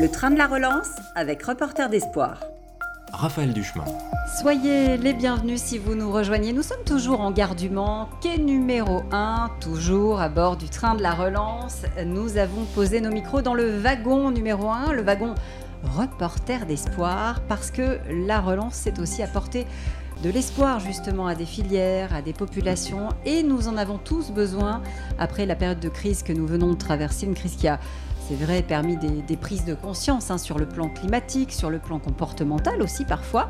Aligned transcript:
Le 0.00 0.08
train 0.08 0.30
de 0.30 0.38
la 0.38 0.46
relance 0.46 0.90
avec 1.16 1.42
Reporter 1.42 1.88
d'Espoir. 1.88 2.38
Raphaël 3.12 3.52
Duchemin. 3.52 3.84
Soyez 4.40 4.96
les 4.96 5.12
bienvenus 5.12 5.60
si 5.60 5.76
vous 5.76 5.96
nous 5.96 6.12
rejoignez. 6.12 6.52
Nous 6.52 6.62
sommes 6.62 6.84
toujours 6.86 7.20
en 7.20 7.32
gare 7.32 7.56
du 7.56 7.68
Mans, 7.68 8.08
quai 8.20 8.38
numéro 8.38 9.02
1, 9.10 9.50
toujours 9.60 10.20
à 10.20 10.28
bord 10.28 10.56
du 10.56 10.68
train 10.68 10.94
de 10.94 11.02
la 11.02 11.14
relance. 11.14 11.82
Nous 12.06 12.36
avons 12.36 12.64
posé 12.76 13.00
nos 13.00 13.10
micros 13.10 13.42
dans 13.42 13.54
le 13.54 13.76
wagon 13.76 14.30
numéro 14.30 14.70
1, 14.70 14.92
le 14.92 15.02
wagon 15.02 15.34
Reporter 15.82 16.64
d'Espoir, 16.66 17.40
parce 17.48 17.72
que 17.72 17.98
la 18.08 18.40
relance, 18.40 18.74
c'est 18.74 19.00
aussi 19.00 19.24
apporter 19.24 19.66
de 20.22 20.30
l'espoir 20.30 20.78
justement 20.78 21.26
à 21.26 21.34
des 21.34 21.46
filières, 21.46 22.14
à 22.14 22.22
des 22.22 22.32
populations, 22.32 23.08
et 23.24 23.42
nous 23.42 23.66
en 23.66 23.76
avons 23.76 23.98
tous 23.98 24.30
besoin 24.30 24.80
après 25.18 25.44
la 25.44 25.56
période 25.56 25.80
de 25.80 25.88
crise 25.88 26.22
que 26.22 26.32
nous 26.32 26.46
venons 26.46 26.68
de 26.68 26.78
traverser, 26.78 27.26
une 27.26 27.34
crise 27.34 27.56
qui 27.56 27.66
a 27.66 27.80
c'est 28.28 28.34
vrai, 28.34 28.60
permis 28.60 28.98
des, 28.98 29.36
prises 29.38 29.64
de 29.64 29.72
conscience 29.72 30.30
hein, 30.30 30.36
sur 30.36 30.58
le 30.58 30.66
plan 30.68 30.90
climatique, 30.90 31.50
sur 31.50 31.70
le 31.70 31.78
plan 31.78 31.98
comportemental 31.98 32.82
aussi 32.82 33.06
parfois. 33.06 33.48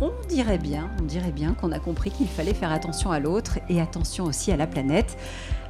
On 0.00 0.10
dirait 0.28 0.58
bien, 0.58 0.90
on 1.00 1.04
dirait 1.04 1.30
bien 1.30 1.54
qu'on 1.54 1.70
a 1.70 1.78
compris 1.78 2.10
qu'il 2.10 2.26
fallait 2.26 2.54
faire 2.54 2.72
attention 2.72 3.12
à 3.12 3.20
l'autre 3.20 3.60
et 3.68 3.80
attention 3.80 4.24
aussi 4.24 4.50
à 4.50 4.56
la 4.56 4.66
planète. 4.66 5.16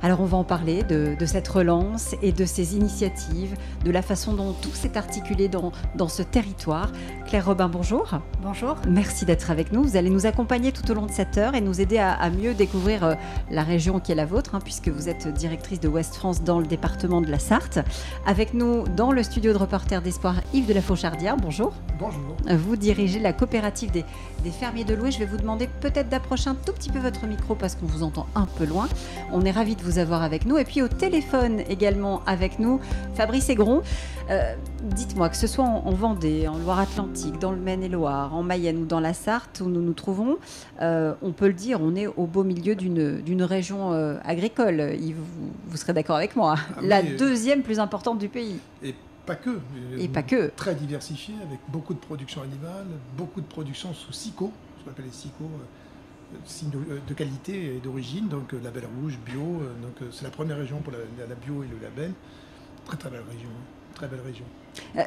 Alors 0.01 0.21
on 0.21 0.27
va 0.27 0.37
en 0.37 0.45
parler 0.45 0.85
de, 0.85 1.17
cette 1.27 1.49
relance 1.49 2.15
et 2.23 2.31
de 2.31 2.45
ces 2.45 2.77
initiatives, 2.77 3.57
de 3.85 3.91
la 3.91 4.03
façon 4.03 4.33
dont 4.33 4.53
tout 4.53 4.71
s'est 4.73 4.97
articulé 4.97 5.49
dans, 5.49 5.73
dans 5.97 6.09
ce 6.09 6.23
territoire. 6.23 6.93
Claire 7.27 7.47
Robin, 7.47 7.69
bonjour. 7.69 8.19
Bonjour. 8.41 8.77
Merci 8.89 9.25
d'être 9.25 9.51
avec 9.51 9.73
nous. 9.73 9.83
Vous 9.83 9.97
allez 9.97 10.11
nous 10.11 10.27
accompagner 10.27 10.71
tout 10.71 10.89
au 10.91 10.95
long 10.95 11.07
de 11.07 11.11
cette 11.11 11.37
heure 11.37 11.55
et 11.55 11.61
nous 11.61 11.81
aider 11.81 11.99
à, 11.99 12.31
mieux 12.31 12.55
découvrir 12.55 13.05
euh, 13.05 13.15
la 13.51 13.63
région 13.65 13.99
qui 13.99 14.13
est 14.13 14.15
la 14.15 14.25
vôtre, 14.25 14.55
hein, 14.55 14.61
puisque 14.63 14.89
vous 14.89 15.09
êtes 15.09 15.27
directrice 15.29 15.81
de 15.81 15.89
Ouest 15.89 16.15
France 16.15 16.43
dans 16.43 16.61
le 16.61 16.67
département 16.67 17.21
de 17.21 17.31
la 17.31 17.39
Sarthe. 17.39 17.81
Avec 18.25 18.55
nous 18.55 18.85
dans 18.97 19.11
le 19.11 19.23
studio 19.25 19.53
de 19.53 19.59
reporter 19.59 20.01
d'Espoir, 20.01 20.37
Yves 20.55 20.69
de 20.69 20.75
la 20.75 20.83
Fauchardière. 20.83 21.37
Bonjour. 21.37 21.73
Bonjour. 21.99 22.37
Vous 22.49 22.77
dirigez 22.77 23.19
la 23.19 23.33
coopérative 23.33 23.91
des, 23.91 24.05
des 24.45 24.51
fermiers 24.51 24.85
de 24.85 24.95
Loué. 24.95 25.11
Je 25.11 25.19
vais 25.19 25.27
vous 25.27 25.39
demander 25.39 25.69
peut-être 25.81 26.09
d'approcher 26.09 26.51
un 26.51 26.55
tout 26.55 26.73
petit 26.73 26.91
peu 26.91 27.01
votre 27.01 27.27
micro 27.27 27.57
parce 27.57 27.75
qu'on 27.75 27.87
vous 27.87 28.05
entend 28.05 28.27
un 28.37 28.47
peu 28.47 28.65
loin. 28.65 28.89
On 29.33 29.45
est 29.45 29.51
ravis 29.51 29.75
de 29.75 29.83
vous 29.83 29.88
avoir 29.97 30.23
avec 30.23 30.45
nous. 30.45 30.59
Et 30.59 30.65
puis 30.65 30.83
au 30.83 30.89
téléphone 30.89 31.61
également 31.71 32.23
avec 32.27 32.59
nous, 32.59 32.81
Fabrice 33.15 33.49
Aigron. 33.49 33.83
Euh, 34.31 34.55
dites-moi, 34.83 35.31
que 35.31 35.37
ce 35.37 35.47
soit 35.47 35.65
en, 35.65 35.91
Vendée, 35.93 36.47
en 36.49 36.59
Loire-Atlantique, 36.59 37.39
dans 37.39 37.51
le 37.51 37.57
Maine-et-Loire, 37.57 38.35
en 38.35 38.43
Mayenne 38.43 38.83
ou 38.83 38.85
dans 38.85 39.01
la 39.01 39.15
Sarthe 39.15 39.63
où 39.65 39.71
nous 39.71 39.81
nous 39.81 39.95
trouvons, 39.95 40.37
euh, 40.83 41.15
on 41.23 41.33
peut 41.33 41.47
le 41.47 41.55
dire, 41.55 41.81
on 41.81 41.95
est 41.95 42.07
au 42.07 42.27
beau 42.27 42.45
milieu 42.45 42.75
d'une 42.75 43.43
région 43.43 43.95
euh, 43.95 44.19
agricole. 44.25 44.97
Vous, 45.01 45.25
vous, 45.67 45.77
serez 45.79 45.95
d'accord 45.95 46.17
avec 46.17 46.37
moi. 46.37 46.57
Ah 46.77 46.81
la 46.83 47.03
deuxième 47.03 47.63
plus 47.63 47.81
importante 47.81 48.19
du 48.19 48.29
pays. 48.29 48.59
Et 48.83 48.95
pas 49.25 49.35
que. 49.35 49.59
Et 49.99 50.09
pas 50.09 50.23
que. 50.23 50.51
Très 50.55 50.75
diversifiée, 50.75 51.35
avec 51.47 51.61
beaucoup 51.69 51.95
de 51.95 51.99
production 51.99 52.43
animale, 52.43 52.87
beaucoup 53.17 53.41
de 53.41 53.47
production 53.47 53.95
sous 53.95 54.13
SICO, 54.13 54.53
ce 54.79 54.85
qu'on 54.85 54.91
appelle 54.91 55.07
les 55.07 55.13
SICO 55.13 55.45
signes 56.45 56.71
de 56.71 57.15
qualité 57.15 57.77
et 57.77 57.81
d'origine, 57.81 58.29
donc 58.29 58.55
euh, 58.55 58.61
label 58.63 58.85
rouge, 59.01 59.19
bio. 59.25 59.41
Euh, 59.41 59.75
donc 59.83 60.03
euh, 60.03 60.09
c'est 60.13 60.25
la 60.25 60.31
première 60.31 60.59
région 60.59 60.81
pour 60.81 60.93
la, 60.93 61.35
bio 61.35 61.63
et 61.63 61.69
le 61.69 61.79
label. 61.81 62.13
Très 62.85 62.97
très 62.97 63.11
belle 63.11 63.25
région, 63.31 63.51
très 63.95 64.09
belle 64.09 64.21
région. 64.21 64.45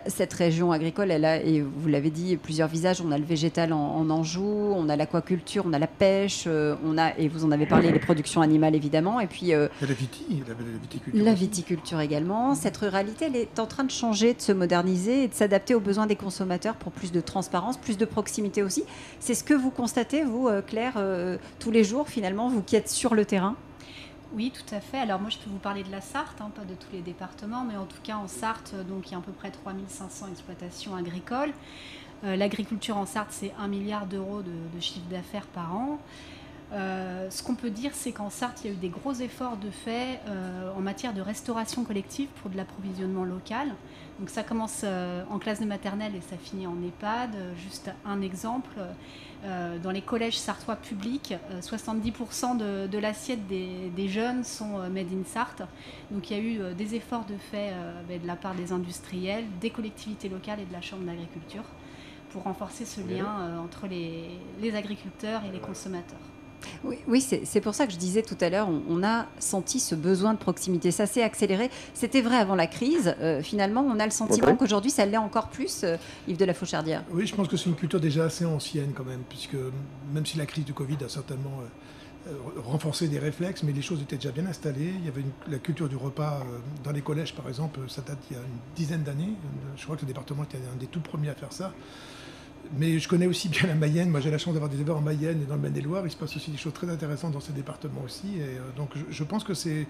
Cette 0.07 0.33
région 0.33 0.71
agricole, 0.71 1.11
elle 1.11 1.25
a, 1.25 1.37
et 1.37 1.61
vous 1.61 1.87
l'avez 1.87 2.09
dit, 2.09 2.37
plusieurs 2.37 2.67
visages. 2.67 3.01
On 3.01 3.11
a 3.11 3.17
le 3.17 3.25
végétal 3.25 3.73
en, 3.73 4.09
Anjou, 4.09 4.43
on 4.43 4.89
a 4.89 4.95
l'aquaculture, 4.95 5.63
on 5.65 5.73
a 5.73 5.79
la 5.79 5.87
pêche, 5.87 6.47
on 6.47 6.97
a, 6.97 7.17
et 7.17 7.27
vous 7.27 7.45
en 7.45 7.51
avez 7.51 7.65
parlé, 7.65 7.91
les 7.91 7.99
productions 7.99 8.41
animales 8.41 8.75
évidemment, 8.75 9.19
et 9.19 9.27
puis 9.27 9.47
la, 9.47 9.67
viti, 9.81 10.43
la, 10.47 10.53
viticulture. 10.53 11.25
La 11.25 11.33
viticulture 11.33 11.99
également. 11.99 12.55
Cette 12.55 12.77
ruralité, 12.77 13.25
elle 13.25 13.35
est 13.35 13.59
en 13.59 13.65
train 13.65 13.83
de 13.83 13.91
changer, 13.91 14.33
de 14.33 14.41
se 14.41 14.51
moderniser 14.51 15.23
et 15.23 15.27
de 15.27 15.33
s'adapter 15.33 15.75
aux 15.75 15.79
besoins 15.79 16.07
des 16.07 16.15
consommateurs 16.15 16.75
pour 16.75 16.91
plus 16.91 17.11
de 17.11 17.21
transparence, 17.21 17.77
plus 17.77 17.97
de 17.97 18.05
proximité 18.05 18.63
aussi. 18.63 18.83
C'est 19.19 19.35
ce 19.35 19.43
que 19.43 19.53
vous 19.53 19.71
constatez, 19.71 20.23
vous, 20.23 20.49
Claire, 20.67 21.01
tous 21.59 21.71
les 21.71 21.83
jours 21.83 22.07
finalement, 22.07 22.49
vous 22.49 22.61
qui 22.61 22.75
êtes 22.75 22.89
sur 22.89 23.15
le 23.15 23.25
terrain? 23.25 23.55
Oui, 24.33 24.51
tout 24.51 24.75
à 24.75 24.79
fait. 24.79 24.97
Alors 24.97 25.19
moi, 25.19 25.29
je 25.29 25.37
peux 25.37 25.49
vous 25.49 25.57
parler 25.57 25.83
de 25.83 25.91
la 25.91 26.01
Sarthe, 26.01 26.39
hein, 26.39 26.51
pas 26.55 26.63
de 26.63 26.73
tous 26.73 26.91
les 26.93 27.01
départements, 27.01 27.63
mais 27.63 27.75
en 27.75 27.85
tout 27.85 28.01
cas 28.01 28.15
en 28.15 28.27
Sarthe, 28.27 28.73
donc 28.87 29.09
il 29.09 29.11
y 29.11 29.15
a 29.15 29.17
à 29.17 29.21
peu 29.21 29.33
près 29.33 29.51
3500 29.51 30.27
exploitations 30.31 30.95
agricoles. 30.95 31.53
Euh, 32.23 32.35
l'agriculture 32.35 32.97
en 32.97 33.05
Sarthe, 33.05 33.31
c'est 33.31 33.53
1 33.59 33.67
milliard 33.67 34.05
d'euros 34.05 34.41
de, 34.41 34.79
chiffre 34.79 35.07
d'affaires 35.09 35.47
par 35.47 35.75
an. 35.75 35.99
Euh, 36.73 37.29
ce 37.29 37.43
qu'on 37.43 37.55
peut 37.55 37.69
dire, 37.69 37.91
c'est 37.93 38.11
qu'en 38.11 38.29
Sarthe, 38.29 38.63
il 38.63 38.67
y 38.67 38.69
a 38.69 38.73
eu 38.73 38.79
des 38.79 38.89
gros 38.89 39.13
efforts 39.13 39.57
de 39.57 39.69
fait 39.69 40.19
euh, 40.27 40.71
en 40.75 40.79
matière 40.79 41.13
de 41.13 41.21
restauration 41.21 41.83
collective 41.83 42.29
pour 42.41 42.49
de 42.49 42.57
l'approvisionnement 42.57 43.25
local. 43.25 43.75
Donc 44.19 44.29
ça 44.29 44.43
commence 44.43 44.85
en 45.31 45.39
classe 45.39 45.59
de 45.59 45.65
maternelle 45.65 46.15
et 46.15 46.21
ça 46.21 46.37
finit 46.37 46.67
en 46.67 46.75
EHPAD. 46.83 47.35
Juste 47.57 47.91
un 48.05 48.21
exemple. 48.21 48.77
Euh, 49.43 49.79
dans 49.79 49.89
les 49.89 50.01
collèges 50.01 50.37
sartois 50.37 50.75
publics, 50.75 51.33
70% 51.61 52.61
euh, 52.61 52.87
de, 52.87 52.97
l'assiette 52.99 53.47
des, 53.47 54.07
jeunes 54.07 54.43
sont 54.43 54.79
euh, 54.79 54.89
made 54.89 55.07
in 55.11 55.23
Sarthe. 55.25 55.63
Donc 56.11 56.29
il 56.29 56.37
y 56.37 56.39
a 56.39 56.43
eu 56.43 56.75
des 56.75 56.93
efforts 56.93 57.25
de 57.25 57.35
fait 57.35 57.73
ben, 58.07 58.21
de 58.21 58.27
la 58.27 58.35
part 58.35 58.53
des 58.53 58.71
industriels, 58.71 59.45
des 59.59 59.71
collectivités 59.71 60.29
locales 60.29 60.59
et 60.59 60.65
de 60.65 60.73
la 60.73 60.81
Chambre 60.81 61.03
d'agriculture 61.03 61.63
pour 62.29 62.43
renforcer 62.43 62.85
ce 62.85 63.01
lien 63.01 63.59
entre 63.61 63.87
les 63.87 64.75
agriculteurs 64.75 65.41
et 65.45 65.51
les 65.51 65.59
consommateurs. 65.59 66.19
Oui, 66.83 67.21
c'est 67.21 67.61
pour 67.61 67.75
ça 67.75 67.87
que 67.87 67.93
je 67.93 67.97
disais 67.97 68.21
tout 68.21 68.37
à 68.41 68.49
l'heure, 68.49 68.69
on, 68.89 69.03
a 69.03 69.25
senti 69.39 69.79
ce 69.79 69.95
besoin 69.95 70.33
de 70.33 70.39
proximité. 70.39 70.91
Ça 70.91 71.05
s'est 71.05 71.23
accéléré. 71.23 71.69
C'était 71.93 72.21
vrai 72.21 72.37
avant 72.37 72.55
la 72.55 72.67
crise. 72.67 73.15
Euh, 73.19 73.41
finalement, 73.41 73.81
on 73.81 73.99
a 73.99 74.05
le 74.05 74.11
sentiment 74.11 74.55
qu'aujourd'hui, 74.55 74.91
ça 74.91 75.05
l'est 75.05 75.17
encore 75.17 75.49
plus, 75.49 75.83
euh, 75.83 75.97
Yves 76.27 76.37
de 76.37 76.45
la 76.45 76.53
Fauchardière. 76.53 77.03
Oui, 77.11 77.25
je 77.25 77.35
pense 77.35 77.47
que 77.47 77.57
c'est 77.57 77.69
une 77.69 77.75
culture 77.75 77.99
déjà 77.99 78.25
assez 78.25 78.45
ancienne 78.45 78.91
quand 78.95 79.03
même, 79.03 79.21
puisque 79.27 79.57
même 80.13 80.25
si 80.25 80.37
la 80.37 80.45
crise 80.45 80.65
du 80.65 80.73
Covid 80.73 80.97
a 81.03 81.09
certainement 81.09 81.61
euh, 82.27 82.31
renforcé 82.63 83.07
des 83.07 83.19
réflexes, 83.19 83.63
mais 83.63 83.73
les 83.73 83.81
choses 83.81 84.01
étaient 84.01 84.17
déjà 84.17 84.31
bien 84.31 84.45
installées. 84.45 84.93
Il 84.99 85.05
y 85.05 85.09
avait 85.09 85.25
la 85.49 85.57
culture 85.57 85.89
du 85.89 85.95
repas 85.95 86.43
dans 86.83 86.91
les 86.91 87.01
collèges, 87.01 87.33
par 87.33 87.47
exemple, 87.47 87.79
ça 87.87 88.01
date 88.01 88.19
il 88.29 88.37
y 88.37 88.39
a 88.39 88.43
une 88.43 88.75
dizaine 88.75 89.03
d'années. 89.03 89.33
Je 89.75 89.83
crois 89.83 89.95
que 89.95 90.01
le 90.01 90.07
département 90.07 90.43
était 90.43 90.57
un 90.57 90.77
des 90.77 90.87
tout 90.87 90.99
premiers 90.99 91.29
à 91.29 91.35
faire 91.35 91.51
ça 91.51 91.73
mais 92.77 92.99
je 92.99 93.07
connais 93.07 93.27
aussi 93.27 93.49
bien 93.49 93.67
la 93.67 93.75
Mayenne. 93.75 94.09
Moi, 94.09 94.19
j'ai 94.19 94.31
la 94.31 94.37
chance 94.37 94.53
d'avoir 94.53 94.69
des 94.69 94.77
éleveurs 94.77 94.97
en 94.97 95.01
Mayenne 95.01 95.41
et 95.41 95.45
dans 95.45 95.55
le 95.55 95.61
Maine-et-Loire. 95.61 96.05
Il 96.05 96.11
se 96.11 96.17
passe 96.17 96.35
aussi 96.35 96.51
des 96.51 96.57
choses 96.57 96.73
très 96.73 96.89
intéressantes 96.89 97.33
dans 97.33 97.39
ces 97.39 97.53
départements 97.53 98.01
aussi. 98.05 98.37
Et 98.37 98.57
euh, 98.57 98.59
donc, 98.77 98.91
je, 99.09 99.23
pense 99.23 99.43
que 99.43 99.53
c'est 99.53 99.87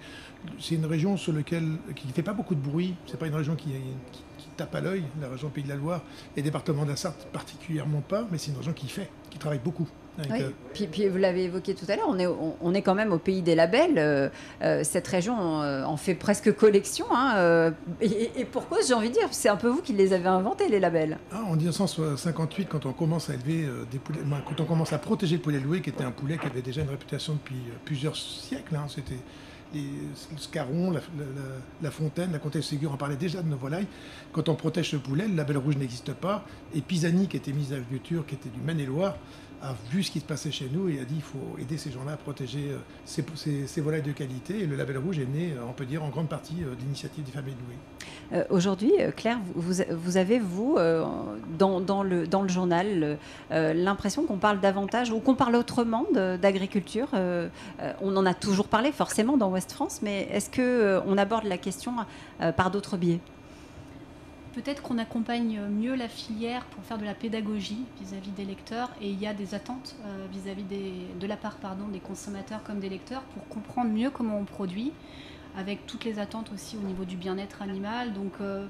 une 0.70 0.86
région 0.86 1.16
sur 1.16 1.32
laquelle 1.32 1.76
qui 1.94 2.06
ne 2.06 2.12
fait 2.12 2.22
pas 2.22 2.32
beaucoup 2.32 2.54
de 2.54 2.60
bruit. 2.60 2.94
C'est 3.06 3.18
pas 3.18 3.26
une 3.26 3.34
région 3.34 3.54
qui, 3.56 3.70
qui, 4.12 4.48
tape 4.56 4.74
à 4.74 4.80
l'œil, 4.80 5.04
la 5.20 5.28
région 5.28 5.48
Pays 5.48 5.64
de 5.64 5.68
la 5.68 5.76
Loire 5.76 6.02
et 6.36 6.42
département 6.42 6.84
de 6.84 6.90
la 6.90 6.96
Sarthe 6.96 7.26
particulièrement 7.32 8.02
pas, 8.02 8.26
mais 8.30 8.38
c'est 8.38 8.50
une 8.50 8.58
région 8.58 8.72
qui 8.72 8.88
fait, 8.88 9.10
qui 9.30 9.38
travaille 9.38 9.60
beaucoup. 9.64 9.88
Euh, 10.18 10.50
puis, 10.74 10.86
puis, 10.86 11.08
vous 11.08 11.16
l'avez 11.16 11.44
évoqué 11.44 11.74
tout 11.74 11.86
à 11.88 11.96
l'heure, 11.96 12.08
on 12.08 12.18
est, 12.18 12.26
on, 12.26 12.74
est 12.74 12.82
quand 12.82 12.94
même 12.94 13.12
au 13.12 13.18
pays 13.18 13.42
des 13.42 13.54
labels. 13.54 13.98
Euh, 13.98 14.28
euh, 14.62 14.84
cette 14.84 15.08
région 15.08 15.34
en 15.34 15.96
fait 15.96 16.14
presque 16.14 16.54
collection. 16.54 17.06
Hein, 17.10 17.72
et, 18.00 18.44
pourquoi 18.50 18.78
j'ai 18.86 18.94
envie 18.94 19.08
de 19.08 19.14
dire 19.14 19.28
C'est 19.30 19.48
un 19.48 19.56
peu 19.56 19.68
vous 19.68 19.82
qui 19.82 19.92
les 19.92 20.12
avez 20.12 20.28
inventés, 20.28 20.68
les 20.68 20.80
labels. 20.80 21.18
Ah, 21.32 21.42
en 21.46 21.56
1958, 21.56 22.68
quand 22.68 22.86
on 22.86 22.92
commence 22.92 23.30
à 23.30 23.34
élever 23.34 23.66
des 23.90 23.98
poulets, 23.98 24.20
quand 24.46 24.60
on 24.60 24.64
commence 24.66 24.92
à 24.92 24.98
protéger 24.98 25.36
le 25.36 25.42
poulet 25.42 25.60
loué, 25.60 25.80
qui 25.80 25.90
était 25.90 26.04
un 26.04 26.10
poulet 26.10 26.38
qui 26.38 26.46
avait 26.46 26.62
déjà 26.62 26.82
une 26.82 26.90
réputation 26.90 27.34
depuis 27.34 27.62
plusieurs 27.84 28.16
siècles, 28.16 28.76
hein, 28.76 28.86
c'était 28.88 29.18
le 29.74 30.38
Scarron, 30.38 30.90
la, 30.90 31.00
la, 31.82 31.90
Fontaine, 31.90 32.32
la 32.32 32.38
Comtesse 32.38 32.66
Ségur 32.66 32.92
en 32.92 32.96
parlait 32.96 33.16
déjà 33.16 33.42
de 33.42 33.48
nos 33.48 33.56
volailles. 33.56 33.86
Quand 34.32 34.48
on 34.48 34.54
protège 34.54 34.90
ce 34.90 34.96
poulet, 34.96 35.26
le 35.26 35.34
label 35.34 35.58
rouge 35.58 35.76
n'existe 35.76 36.12
pas. 36.12 36.44
Et 36.74 36.80
Pisani, 36.80 37.28
qui 37.28 37.36
était 37.36 37.52
ministre 37.52 37.74
de 37.74 37.80
l'Agriculture, 37.80 38.26
qui 38.26 38.34
était 38.34 38.50
du 38.50 38.60
Maine-et-Loire, 38.60 39.16
a 39.62 39.74
vu 39.90 40.02
ce 40.02 40.10
qui 40.10 40.20
se 40.20 40.24
passait 40.24 40.50
chez 40.50 40.68
nous 40.72 40.88
et 40.88 41.00
a 41.00 41.04
dit 41.04 41.14
il 41.16 41.22
faut 41.22 41.56
aider 41.58 41.78
ces 41.78 41.90
gens-là 41.90 42.12
à 42.12 42.16
protéger 42.16 42.72
euh, 42.72 43.66
ces, 43.66 43.80
volailles 43.80 44.02
de 44.02 44.12
qualité. 44.12 44.60
Et 44.60 44.66
le 44.66 44.76
label 44.76 44.98
rouge 44.98 45.18
est 45.18 45.26
né, 45.26 45.52
euh, 45.56 45.62
on 45.68 45.72
peut 45.72 45.84
dire, 45.84 46.02
en 46.02 46.08
grande 46.08 46.28
partie 46.28 46.62
euh, 46.62 46.74
de 46.74 46.80
l'initiative 46.80 47.24
des 47.24 47.30
familles 47.30 47.54
de 47.54 47.60
Louis. 47.60 48.44
Aujourd'hui, 48.48 48.92
Claire, 49.14 49.38
vous, 49.54 49.74
vous, 49.90 50.16
avez, 50.16 50.38
vous, 50.38 50.78
dans, 51.58 51.80
dans, 51.80 52.02
le, 52.02 52.26
dans 52.26 52.40
le 52.40 52.48
journal, 52.48 53.18
l'impression 53.50 54.24
qu'on 54.24 54.38
parle 54.38 54.58
davantage 54.58 55.10
ou 55.10 55.18
qu'on 55.18 55.34
parle 55.34 55.54
autrement 55.54 56.06
d'agriculture 56.14 57.08
On 57.12 58.16
en 58.16 58.24
a 58.24 58.32
toujours 58.32 58.68
parlé, 58.68 58.90
forcément, 58.90 59.36
dans 59.36 59.50
Ouest 59.50 59.72
France, 59.72 60.00
mais 60.02 60.28
est-ce 60.32 60.48
qu'on 60.50 61.18
aborde 61.18 61.44
la 61.44 61.58
question 61.58 61.92
par 62.56 62.70
d'autres 62.70 62.96
biais? 62.96 63.20
Peut-être 64.52 64.82
qu'on 64.82 64.98
accompagne 64.98 65.60
mieux 65.68 65.94
la 65.94 66.08
filière 66.08 66.64
pour 66.66 66.84
faire 66.84 66.98
de 66.98 67.04
la 67.04 67.14
pédagogie 67.14 67.84
vis-à-vis 68.00 68.30
des 68.30 68.44
lecteurs 68.44 68.90
et 69.00 69.08
il 69.10 69.20
y 69.20 69.26
a 69.26 69.34
des 69.34 69.54
attentes 69.54 69.96
euh, 70.04 70.26
vis-à-vis 70.30 70.64
de 70.64 71.26
la 71.26 71.36
part 71.36 71.56
des 71.92 72.00
consommateurs 72.00 72.62
comme 72.62 72.78
des 72.78 72.88
lecteurs 72.88 73.22
pour 73.22 73.46
comprendre 73.48 73.90
mieux 73.90 74.10
comment 74.10 74.38
on 74.38 74.44
produit, 74.44 74.92
avec 75.56 75.86
toutes 75.86 76.04
les 76.04 76.18
attentes 76.18 76.50
aussi 76.52 76.76
au 76.76 76.86
niveau 76.86 77.04
du 77.04 77.16
bien-être 77.16 77.62
animal. 77.62 78.12
Euh, 78.40 78.66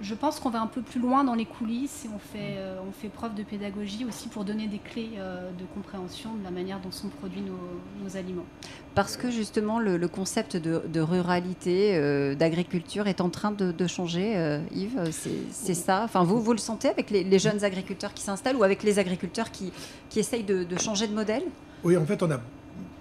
je 0.00 0.14
pense 0.14 0.40
qu'on 0.40 0.50
va 0.50 0.60
un 0.60 0.66
peu 0.66 0.82
plus 0.82 1.00
loin 1.00 1.24
dans 1.24 1.34
les 1.34 1.44
coulisses 1.44 2.04
et 2.04 2.08
on 2.14 2.18
fait, 2.18 2.56
euh, 2.56 2.78
on 2.86 2.92
fait 2.92 3.08
preuve 3.08 3.34
de 3.34 3.42
pédagogie 3.42 4.04
aussi 4.04 4.28
pour 4.28 4.44
donner 4.44 4.68
des 4.68 4.78
clés 4.78 5.12
euh, 5.18 5.50
de 5.50 5.64
compréhension 5.74 6.34
de 6.34 6.44
la 6.44 6.50
manière 6.50 6.80
dont 6.80 6.90
sont 6.90 7.08
produits 7.08 7.42
nos, 7.42 8.16
aliments. 8.16 8.46
Parce 8.94 9.16
que 9.16 9.30
justement 9.30 9.78
le, 9.78 10.08
concept 10.08 10.56
de, 10.56 11.00
ruralité, 11.00 11.96
euh, 11.96 12.34
d'agriculture 12.34 13.08
est 13.08 13.20
en 13.20 13.30
train 13.30 13.50
de, 13.50 13.86
changer, 13.86 14.60
Yves, 14.74 15.10
c'est 15.50 15.74
ça? 15.74 16.02
Enfin, 16.04 16.22
vous, 16.22 16.40
vous 16.40 16.52
le 16.52 16.58
sentez 16.58 16.88
avec 16.88 17.10
les, 17.10 17.38
jeunes 17.38 17.64
agriculteurs 17.64 18.14
qui 18.14 18.22
s'installent 18.22 18.56
ou 18.56 18.64
avec 18.64 18.82
les 18.82 18.98
agriculteurs 18.98 19.50
qui, 19.50 19.72
qui 20.08 20.20
essayent 20.20 20.44
de, 20.44 20.66
changer 20.78 21.08
de 21.08 21.14
modèle? 21.14 21.42
Oui, 21.84 21.96
en 21.96 22.06
fait, 22.06 22.22
on 22.22 22.30
a 22.30 22.40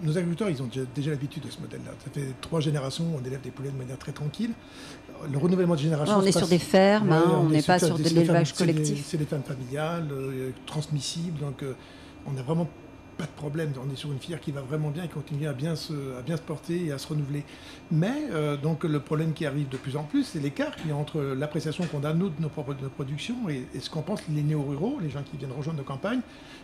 nos 0.06 0.18
agriculteurs, 0.18 0.50
ils 0.50 0.62
ont 0.62 0.70
déjà, 0.96 1.12
l'habitude 1.12 1.44
de 1.44 1.50
ce 1.50 1.60
modèle-là. 1.60 1.92
Ça 2.04 2.12
fait 2.12 2.34
trois 2.42 2.60
générations, 2.60 3.06
on 3.16 3.26
élève 3.26 3.42
des 3.42 3.52
poulets 3.52 3.72
de 3.72 3.78
manière 3.78 3.98
très 3.98 4.12
tranquille. 4.12 4.52
Le 5.32 5.38
renouvellement 5.38 5.76
de 5.76 5.80
génération. 5.80 6.18
on 6.18 6.24
est 6.24 6.38
sur 6.38 6.48
des 6.48 6.60
fermes, 6.60 7.12
hein, 7.12 7.24
on 7.42 7.50
n'est 7.50 7.62
pas 7.62 7.80
sur 7.80 7.98
de 7.98 8.04
l'élevage 8.04 8.54
collectif. 8.54 9.06
C'est 9.08 9.18
des 9.18 9.26
fermes 9.26 9.44
familiales, 9.44 10.08
euh, 10.12 10.52
transmissibles, 10.66 11.40
donc 11.40 11.64
euh, 11.64 11.74
on 12.26 12.34
n'a 12.34 12.44
vraiment 12.44 12.68
pas 13.18 13.26
de 13.26 13.32
problème. 13.32 13.72
On 13.84 13.92
est 13.92 13.96
sur 13.96 14.12
une 14.12 14.20
filière 14.20 14.40
qui 14.40 14.52
va 14.52 14.62
vraiment 14.62 14.90
bien 14.90 15.04
et 15.04 15.08
continue 15.08 15.48
à 15.48 15.54
bien 15.54 15.76
se, 15.76 16.18
à 16.18 16.22
bien 16.22 16.38
se 16.38 16.42
porter 16.42 16.86
et 16.86 16.92
à 16.92 16.98
se 16.98 17.08
renouveler. 17.08 17.44
Mais 17.92 18.28
euh, 18.32 18.58
donc 18.58 18.84
le 18.84 19.00
problème 19.00 19.34
qui 19.34 19.46
arrive 19.46 19.70
de 19.70 19.78
plus 19.78 19.96
en 19.96 20.04
plus, 20.04 20.24
c'est 20.24 20.40
l'écart 20.40 20.76
qu'il 20.76 20.90
y 20.90 20.92
a 20.92 20.96
entre 20.96 21.22
l'appréciation 21.22 21.86
qu'on 21.86 22.04
a 22.04 22.14
nous 22.14 22.30
de 22.30 22.42
nos 22.42 22.50
propres 22.50 22.76
productions 22.96 23.50
et, 23.50 23.66
ce 23.80 23.90
qu'en 23.90 24.02
pensent 24.02 24.24
les 24.30 24.44
néo-ruraux, 24.44 25.00
les 25.02 25.10
gens 25.10 25.24
qui 25.24 25.38
viennent 25.38 25.52
rejoindre 25.52 25.80
nos 25.80 25.86
campagnes 25.86 26.22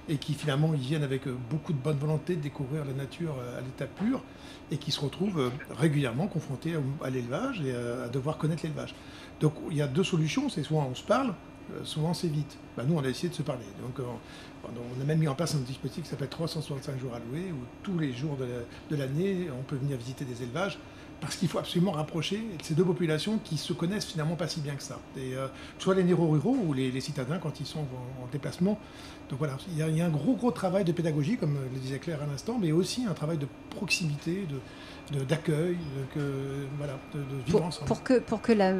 et 0.10 0.18
qui 0.18 0.34
finalement 0.34 0.74
ils 0.74 0.80
viennent 0.80 1.04
avec 1.04 1.24
beaucoup 1.50 1.74
de 1.74 1.78
bonne 1.78 1.98
volonté 1.98 2.36
de 2.36 2.42
découvrir 2.42 2.86
la 2.86 2.94
nature 2.94 3.36
à 3.58 3.62
l'état 3.62 3.86
pur 3.86 4.24
et 4.72 4.78
qui 4.78 4.92
se 4.92 5.00
retrouvent 5.00 5.52
régulièrement 5.78 6.28
confrontés 6.28 6.74
à, 7.04 7.10
l'élevage 7.10 7.62
et 7.62 7.74
à, 7.74 8.08
devoir 8.10 8.38
connaître 8.38 8.64
l'élevage. 8.64 8.96
Donc 9.40 9.54
il 9.70 9.78
y 9.78 9.82
a 9.82 9.88
deux 9.88 10.04
solutions, 10.04 10.50
c'est 10.50 10.64
soit 10.64 10.84
on 10.90 10.96
se 10.96 11.04
parle, 11.04 11.34
euh, 11.74 11.84
souvent 11.84 12.14
c'est 12.14 12.28
vite. 12.28 12.58
Bah, 12.76 12.84
nous 12.88 12.96
on 12.96 13.04
a 13.04 13.08
essayé 13.08 13.30
de 13.30 13.34
se 13.34 13.42
parler. 13.42 13.66
On 14.76 15.02
a 15.02 15.04
même 15.06 15.20
mis 15.20 15.28
en 15.28 15.36
place 15.36 15.56
un 15.56 15.60
dispositif 15.60 16.04
qui 16.04 16.10
s'appelle 16.10 16.30
365 16.30 17.00
jours 17.00 17.14
alloués, 17.14 17.52
où 17.52 17.60
tous 17.84 17.98
les 18.00 18.14
jours 18.14 18.38
de 18.90 18.96
l'année 18.96 19.48
on 19.52 19.64
peut 19.64 19.76
venir 19.76 19.98
visiter 19.98 20.26
des 20.26 20.44
élevages 20.44 20.78
parce 21.22 21.36
qu'il 21.36 21.48
faut 21.48 21.60
absolument 21.60 21.92
rapprocher 21.92 22.44
ces 22.64 22.74
deux 22.74 22.84
populations 22.84 23.40
qui 23.44 23.58
se 23.58 23.74
connaissent 23.74 24.06
finalement 24.06 24.36
pas 24.36 24.48
si 24.48 24.60
bien 24.60 24.74
que 24.74 24.82
ça. 24.82 25.00
Et, 25.16 25.36
euh, 25.36 25.48
soit 25.78 25.94
les 25.94 26.04
néo-ruraux 26.04 26.58
ou 26.66 26.74
les, 26.74 27.00
citadins 27.00 27.38
quand 27.38 27.60
ils 27.60 27.66
sont 27.66 27.86
en, 28.22 28.28
déplacement. 28.32 28.80
Donc 29.30 29.40
voilà, 29.40 29.56
il 29.70 29.78
y, 29.78 29.84
a, 29.84 29.88
y, 29.88 30.02
a, 30.02 30.06
un 30.06 30.10
gros 30.10 30.34
gros 30.34 30.52
travail 30.52 30.84
de 30.84 30.92
pédagogie, 30.92 31.38
comme 31.38 31.58
le 31.72 31.80
disait 31.80 32.00
Claire 32.00 32.24
à 32.24 32.26
l'instant, 32.26 32.58
mais 32.60 32.72
aussi 32.72 33.06
un 33.06 33.14
travail 33.14 33.38
de 33.38 33.48
proximité, 33.70 34.48
de, 34.50 34.58
d'accueil, 35.20 35.78
de, 36.16 36.68
voilà, 36.78 36.94
de, 37.14 37.20
vivre 37.46 37.58
pour, 37.58 37.68
ensemble. 37.68 37.88
Pour 37.88 38.04
que, 38.04 38.20
pour 38.20 38.42
que 38.42 38.52
la, 38.52 38.74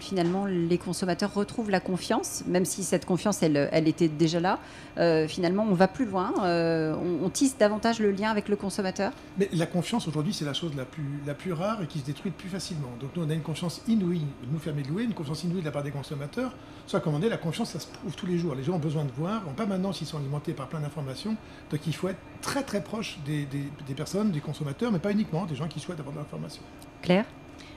finalement 0.00 0.46
les 0.46 0.78
consommateurs 0.78 1.32
retrouvent 1.32 1.70
la 1.70 1.80
confiance, 1.80 2.42
même 2.46 2.64
si 2.64 2.82
cette 2.82 3.06
confiance 3.06 3.42
elle, 3.42 3.68
elle 3.72 3.88
était 3.88 4.08
déjà 4.08 4.40
là, 4.40 4.58
euh, 4.98 5.28
finalement 5.28 5.66
on 5.68 5.74
va 5.74 5.88
plus 5.88 6.06
loin, 6.06 6.32
euh, 6.42 6.94
on, 7.22 7.28
tisse 7.30 7.56
davantage 7.56 8.00
le 8.00 8.10
lien 8.10 8.30
avec 8.30 8.48
le 8.48 8.56
consommateur. 8.56 9.12
Mais 9.38 9.48
la 9.52 9.66
confiance 9.66 10.08
aujourd'hui 10.08 10.34
c'est 10.34 10.44
la 10.44 10.54
chose 10.54 10.72
la 10.76 10.84
plus, 10.84 11.20
la 11.26 11.34
plus 11.34 11.52
rare 11.52 11.82
et 11.82 11.86
qui 11.86 12.00
se 12.00 12.04
détruit 12.04 12.32
plus 12.32 12.48
facilement. 12.48 12.90
Donc 13.00 13.10
nous 13.14 13.24
on 13.24 13.30
a 13.30 13.34
une 13.34 13.42
confiance 13.42 13.82
inouïe, 13.86 14.26
nous 14.50 14.58
fermer 14.58 14.82
de 14.82 14.88
louer, 14.88 15.04
une 15.04 15.14
confiance 15.14 15.44
inouïe 15.44 15.60
de 15.60 15.66
la 15.66 15.72
part 15.72 15.84
des 15.84 15.92
consommateurs. 15.92 16.52
Soit 16.86 17.00
comme 17.00 17.14
on 17.14 17.18
dit, 17.20 17.28
la 17.28 17.36
confiance 17.36 17.70
ça 17.70 17.78
se 17.78 17.86
prouve 17.86 18.14
tous 18.16 18.26
les 18.26 18.38
jours. 18.38 18.54
Les 18.54 18.64
gens 18.64 18.74
ont 18.74 18.80
besoin 18.80 19.04
de 19.04 19.12
voir, 19.12 19.42
en 19.48 19.52
permanence 19.52 20.00
ils 20.00 20.06
sont 20.06 20.18
alimentés 20.18 20.54
par 20.54 20.68
plein 20.68 20.80
d'informations, 20.80 21.36
donc 21.70 21.80
il 21.86 21.94
faut 21.94 22.08
être 22.08 22.18
très 22.40 22.62
très 22.62 22.82
proche 22.82 23.18
des, 23.24 23.44
des, 23.46 23.64
des 23.86 23.94
personnes, 23.94 24.30
des 24.30 24.40
consommateurs, 24.40 24.92
mais 24.92 24.98
pas 24.98 25.12
uniquement 25.12 25.46
des 25.46 25.56
gens 25.56 25.68
qui 25.68 25.80
souhaitent 25.80 26.00
avoir 26.00 26.14
de 26.14 26.20
l'information. 26.20 26.62
Claire 27.02 27.26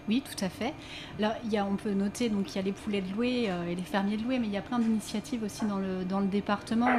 oui, 0.09 0.21
tout 0.21 0.43
à 0.43 0.49
fait. 0.49 0.73
Là, 1.17 1.37
il 1.45 1.51
y 1.51 1.57
a, 1.57 1.65
on 1.65 1.77
peut 1.77 1.93
noter 1.93 2.27
donc 2.27 2.51
il 2.51 2.55
y 2.57 2.59
a 2.59 2.61
les 2.61 2.73
poulets 2.73 3.01
de 3.01 3.13
louer 3.13 3.45
euh, 3.47 3.69
et 3.69 3.75
les 3.75 3.83
fermiers 3.83 4.17
de 4.17 4.23
louer, 4.23 4.37
mais 4.37 4.47
il 4.47 4.53
y 4.53 4.57
a 4.57 4.61
plein 4.61 4.79
d'initiatives 4.79 5.43
aussi 5.43 5.65
dans 5.65 5.79
le, 5.79 6.03
dans 6.03 6.19
le 6.19 6.27
département. 6.27 6.97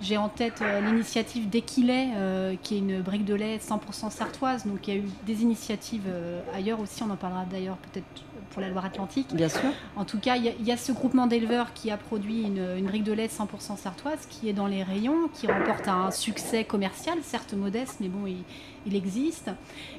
j'ai 0.00 0.16
en 0.16 0.28
tête 0.28 0.60
euh, 0.60 0.80
l'initiative 0.80 1.48
d'Equilet, 1.48 2.08
euh, 2.16 2.56
qui 2.60 2.74
est 2.74 2.78
une 2.78 3.02
brique 3.02 3.24
de 3.24 3.34
lait 3.34 3.58
100% 3.58 4.10
sartoise. 4.10 4.66
Donc 4.66 4.88
il 4.88 4.94
y 4.94 4.96
a 4.96 5.00
eu 5.00 5.04
des 5.26 5.42
initiatives 5.42 6.08
ailleurs 6.52 6.80
aussi. 6.80 7.02
On 7.04 7.10
en 7.10 7.16
parlera 7.16 7.44
d'ailleurs 7.44 7.76
peut-être 7.76 8.24
pour 8.54 8.62
la 8.62 8.68
Loire-Atlantique. 8.70 9.34
Bien 9.34 9.48
sûr. 9.48 9.60
En 9.96 10.04
tout 10.04 10.18
cas, 10.18 10.36
il 10.36 10.66
y, 10.66 10.72
a, 10.72 10.76
ce 10.76 10.92
groupement 10.92 11.26
d'éleveurs 11.26 11.74
qui 11.74 11.90
a 11.90 11.96
produit 11.96 12.42
une, 12.42 12.64
une, 12.78 12.86
brique 12.86 13.04
de 13.04 13.12
lait 13.12 13.26
100% 13.26 13.76
sartoise, 13.76 14.26
qui 14.30 14.48
est 14.48 14.52
dans 14.52 14.68
les 14.68 14.84
rayons, 14.84 15.28
qui 15.34 15.48
remporte 15.48 15.88
un 15.88 16.10
succès 16.12 16.64
commercial, 16.64 17.18
certes 17.22 17.52
modeste, 17.52 17.96
mais 18.00 18.08
bon, 18.08 18.26
il 18.26 18.44
il 18.86 18.96
existe. 18.96 19.50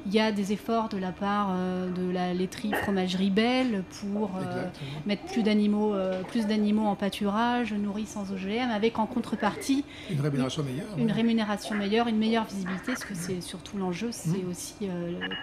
Il 0.06 0.14
y 0.14 0.20
a 0.20 0.32
des 0.32 0.54
efforts 0.54 0.90
de 0.90 0.98
la 0.98 1.12
part 1.12 1.50
euh, 1.52 1.90
de 1.92 2.12
la 2.12 2.34
laiterie 2.34 2.72
fromagerie 2.84 3.30
Belle 3.30 3.84
pour 4.02 4.32
euh, 4.38 4.66
mettre 5.06 5.24
plus 5.24 5.44
d'animaux, 5.44 5.94
euh, 5.94 6.22
plus 6.24 6.46
d'animaux 6.46 6.86
en 6.86 6.96
pâturage, 6.96 7.74
nourris 7.74 8.06
sans 8.06 8.32
OGM, 8.32 8.72
avec 8.72 8.98
en 9.00 9.08
contrepartie 9.08 9.84
une 10.10 10.22
rémunération 10.22 10.64
meilleure. 10.64 10.88
Une 10.98 11.12
rémunération 11.12 11.76
meilleure, 11.76 12.08
une 12.08 12.18
meilleure 12.18 12.46
visibilité, 12.46 12.86
parce 12.88 13.04
que 13.06 13.16
c'est 13.16 13.42
surtout 13.42 13.78
l'enjeu, 13.78 14.10
c'est 14.12 14.44
mmh. 14.44 14.50
aussi 14.50 14.76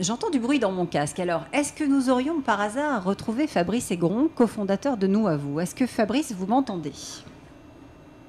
j'entends 0.00 0.30
du 0.30 0.40
bruit 0.40 0.58
dans 0.58 0.72
mon 0.72 0.86
casque. 0.86 1.20
Alors, 1.20 1.44
est-ce 1.60 1.74
que 1.74 1.84
nous 1.84 2.08
aurions 2.08 2.40
par 2.40 2.58
hasard 2.58 3.04
retrouvé 3.04 3.46
Fabrice 3.46 3.90
Aigron, 3.90 4.30
cofondateur 4.34 4.96
de 4.96 5.06
Nous 5.06 5.26
à 5.26 5.36
vous 5.36 5.60
Est-ce 5.60 5.74
que 5.74 5.86
Fabrice, 5.86 6.32
vous 6.32 6.46
m'entendez? 6.46 6.94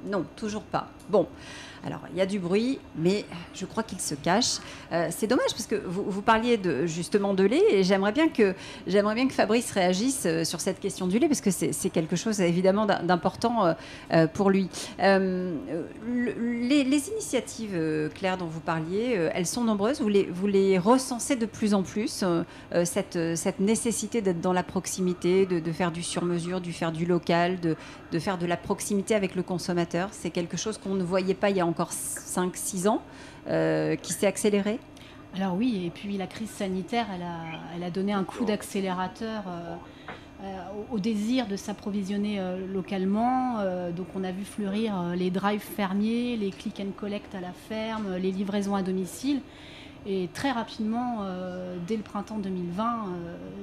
Non, 0.06 0.26
toujours 0.36 0.64
pas. 0.64 0.90
Bon. 1.10 1.30
Alors, 1.84 2.02
il 2.12 2.18
y 2.18 2.22
a 2.22 2.28
du 2.28 2.38
bruit, 2.38 2.78
mais 2.96 3.26
je 3.56 3.66
crois 3.66 3.82
qu'il 3.82 4.00
se 4.00 4.14
cache. 4.14 4.60
Euh, 4.92 5.08
c'est 5.10 5.26
dommage 5.26 5.50
parce 5.52 5.66
que 5.66 5.76
vous, 5.76 6.22
parliez 6.22 6.58
de, 6.58 6.86
justement 6.86 7.34
de 7.34 7.44
lait 7.44 7.64
et 7.72 7.84
j'aimerais 7.84 8.12
bien, 8.12 8.30
que, 8.30 8.54
bien 8.86 9.28
que 9.28 9.34
Fabrice 9.34 9.72
réagisse 9.72 10.24
euh, 10.26 10.44
sur 10.44 10.62
cette 10.62 10.80
question 10.80 11.08
du 11.08 11.18
lait 11.18 11.28
parce 11.28 11.42
que 11.42 11.50
c'est, 11.50 11.90
quelque 11.92 12.16
chose 12.16 12.40
évidemment 12.40 12.86
d'important 12.86 13.74
euh, 14.14 14.28
pour 14.28 14.50
lui. 14.52 14.70
les, 15.00 15.30
initiatives, 17.12 18.10
Claire, 18.14 18.38
dont 18.38 18.46
vous 18.46 18.60
parliez, 18.60 19.30
elles 19.34 19.48
sont 19.48 19.64
nombreuses. 19.64 20.02
Vous 20.02 20.08
les, 20.08 20.26
vous 20.26 20.48
les 20.48 20.78
recensez 20.78 21.36
de 21.36 21.46
plus 21.46 21.74
en 21.74 21.84
plus, 21.84 22.24
cette, 22.86 23.36
cette 23.36 23.60
nécessité 23.60 24.22
d'être 24.22 24.40
dans 24.40 24.54
la 24.54 24.64
proximité, 24.64 25.46
de, 25.46 25.60
de 25.60 25.72
faire 25.72 25.92
du 25.92 26.04
sur-mesure, 26.04 26.62
du 26.62 26.72
faire 26.72 26.92
du 26.92 27.06
local, 27.06 27.60
de, 27.60 27.76
de 28.12 28.20
faire 28.20 28.38
de 28.38 28.46
la 28.46 28.58
proximité 28.58 29.16
avec 29.16 29.36
le 29.36 29.44
consommateur. 29.44 30.10
C'est 30.12 30.30
quelque 30.30 30.58
chose 30.58 30.78
qu'on 30.78 30.96
ne 30.96 31.04
voyait 31.04 31.34
pas 31.34 31.50
il 31.50 31.58
y 31.58 31.62
a 31.62 31.66
encore 31.72 31.92
5-6 31.92 32.88
ans, 32.88 33.02
euh, 33.48 33.96
qui 33.96 34.14
s'est 34.14 34.28
accéléré 34.28 34.80
Alors 35.36 35.56
oui, 35.56 35.84
et 35.86 35.90
puis 35.90 36.18
la 36.18 36.28
crise 36.28 36.50
sanitaire, 36.50 37.08
elle 37.76 37.84
a, 37.84 37.90
donné 37.90 38.14
un 38.14 38.24
coup 38.24 38.46
d'accélérateur. 38.46 39.44
Euh, 39.48 39.76
euh, 40.44 40.58
au 40.92 40.98
désir 40.98 41.46
de 41.46 41.56
s'approvisionner 41.56 42.42
localement. 42.74 43.58
donc 43.96 44.08
on 44.16 44.24
a 44.24 44.32
vu 44.32 44.44
fleurir 44.44 45.14
les 45.16 45.30
drives 45.30 45.62
fermiers, 45.62 46.36
les 46.36 46.50
click 46.50 46.80
and 46.80 46.94
collect 46.98 47.36
à 47.36 47.42
la 47.42 47.52
ferme, 47.52 48.16
les 48.16 48.32
livraisons 48.32 48.74
à 48.74 48.82
domicile. 48.82 49.42
Et 50.08 50.30
très 50.34 50.50
rapidement, 50.50 51.20
dès 51.86 51.96
le 51.96 52.02
printemps 52.02 52.40
2020, 52.40 53.06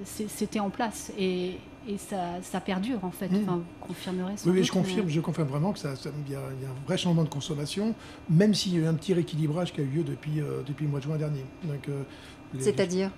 c'était 0.04 0.60
en 0.60 0.70
place. 0.70 1.12
Et, 1.18 1.58
et 1.88 1.96
ça, 1.96 2.40
ça, 2.42 2.60
perdure 2.60 3.02
en 3.04 3.10
fait. 3.10 3.28
Mmh. 3.28 3.42
Enfin, 3.42 3.56
vous 3.56 3.86
confirmerez 3.86 4.34
Oui, 4.46 4.62
je 4.62 4.70
confirme, 4.70 5.08
je 5.08 5.20
confirme 5.20 5.48
vraiment 5.48 5.72
que 5.72 5.78
ça, 5.78 5.94
y, 6.28 6.34
a, 6.34 6.38
un 6.38 6.86
vrai 6.86 6.98
changement 6.98 7.24
de 7.24 7.28
consommation, 7.28 7.94
même 8.28 8.54
s'il 8.54 8.74
y 8.74 8.76
a 8.76 8.80
eu 8.80 8.86
un 8.86 8.94
petit 8.94 9.14
rééquilibrage 9.14 9.72
qui 9.72 9.80
a 9.80 9.84
eu 9.84 9.88
lieu 9.88 10.02
depuis, 10.04 10.40
euh, 10.40 10.62
depuis 10.66 10.84
le 10.84 10.90
mois 10.90 11.00
de 11.00 11.04
juin 11.04 11.16
dernier. 11.16 11.44
Euh, 11.88 12.02
C'est-à-dire 12.58 13.10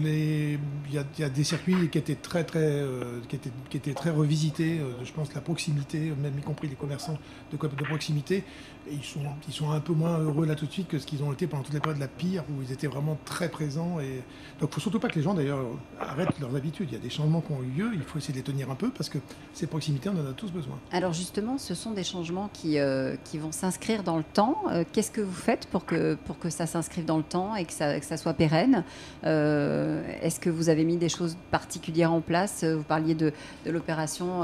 il 0.00 0.58
y, 0.92 1.22
a 1.22 1.28
des 1.28 1.44
circuits 1.44 1.88
qui 1.90 1.98
étaient 1.98 2.14
très 2.14 2.44
très 2.44 2.60
euh, 2.60 3.20
qui, 3.28 3.36
étaient, 3.36 3.50
qui 3.68 3.76
étaient 3.76 3.92
très 3.92 4.10
revisités. 4.10 4.78
Euh, 4.78 5.04
je 5.04 5.12
pense 5.12 5.34
la 5.34 5.40
proximité, 5.40 6.12
même 6.20 6.38
y 6.38 6.42
compris 6.42 6.68
les 6.68 6.74
commerçants 6.74 7.18
de, 7.52 7.56
de 7.56 7.84
proximité, 7.84 8.44
et 8.90 8.94
ils 8.94 9.04
sont 9.04 9.20
ils 9.46 9.54
sont 9.54 9.70
un 9.70 9.80
peu 9.80 9.92
moins 9.92 10.18
heureux 10.18 10.46
là 10.46 10.54
tout 10.54 10.66
de 10.66 10.72
suite 10.72 10.88
que 10.88 10.98
ce 10.98 11.06
qu'ils 11.06 11.22
ont 11.22 11.32
été 11.32 11.46
pendant 11.46 11.62
toute 11.62 11.74
la 11.74 11.80
période 11.80 11.98
de 11.98 12.02
la 12.02 12.08
pire 12.08 12.44
où 12.50 12.62
ils 12.62 12.72
étaient 12.72 12.86
vraiment 12.86 13.18
très 13.24 13.48
présents. 13.48 14.00
Et 14.00 14.22
donc, 14.60 14.72
faut 14.72 14.80
surtout 14.80 15.00
pas 15.00 15.08
que 15.08 15.16
les 15.16 15.22
gens 15.22 15.34
d'ailleurs 15.34 15.64
arrêtent 16.00 16.38
leurs 16.40 16.54
habitudes. 16.56 16.88
Il 16.90 16.94
y 16.94 17.00
a 17.00 17.02
des 17.02 17.10
changements 17.10 17.40
qui 17.40 17.52
ont 17.52 17.62
eu 17.62 17.78
lieu. 17.78 17.90
Il 17.94 18.02
faut 18.02 18.18
essayer 18.18 18.32
de 18.32 18.38
les 18.38 18.44
tenir 18.44 18.70
un 18.70 18.74
peu 18.74 18.90
parce 18.90 19.08
que 19.08 19.18
ces 19.52 19.66
proximités, 19.66 20.08
on 20.08 20.12
en 20.12 20.30
a 20.30 20.32
tous 20.32 20.50
besoin. 20.50 20.78
Alors 20.92 21.12
justement, 21.12 21.58
ce 21.58 21.74
sont 21.74 21.92
des 21.92 22.04
changements 22.04 22.50
qui 22.52 22.78
euh, 22.78 23.16
qui 23.24 23.38
vont 23.38 23.52
s'inscrire 23.52 24.02
dans 24.02 24.16
le 24.16 24.24
temps. 24.24 24.64
Qu'est-ce 24.92 25.10
que 25.10 25.20
vous 25.20 25.32
faites 25.32 25.66
pour 25.66 25.84
que 25.84 26.14
pour 26.26 26.38
que 26.38 26.50
ça 26.50 26.66
s'inscrive 26.66 27.04
dans 27.04 27.18
le 27.18 27.22
temps 27.22 27.54
et 27.56 27.64
que 27.64 27.72
ça, 27.72 27.98
que 27.98 28.06
ça 28.06 28.16
soit 28.16 28.34
pérenne? 28.34 28.84
Euh, 29.24 30.02
est-ce 30.22 30.40
que 30.40 30.50
vous 30.50 30.68
avez 30.68 30.84
mis 30.84 30.96
des 30.96 31.08
choses 31.08 31.36
particulières 31.50 32.12
en 32.12 32.20
place? 32.20 32.64
Vous 32.64 32.82
parliez 32.82 33.14
de, 33.14 33.32
l'opération 33.66 34.42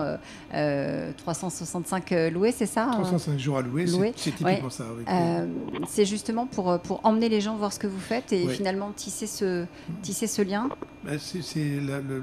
365 1.17 2.13
euh, 2.13 2.17
euh, 2.17 2.31
loués, 2.31 2.53
c'est 2.53 2.67
ça? 2.67 2.89
365 2.93 3.39
jours 3.39 3.59
à 3.59 3.63
louer, 3.63 3.87
c'est 4.17 4.34
typiquement 4.37 4.71
ça. 4.71 4.85
c'est 5.87 6.05
justement 6.05 6.47
pour, 6.47 6.79
pour 6.81 7.01
emmener 7.05 7.29
les 7.29 7.41
gens 7.41 7.57
voir 7.57 7.73
ce 7.73 7.79
que 7.79 7.87
vous 7.87 8.01
faites 8.01 8.33
et 8.33 8.49
finalement 8.49 8.93
tisser 8.93 9.27
ce, 9.27 9.67
tisser 10.03 10.27
ce 10.27 10.43
lien 10.43 10.69
bah, 11.05 11.13
c'est 11.19 11.81
le, 11.81 12.23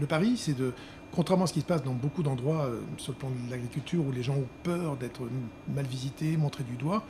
le, 0.00 0.06
pari, 0.06 0.36
c'est 0.36 0.56
de 0.56 0.72
contrairement 1.12 1.44
à 1.44 1.46
ce 1.46 1.52
qui 1.52 1.60
se 1.60 1.66
passe 1.66 1.84
dans 1.84 1.92
beaucoup 1.92 2.22
d'endroits 2.22 2.64
euh, 2.64 2.80
sur 2.96 3.12
le 3.12 3.18
plan 3.18 3.28
de 3.28 3.50
l'agriculture 3.50 4.04
où 4.04 4.10
les 4.10 4.22
gens 4.22 4.34
ont 4.34 4.48
peur 4.62 4.96
d'être 4.96 5.22
mal 5.74 5.84
visités, 5.84 6.36
montrés 6.36 6.64
du 6.64 6.76
doigt, 6.76 7.04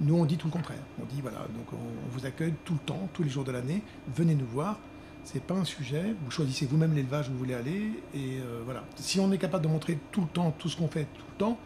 nous 0.00 0.16
on 0.16 0.24
dit 0.24 0.38
tout 0.38 0.46
le 0.46 0.52
contraire. 0.52 0.82
On 1.00 1.04
dit 1.04 1.20
voilà, 1.20 1.38
donc 1.38 1.72
on, 1.72 2.10
vous 2.10 2.26
accueille 2.26 2.54
tout 2.64 2.74
le 2.74 2.78
temps, 2.80 3.08
tous 3.12 3.22
les 3.22 3.28
jours 3.28 3.44
de 3.44 3.52
l'année, 3.52 3.82
venez 4.14 4.34
nous 4.34 4.46
voir. 4.46 4.78
C'est 5.24 5.42
pas 5.42 5.54
un 5.54 5.64
sujet, 5.64 6.16
vous 6.24 6.30
choisissez 6.32 6.66
vous-même 6.66 6.94
l'élevage 6.94 7.28
où 7.28 7.32
vous 7.32 7.38
voulez 7.38 7.54
aller, 7.54 7.92
et 8.14 8.40
euh, 8.40 8.62
voilà. 8.64 8.82
Si 8.96 9.20
on 9.20 9.30
est 9.30 9.38
capable 9.38 9.64
de 9.64 9.68
montrer 9.68 9.98
tout 10.10 10.22
le 10.22 10.26
temps 10.26 10.52
tout 10.58 10.68
ce 10.68 10.76
qu'on 10.76 10.88
fait 10.88 11.06
tout 11.14 11.24
le 11.32 11.38
temps, 11.38 11.58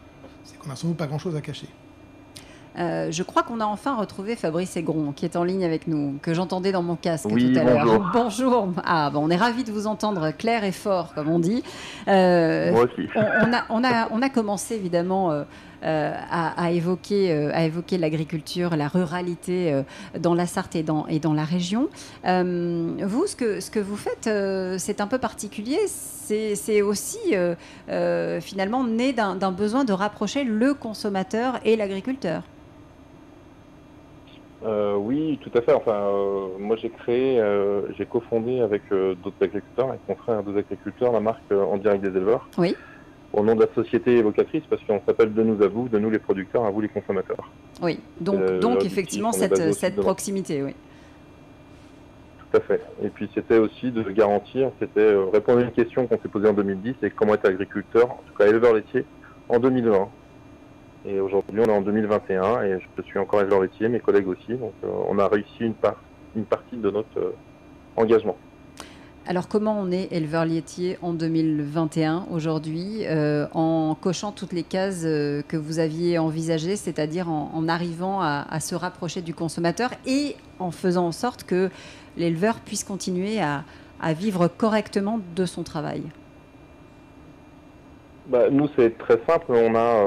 c'est 0.44 0.58
qu'on 0.58 0.68
n'a 0.68 0.76
sans 0.76 0.88
doute 0.88 0.98
pas 0.98 1.06
grand-chose 1.06 1.34
à 1.36 1.40
cacher. 1.40 1.68
Euh, 2.78 3.10
je 3.10 3.22
crois 3.22 3.42
qu'on 3.42 3.60
a 3.60 3.64
enfin 3.64 3.96
retrouvé 3.96 4.36
Fabrice 4.36 4.76
Aigron, 4.76 5.12
qui 5.12 5.24
est 5.24 5.36
en 5.36 5.44
ligne 5.44 5.64
avec 5.64 5.86
nous, 5.86 6.18
que 6.20 6.34
j'entendais 6.34 6.72
dans 6.72 6.82
mon 6.82 6.96
casque 6.96 7.28
tout 7.28 7.34
à 7.34 7.64
l'heure. 7.64 8.10
Bonjour. 8.12 8.68
Ah, 8.84 9.10
bon, 9.10 9.20
on 9.24 9.30
est 9.30 9.36
ravis 9.36 9.64
de 9.64 9.72
vous 9.72 9.86
entendre 9.86 10.30
clair 10.32 10.64
et 10.64 10.72
fort, 10.72 11.14
comme 11.14 11.28
on 11.28 11.38
dit. 11.38 11.62
Euh, 12.08 12.72
Moi 12.72 12.84
aussi. 12.84 13.08
On, 13.14 13.52
a, 13.52 13.64
on, 13.70 13.84
a, 13.84 14.08
on, 14.10 14.22
a, 14.22 14.28
commencé 14.28 14.74
évidemment. 14.74 15.32
Euh, 15.32 15.44
à, 15.82 16.72
évoquer, 16.72 17.30
à 17.52 17.64
évoquer 17.64 17.96
l'agriculture, 17.98 18.74
la 18.74 18.88
ruralité 18.88 19.82
dans 20.18 20.34
la 20.34 20.46
Sarthe 20.46 20.74
et 20.74 20.82
dans, 20.82 21.06
et 21.06 21.20
dans 21.20 21.34
la 21.34 21.44
région. 21.44 21.88
vous, 22.24 23.26
ce 23.26 23.36
que, 23.36 23.60
ce 23.60 23.70
que 23.70 23.78
vous 23.78 23.96
faites, 23.96 24.28
c'est 24.80 25.00
un 25.00 25.06
peu 25.06 25.18
particulier. 25.18 25.78
C'est 25.86 26.82
aussi 26.82 27.34
finalement 28.40 28.84
né 28.84 29.12
d'un 29.12 29.52
besoin 29.52 29.84
de 29.84 29.92
rapprocher 29.92 30.42
le 30.42 30.74
consommateur 30.74 31.60
et 31.64 31.76
l'agriculteur. 31.76 32.42
Euh, 34.66 34.96
oui, 34.96 35.38
tout 35.42 35.56
à 35.56 35.62
fait. 35.62 35.72
Enfin, 35.72 35.92
euh, 35.92 36.48
moi 36.58 36.76
j'ai 36.76 36.90
créé, 36.90 37.40
euh, 37.40 37.82
j'ai 37.96 38.04
cofondé 38.04 38.60
avec 38.60 38.82
d'autres 38.90 39.36
agriculteurs, 39.40 39.90
avec 39.90 40.00
mon 40.08 40.16
frère 40.16 40.42
deux 40.42 40.58
agriculteurs, 40.58 41.12
la 41.12 41.20
marque 41.20 41.52
En 41.52 41.76
direct 41.76 42.02
des 42.02 42.16
éleveurs. 42.16 42.48
Oui. 42.58 42.74
Au 43.32 43.44
nom 43.44 43.54
de 43.54 43.60
la 43.60 43.72
société 43.74 44.16
évocatrice, 44.16 44.62
parce 44.68 44.82
qu'on 44.84 45.00
s'appelle 45.06 45.34
de 45.34 45.42
nous 45.42 45.62
à 45.62 45.68
vous, 45.68 45.88
de 45.88 45.98
nous 45.98 46.10
les 46.10 46.18
producteurs, 46.18 46.64
à 46.64 46.70
vous 46.70 46.80
les 46.80 46.88
consommateurs. 46.88 47.50
Oui, 47.82 48.00
donc, 48.20 48.60
donc 48.60 48.84
effectivement 48.84 49.32
cette, 49.32 49.74
cette 49.74 49.96
proximité, 49.96 50.62
oui. 50.62 50.74
Tout 52.38 52.56
à 52.56 52.60
fait. 52.60 52.80
Et 53.02 53.08
puis 53.08 53.28
c'était 53.34 53.58
aussi 53.58 53.90
de 53.90 54.02
garantir, 54.10 54.70
c'était 54.80 55.14
répondre 55.32 55.58
à 55.58 55.62
une 55.62 55.72
question 55.72 56.06
qu'on 56.06 56.18
s'est 56.18 56.28
posée 56.28 56.48
en 56.48 56.54
2010, 56.54 56.94
c'est 57.00 57.10
comment 57.10 57.34
être 57.34 57.46
agriculteur, 57.46 58.10
en 58.10 58.22
tout 58.26 58.34
cas 58.38 58.46
éleveur 58.46 58.74
laitier, 58.74 59.04
en 59.48 59.58
2020. 59.58 60.08
Et 61.08 61.20
aujourd'hui, 61.20 61.60
on 61.60 61.64
est 61.64 61.70
en 61.70 61.82
2021 61.82 62.62
et 62.64 62.78
je 62.96 63.02
suis 63.02 63.18
encore 63.18 63.40
éleveur 63.40 63.60
laitier, 63.60 63.88
mes 63.88 64.00
collègues 64.00 64.26
aussi. 64.26 64.54
Donc, 64.54 64.72
euh, 64.82 64.88
on 65.08 65.18
a 65.20 65.28
réussi 65.28 65.60
une, 65.60 65.74
part, 65.74 66.02
une 66.34 66.44
partie 66.44 66.76
de 66.76 66.90
notre 66.90 67.18
euh, 67.18 67.36
engagement. 67.96 68.36
Alors 69.28 69.48
comment 69.48 69.76
on 69.80 69.90
est 69.90 70.12
éleveur 70.12 70.44
laitier 70.44 70.98
en 71.02 71.12
2021 71.12 72.26
aujourd'hui 72.30 73.00
euh, 73.06 73.48
en 73.54 73.96
cochant 74.00 74.30
toutes 74.30 74.52
les 74.52 74.62
cases 74.62 75.02
que 75.02 75.56
vous 75.56 75.80
aviez 75.80 76.16
envisagées, 76.18 76.76
c'est-à-dire 76.76 77.28
en, 77.28 77.66
arrivant 77.66 78.20
à, 78.20 78.60
se 78.60 78.76
rapprocher 78.76 79.22
du 79.22 79.34
consommateur 79.34 79.90
et 80.06 80.36
en 80.60 80.70
faisant 80.70 81.06
en 81.06 81.12
sorte 81.12 81.42
que 81.42 81.70
l'éleveur 82.16 82.60
puisse 82.60 82.84
continuer 82.84 83.40
à, 83.40 83.64
vivre 84.12 84.46
correctement 84.46 85.18
de 85.34 85.44
son 85.44 85.64
travail? 85.64 86.04
Bah, 88.28 88.48
Nous, 88.48 88.68
c'est 88.76 88.96
très 88.96 89.20
simple. 89.26 89.46
On 89.48 89.74
a, 89.74 90.04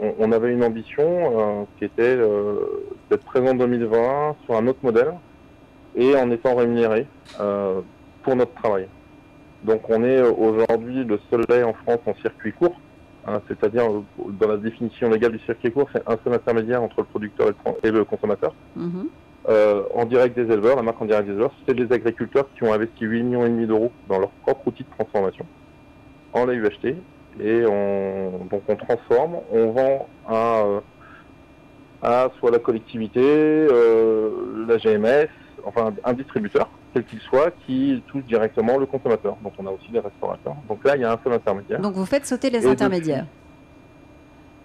on, 0.00 0.32
avait 0.32 0.52
une 0.52 0.64
ambition 0.64 1.04
euh, 1.06 1.64
qui 1.78 1.84
était 1.84 2.02
euh, 2.02 2.84
d'être 3.10 3.24
présent 3.24 3.48
en 3.48 3.54
2020 3.54 4.36
sur 4.44 4.56
un 4.56 4.66
autre 4.66 4.78
modèle 4.82 5.14
et 5.96 6.14
en 6.16 6.30
étant 6.30 6.54
rémunéré 6.54 7.06
euh, 7.40 7.80
pour 8.22 8.36
notre 8.36 8.54
travail. 8.54 8.86
Donc 9.64 9.82
on 9.88 10.04
est 10.04 10.20
aujourd'hui 10.22 11.04
le 11.04 11.18
seul 11.30 11.44
lait 11.48 11.64
en 11.64 11.72
France 11.72 12.00
en 12.06 12.14
circuit 12.16 12.52
court, 12.52 12.80
hein, 13.26 13.40
c'est-à-dire 13.48 13.84
dans 14.18 14.48
la 14.48 14.56
définition 14.56 15.10
légale 15.10 15.32
du 15.32 15.40
circuit 15.40 15.72
court, 15.72 15.88
c'est 15.92 16.08
un 16.08 16.16
seul 16.22 16.34
intermédiaire 16.34 16.82
entre 16.82 17.00
le 17.00 17.04
producteur 17.04 17.48
et 17.82 17.90
le, 17.90 18.04
consommateur. 18.04 18.54
Mm-hmm. 18.78 19.84
en 19.94 20.04
direct 20.04 20.36
des 20.38 20.52
éleveurs, 20.52 20.76
la 20.76 20.82
marque 20.82 21.02
en 21.02 21.06
direct 21.06 21.26
des 21.26 21.32
éleveurs, 21.32 21.54
c'est 21.66 21.74
des 21.74 21.92
agriculteurs 21.92 22.46
qui 22.56 22.62
ont 22.62 22.72
investi 22.72 23.04
8 23.04 23.22
millions 23.24 23.44
et 23.44 23.48
demi 23.48 23.66
d'euros 23.66 23.90
dans 24.08 24.20
leur 24.20 24.30
propre 24.30 24.68
outil 24.68 24.84
de 24.84 24.90
transformation 24.96 25.44
en 26.32 26.46
lait 26.46 26.54
UHT 26.54 26.94
et 27.40 27.64
on, 27.66 28.46
donc 28.50 28.62
on 28.68 28.76
transforme, 28.76 29.36
on 29.52 29.70
vend 29.70 30.08
à, 30.28 30.62
euh, 30.64 30.80
à 32.02 32.30
soit 32.38 32.50
la 32.50 32.58
collectivité, 32.58 33.20
euh, 33.22 34.30
la 34.66 34.78
GMS, 34.78 35.28
enfin 35.64 35.92
un 36.04 36.12
distributeur, 36.12 36.68
quel 36.92 37.04
qu'il 37.04 37.20
soit, 37.20 37.52
qui 37.66 38.02
touche 38.08 38.24
directement 38.24 38.78
le 38.78 38.86
consommateur. 38.86 39.36
Donc 39.42 39.52
on 39.58 39.66
a 39.66 39.70
aussi 39.70 39.90
des 39.90 40.00
restaurateurs. 40.00 40.56
Donc 40.68 40.84
là, 40.84 40.96
il 40.96 41.02
y 41.02 41.04
a 41.04 41.12
un 41.12 41.18
seul 41.22 41.32
intermédiaire. 41.32 41.80
Donc 41.80 41.94
vous 41.94 42.06
faites 42.06 42.26
sauter 42.26 42.50
les 42.50 42.66
intermédiaires 42.66 43.26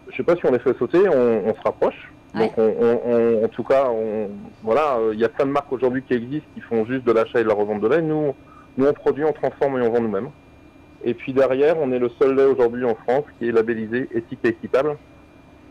Je 0.07 0.13
ne 0.13 0.17
sais 0.17 0.23
pas 0.23 0.35
si 0.35 0.45
on 0.45 0.51
les 0.51 0.59
fait 0.59 0.77
sauter, 0.77 0.99
on, 1.07 1.53
se 1.53 1.61
rapproche. 1.63 2.11
Donc 2.33 2.57
en 2.57 3.47
tout 3.49 3.63
cas, 3.63 3.89
voilà, 4.63 4.97
il 5.11 5.19
y 5.19 5.25
a 5.25 5.29
plein 5.29 5.45
de 5.45 5.51
marques 5.51 5.71
aujourd'hui 5.71 6.01
qui 6.03 6.13
existent 6.13 6.47
qui 6.55 6.61
font 6.61 6.85
juste 6.85 7.05
de 7.05 7.11
l'achat 7.11 7.39
et 7.39 7.43
de 7.43 7.49
la 7.49 7.53
revente 7.53 7.81
de 7.81 7.87
lait. 7.87 8.01
Nous, 8.01 8.33
nous 8.77 8.87
on 8.87 8.93
produit, 8.93 9.23
on 9.23 9.33
transforme 9.33 9.77
et 9.79 9.87
on 9.87 9.91
vend 9.91 10.01
nous-mêmes. 10.01 10.29
Et 11.03 11.13
puis 11.13 11.33
derrière, 11.33 11.77
on 11.79 11.91
est 11.91 11.99
le 11.99 12.09
seul 12.19 12.35
lait 12.35 12.45
aujourd'hui 12.45 12.85
en 12.85 12.95
France 12.95 13.25
qui 13.37 13.49
est 13.49 13.51
labellisé 13.51 14.09
éthique 14.13 14.39
et 14.43 14.49
équitable, 14.49 14.97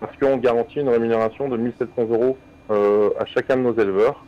parce 0.00 0.16
qu'on 0.18 0.36
garantit 0.36 0.80
une 0.80 0.88
rémunération 0.88 1.48
de 1.48 1.56
1700 1.56 2.02
euros 2.10 2.36
euh, 2.70 3.10
à 3.18 3.24
chacun 3.24 3.56
de 3.56 3.62
nos 3.62 3.74
éleveurs, 3.74 4.24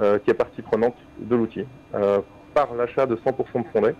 euh, 0.00 0.18
qui 0.18 0.30
est 0.30 0.34
partie 0.34 0.62
prenante 0.62 0.96
de 1.18 1.36
l'outil, 1.36 1.64
euh, 1.94 2.20
par 2.54 2.74
l'achat 2.74 3.06
de 3.06 3.16
100% 3.16 3.62
de 3.62 3.66
son 3.72 3.80
lait 3.82 3.94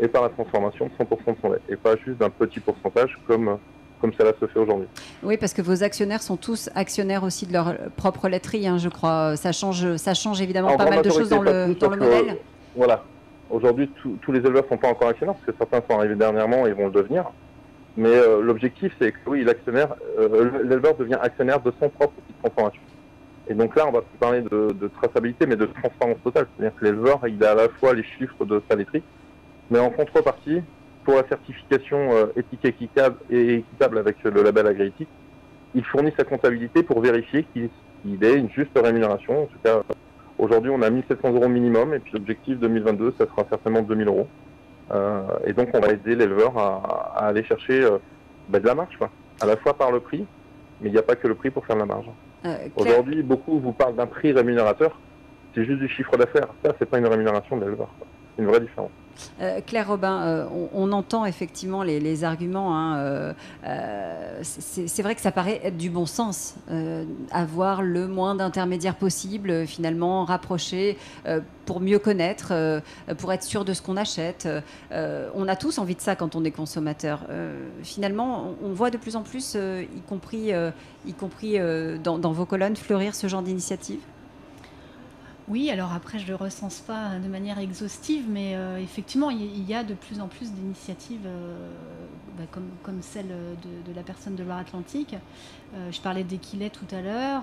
et 0.00 0.08
par 0.08 0.22
la 0.22 0.28
transformation 0.28 0.86
de 0.86 1.04
100% 1.04 1.34
de 1.34 1.40
son 1.40 1.50
lait, 1.52 1.60
et 1.68 1.76
pas 1.76 1.96
juste 1.96 2.18
d'un 2.18 2.30
petit 2.30 2.60
pourcentage 2.60 3.18
comme 3.26 3.58
comme 4.00 4.12
cela 4.16 4.30
se 4.40 4.46
fait 4.46 4.60
aujourd'hui. 4.60 4.86
Oui, 5.24 5.36
parce 5.38 5.52
que 5.52 5.60
vos 5.60 5.82
actionnaires 5.82 6.22
sont 6.22 6.36
tous 6.36 6.70
actionnaires 6.76 7.24
aussi 7.24 7.46
de 7.46 7.52
leur 7.52 7.74
propre 7.96 8.28
laiterie, 8.28 8.68
hein, 8.68 8.78
je 8.78 8.88
crois. 8.88 9.34
Ça 9.34 9.50
change, 9.50 9.96
ça 9.96 10.14
change 10.14 10.40
évidemment 10.40 10.76
pas 10.76 10.88
mal 10.88 11.02
de 11.02 11.10
choses 11.10 11.28
dans 11.28 11.42
le, 11.42 11.74
dans 11.74 11.90
le 11.90 11.96
modèle. 11.96 12.36
voilà, 12.76 13.02
Aujourd'hui, 13.50 13.90
tous 14.20 14.32
les 14.32 14.40
éleveurs 14.40 14.64
ne 14.64 14.68
sont 14.68 14.76
pas 14.76 14.88
encore 14.88 15.08
actionnaires, 15.08 15.34
parce 15.34 15.46
que 15.46 15.52
certains 15.58 15.86
sont 15.88 15.98
arrivés 15.98 16.14
dernièrement 16.14 16.66
et 16.66 16.72
vont 16.72 16.86
le 16.86 16.92
devenir. 16.92 17.24
Mais 17.96 18.14
euh, 18.14 18.42
l'objectif, 18.42 18.94
c'est 19.00 19.10
que 19.12 19.18
oui, 19.26 19.42
l'actionnaire, 19.42 19.94
euh, 20.18 20.62
l'éleveur 20.62 20.94
devient 20.96 21.18
actionnaire 21.20 21.60
de 21.60 21.72
son 21.80 21.88
propre 21.88 22.14
de 22.28 22.34
transformation. 22.42 22.82
Et 23.48 23.54
donc 23.54 23.74
là, 23.74 23.86
on 23.88 23.90
va 23.90 24.02
plus 24.02 24.18
parler 24.18 24.42
de, 24.42 24.90
traçabilité, 25.00 25.46
mais 25.46 25.56
de 25.56 25.66
transparence 25.66 26.18
totale. 26.22 26.46
C'est-à-dire 26.56 26.78
que 26.78 26.84
l'éleveur, 26.84 27.20
il 27.26 27.42
a 27.42 27.52
à 27.52 27.54
la 27.54 27.68
fois 27.70 27.94
les 27.94 28.04
chiffres 28.04 28.44
de 28.44 28.62
sa 28.68 28.76
laiterie, 28.76 29.02
mais 29.70 29.78
en 29.78 29.90
contrepartie, 29.90 30.62
pour 31.04 31.14
la 31.14 31.26
certification 31.26 32.12
euh, 32.12 32.26
éthique 32.36 32.64
équitable 32.66 33.16
et 33.30 33.54
équitable 33.54 33.98
avec 33.98 34.22
le 34.22 34.42
label 34.42 34.66
agrééthique, 34.66 35.08
il 35.74 35.84
fournit 35.84 36.12
sa 36.16 36.24
comptabilité 36.24 36.82
pour 36.82 37.00
vérifier 37.00 37.46
qu'il 37.52 38.24
ait 38.24 38.36
une 38.36 38.50
juste 38.50 38.78
rémunération, 38.78 39.44
en 39.44 39.46
tout 39.46 39.58
cas 39.64 39.82
Aujourd'hui, 40.38 40.70
on 40.70 40.82
a 40.82 40.90
1700 40.90 41.32
euros 41.32 41.48
minimum, 41.48 41.94
et 41.94 41.98
puis 41.98 42.12
l'objectif 42.12 42.58
2022, 42.58 43.14
ça 43.18 43.26
sera 43.26 43.44
certainement 43.48 43.82
2000 43.82 44.06
euros. 44.06 44.28
Euh, 44.92 45.22
et 45.44 45.52
donc, 45.52 45.70
on 45.74 45.80
va 45.80 45.88
aider 45.88 46.14
l'éleveur 46.14 46.56
à, 46.56 47.26
aller 47.26 47.42
chercher 47.42 47.82
euh, 47.82 47.98
bah, 48.48 48.60
de 48.60 48.66
la 48.66 48.74
marge, 48.74 48.96
quoi. 48.96 49.10
à 49.40 49.46
la 49.46 49.56
fois 49.56 49.74
par 49.74 49.90
le 49.90 50.00
prix, 50.00 50.24
mais 50.80 50.88
il 50.88 50.92
n'y 50.92 50.98
a 50.98 51.02
pas 51.02 51.16
que 51.16 51.26
le 51.26 51.34
prix 51.34 51.50
pour 51.50 51.66
faire 51.66 51.76
de 51.76 51.80
la 51.80 51.86
marge. 51.86 52.06
Euh, 52.46 52.56
Aujourd'hui, 52.76 53.22
beaucoup 53.22 53.58
vous 53.58 53.72
parlent 53.72 53.96
d'un 53.96 54.06
prix 54.06 54.32
rémunérateur, 54.32 54.98
c'est 55.54 55.64
juste 55.64 55.80
du 55.80 55.88
chiffre 55.88 56.16
d'affaires. 56.16 56.48
Ça, 56.64 56.72
c'est 56.78 56.86
pas 56.88 56.98
une 56.98 57.06
rémunération 57.06 57.56
de 57.56 57.64
l'éleveur. 57.64 57.88
C'est 58.36 58.42
une 58.42 58.48
vraie 58.48 58.60
différence. 58.60 58.90
Euh, 59.40 59.60
Claire 59.66 59.88
Robin, 59.88 60.22
euh, 60.22 60.46
on, 60.72 60.92
entend 60.92 61.24
effectivement 61.26 61.82
les, 61.82 62.24
arguments. 62.24 62.76
Hein, 62.76 62.96
euh, 63.64 64.42
c'est 64.42 65.02
vrai 65.02 65.14
que 65.14 65.20
ça 65.20 65.32
paraît 65.32 65.60
être 65.62 65.76
du 65.76 65.90
bon 65.90 66.06
sens, 66.06 66.54
avoir 67.30 67.82
le 67.82 68.08
moins 68.08 68.34
d'intermédiaires 68.34 68.96
possible, 68.96 69.66
finalement, 69.66 70.24
rapprocher 70.24 70.96
pour 71.66 71.80
mieux 71.80 71.98
connaître, 71.98 72.80
pour 73.18 73.32
être 73.32 73.42
sûr 73.42 73.64
de 73.64 73.74
ce 73.74 73.82
qu'on 73.82 73.96
achète. 73.96 74.48
on 74.90 75.48
a 75.48 75.56
tous 75.56 75.78
envie 75.78 75.94
de 75.94 76.00
ça 76.00 76.16
quand 76.16 76.34
on 76.34 76.44
est 76.44 76.50
consommateur. 76.50 77.26
finalement, 77.82 78.54
on, 78.62 78.72
voit 78.72 78.90
de 78.90 78.96
plus 78.96 79.16
en 79.16 79.22
plus, 79.22 79.54
y 79.54 80.00
compris, 80.08 80.52
y 81.06 81.12
compris 81.12 81.58
dans, 82.02 82.18
dans 82.18 82.32
vos 82.32 82.46
colonnes, 82.46 82.76
fleurir 82.76 83.14
ce 83.14 83.26
genre 83.28 83.42
d'initiative? 83.42 84.00
Oui, 85.48 85.70
alors 85.70 85.92
après, 85.92 86.18
je 86.18 86.24
ne 86.24 86.28
le 86.28 86.34
recense 86.34 86.80
pas 86.80 87.18
de 87.18 87.28
manière 87.28 87.58
exhaustive, 87.58 88.24
mais 88.28 88.54
euh, 88.54 88.78
effectivement, 88.78 89.30
il 89.30 89.68
y, 89.68 89.74
a 89.74 89.82
de 89.82 89.94
plus 89.94 90.20
en 90.20 90.28
plus 90.28 90.52
d'initiatives 90.52 91.26
euh, 91.26 91.70
bah, 92.38 92.44
comme, 92.82 93.02
celle 93.02 93.28
de, 93.28 93.94
la 93.94 94.02
personne 94.02 94.34
de 94.34 94.42
Loire-Atlantique. 94.42 95.16
Euh, 95.74 95.90
je 95.90 96.00
parlais 96.00 96.24
d'Equilet 96.24 96.70
tout 96.70 96.94
à 96.94 97.00
l'heure. 97.00 97.42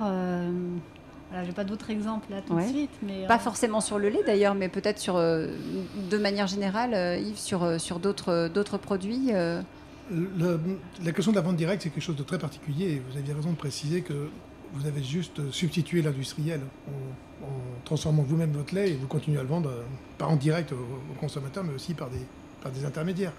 Voilà, 1.30 1.44
je 1.44 1.48
n'ai 1.50 1.56
pas 1.56 1.64
d'autres 1.64 1.90
exemples 1.90 2.30
là 2.30 2.42
tout 2.46 2.56
de 2.56 2.62
suite. 2.62 2.92
Mais, 3.02 3.26
pas 3.26 3.40
forcément 3.40 3.82
sur 3.82 3.98
le 3.98 4.10
lait 4.10 4.22
d'ailleurs, 4.24 4.54
mais 4.54 4.70
peut-être 4.70 5.00
sur, 5.00 5.16
de 5.16 6.18
manière 6.20 6.46
générale, 6.46 7.20
Yves, 7.20 7.40
sur, 7.40 7.82
sur 7.82 8.00
d'autres 8.00 8.78
produits. 8.78 9.32
la 9.32 11.12
question 11.12 11.32
de 11.32 11.38
la 11.38 11.42
vente 11.42 11.56
directe, 11.56 11.82
c'est 11.82 11.90
quelque 11.90 12.04
chose 12.04 12.16
de 12.16 12.24
très 12.24 12.38
particulier. 12.38 13.02
Vous 13.10 13.18
aviez 13.18 13.34
raison 13.34 13.50
de 13.50 13.58
préciser 13.58 14.02
que 14.02 14.30
vous 14.74 14.86
avez 14.86 15.04
juste 15.04 15.52
substitué 15.52 16.04
l'industriel 16.04 16.62
en 17.44 17.84
transformant 17.84 18.24
vous-même 18.24 18.52
votre 18.52 18.74
lait 18.74 18.92
et 18.92 18.96
vous 18.96 19.08
continuez 19.08 19.40
à 19.40 19.44
le 19.44 19.48
vendre, 19.48 19.70
euh, 19.70 19.84
pas 20.18 20.26
en 20.26 20.36
direct 20.36 20.72
aux, 20.72 21.20
consommateurs, 21.20 21.64
mais 21.64 21.74
aussi 21.74 21.94
par 21.94 22.10
des 22.10 22.26
par 22.66 22.72
des 22.72 22.84
intermédiaires. 22.84 23.34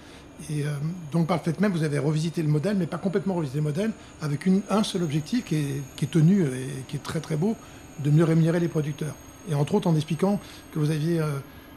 Et 0.51 0.63
euh, 0.63 0.71
donc 1.11 1.27
par 1.27 1.39
le 1.39 1.43
fait 1.43 1.59
même, 1.61 1.73
vous 1.73 1.83
avez 1.83 1.99
revisité 1.99 2.43
le 2.43 2.49
modèle, 2.49 2.77
mais 2.77 2.87
pas 2.87 2.99
complètement 2.99 3.35
revisité 3.35 3.59
le 3.59 3.65
modèle, 3.65 3.91
avec 4.23 4.49
un 4.71 4.85
seul 4.85 5.03
objectif 5.03 5.45
qui 5.45 5.57
est, 5.57 5.83
qui 5.97 6.05
est 6.05 6.09
tenu 6.09 6.43
et 6.43 6.85
qui 6.87 6.95
est 6.95 7.03
très 7.03 7.19
très 7.19 7.37
beau, 7.37 7.57
de 8.05 8.11
mieux 8.11 8.23
rémunérer 8.23 8.61
les 8.61 8.69
producteurs. 8.69 9.17
Et 9.51 9.55
entre 9.55 9.75
autres 9.75 9.89
en 9.89 9.97
expliquant 9.97 10.39
que 10.73 10.79
vous 10.79 10.93
aviez 10.93 11.19
euh, 11.19 11.27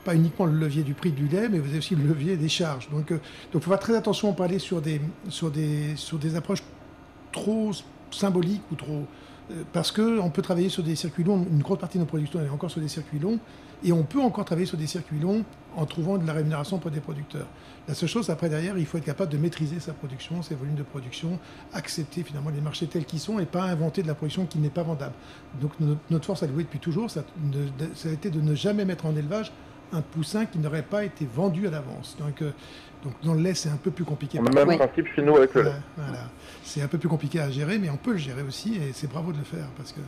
pas 0.05 0.13
uniquement 0.13 0.45
le 0.45 0.53
levier 0.53 0.83
du 0.83 0.93
prix 0.93 1.11
du 1.11 1.27
lait, 1.27 1.49
mais 1.49 1.57
vous 1.57 1.69
avez 1.69 1.79
aussi 1.79 1.95
le 1.95 2.03
levier 2.03 2.37
des 2.37 2.49
charges. 2.49 2.87
Donc 2.91 3.07
il 3.09 3.59
faut 3.59 3.71
faire 3.71 3.79
très 3.79 3.95
attention 3.95 4.29
à 4.31 4.33
pas 4.33 4.45
aller 4.45 4.59
sur 4.59 4.79
des, 4.79 5.01
sur 5.29 5.49
des, 5.49 5.95
sur 5.95 6.19
des 6.19 6.35
approches 6.35 6.63
trop 7.31 7.71
symboliques 8.11 8.63
ou 8.71 8.75
trop... 8.75 9.07
parce 9.73 9.91
qu'on 9.91 10.29
peut 10.29 10.41
travailler 10.41 10.69
sur 10.69 10.83
des 10.83 10.95
circuits 10.95 11.23
longs, 11.23 11.45
une 11.49 11.61
grosse 11.61 11.79
partie 11.79 11.97
de 11.97 12.03
nos 12.03 12.07
productions 12.07 12.39
est 12.41 12.49
encore 12.49 12.71
sur 12.71 12.81
des 12.81 12.87
circuits 12.87 13.19
longs, 13.19 13.39
et 13.83 13.91
on 13.91 14.03
peut 14.03 14.19
encore 14.19 14.45
travailler 14.45 14.67
sur 14.67 14.77
des 14.77 14.87
circuits 14.87 15.19
longs 15.19 15.43
en 15.75 15.85
trouvant 15.85 16.17
de 16.17 16.27
la 16.27 16.33
rémunération 16.33 16.79
pour 16.79 16.91
des 16.91 16.99
producteurs. 16.99 17.47
La 17.87 17.93
seule 17.93 18.09
chose, 18.09 18.29
après, 18.29 18.49
derrière, 18.49 18.77
il 18.77 18.85
faut 18.85 18.97
être 18.97 19.05
capable 19.05 19.31
de 19.31 19.37
maîtriser 19.37 19.79
sa 19.79 19.93
production, 19.93 20.41
ses 20.41 20.55
volumes 20.55 20.75
de 20.75 20.83
production, 20.83 21.39
accepter 21.73 22.23
finalement 22.23 22.49
les 22.49 22.61
marchés 22.61 22.87
tels 22.87 23.05
qu'ils 23.05 23.19
sont 23.19 23.39
et 23.39 23.45
pas 23.45 23.63
inventer 23.63 24.03
de 24.03 24.07
la 24.07 24.15
production 24.15 24.45
qui 24.45 24.59
n'est 24.59 24.69
pas 24.69 24.83
vendable. 24.83 25.13
Donc 25.61 25.71
notre 26.09 26.25
force 26.25 26.43
à 26.43 26.47
louer 26.47 26.63
depuis 26.63 26.79
toujours, 26.79 27.09
ça, 27.09 27.21
a 27.21 28.09
été 28.09 28.29
de 28.29 28.41
ne 28.41 28.53
jamais 28.53 28.85
mettre 28.85 29.05
en 29.05 29.15
élevage 29.15 29.51
un 29.91 30.01
poussin 30.01 30.45
qui 30.45 30.59
n'aurait 30.59 30.83
pas 30.83 31.03
été 31.03 31.25
vendu 31.25 31.67
à 31.67 31.71
l'avance. 31.71 32.15
Donc, 32.19 32.41
euh, 32.41 32.51
donc 33.03 33.13
dans 33.23 33.33
le 33.33 33.41
lait, 33.41 33.53
c'est 33.53 33.69
un 33.69 33.77
peu 33.77 33.91
plus 33.91 34.03
compliqué. 34.03 34.39
On 34.41 34.45
a 34.45 34.49
le 34.49 34.65
même 34.65 34.77
principe 34.77 35.07
chez 35.15 35.21
nous 35.21 35.35
avec 35.37 35.53
le 35.53 35.63
lait. 35.63 35.71
Voilà. 35.95 36.19
C'est 36.63 36.81
un 36.81 36.87
peu 36.87 36.97
plus 36.97 37.09
compliqué 37.09 37.39
à 37.39 37.49
gérer, 37.49 37.79
mais 37.79 37.89
on 37.89 37.97
peut 37.97 38.11
le 38.11 38.17
gérer 38.17 38.43
aussi, 38.43 38.75
et 38.75 38.91
c'est 38.93 39.09
bravo 39.09 39.31
de 39.31 39.37
le 39.37 39.43
faire. 39.43 39.65
Parce 39.75 39.91
que... 39.91 40.01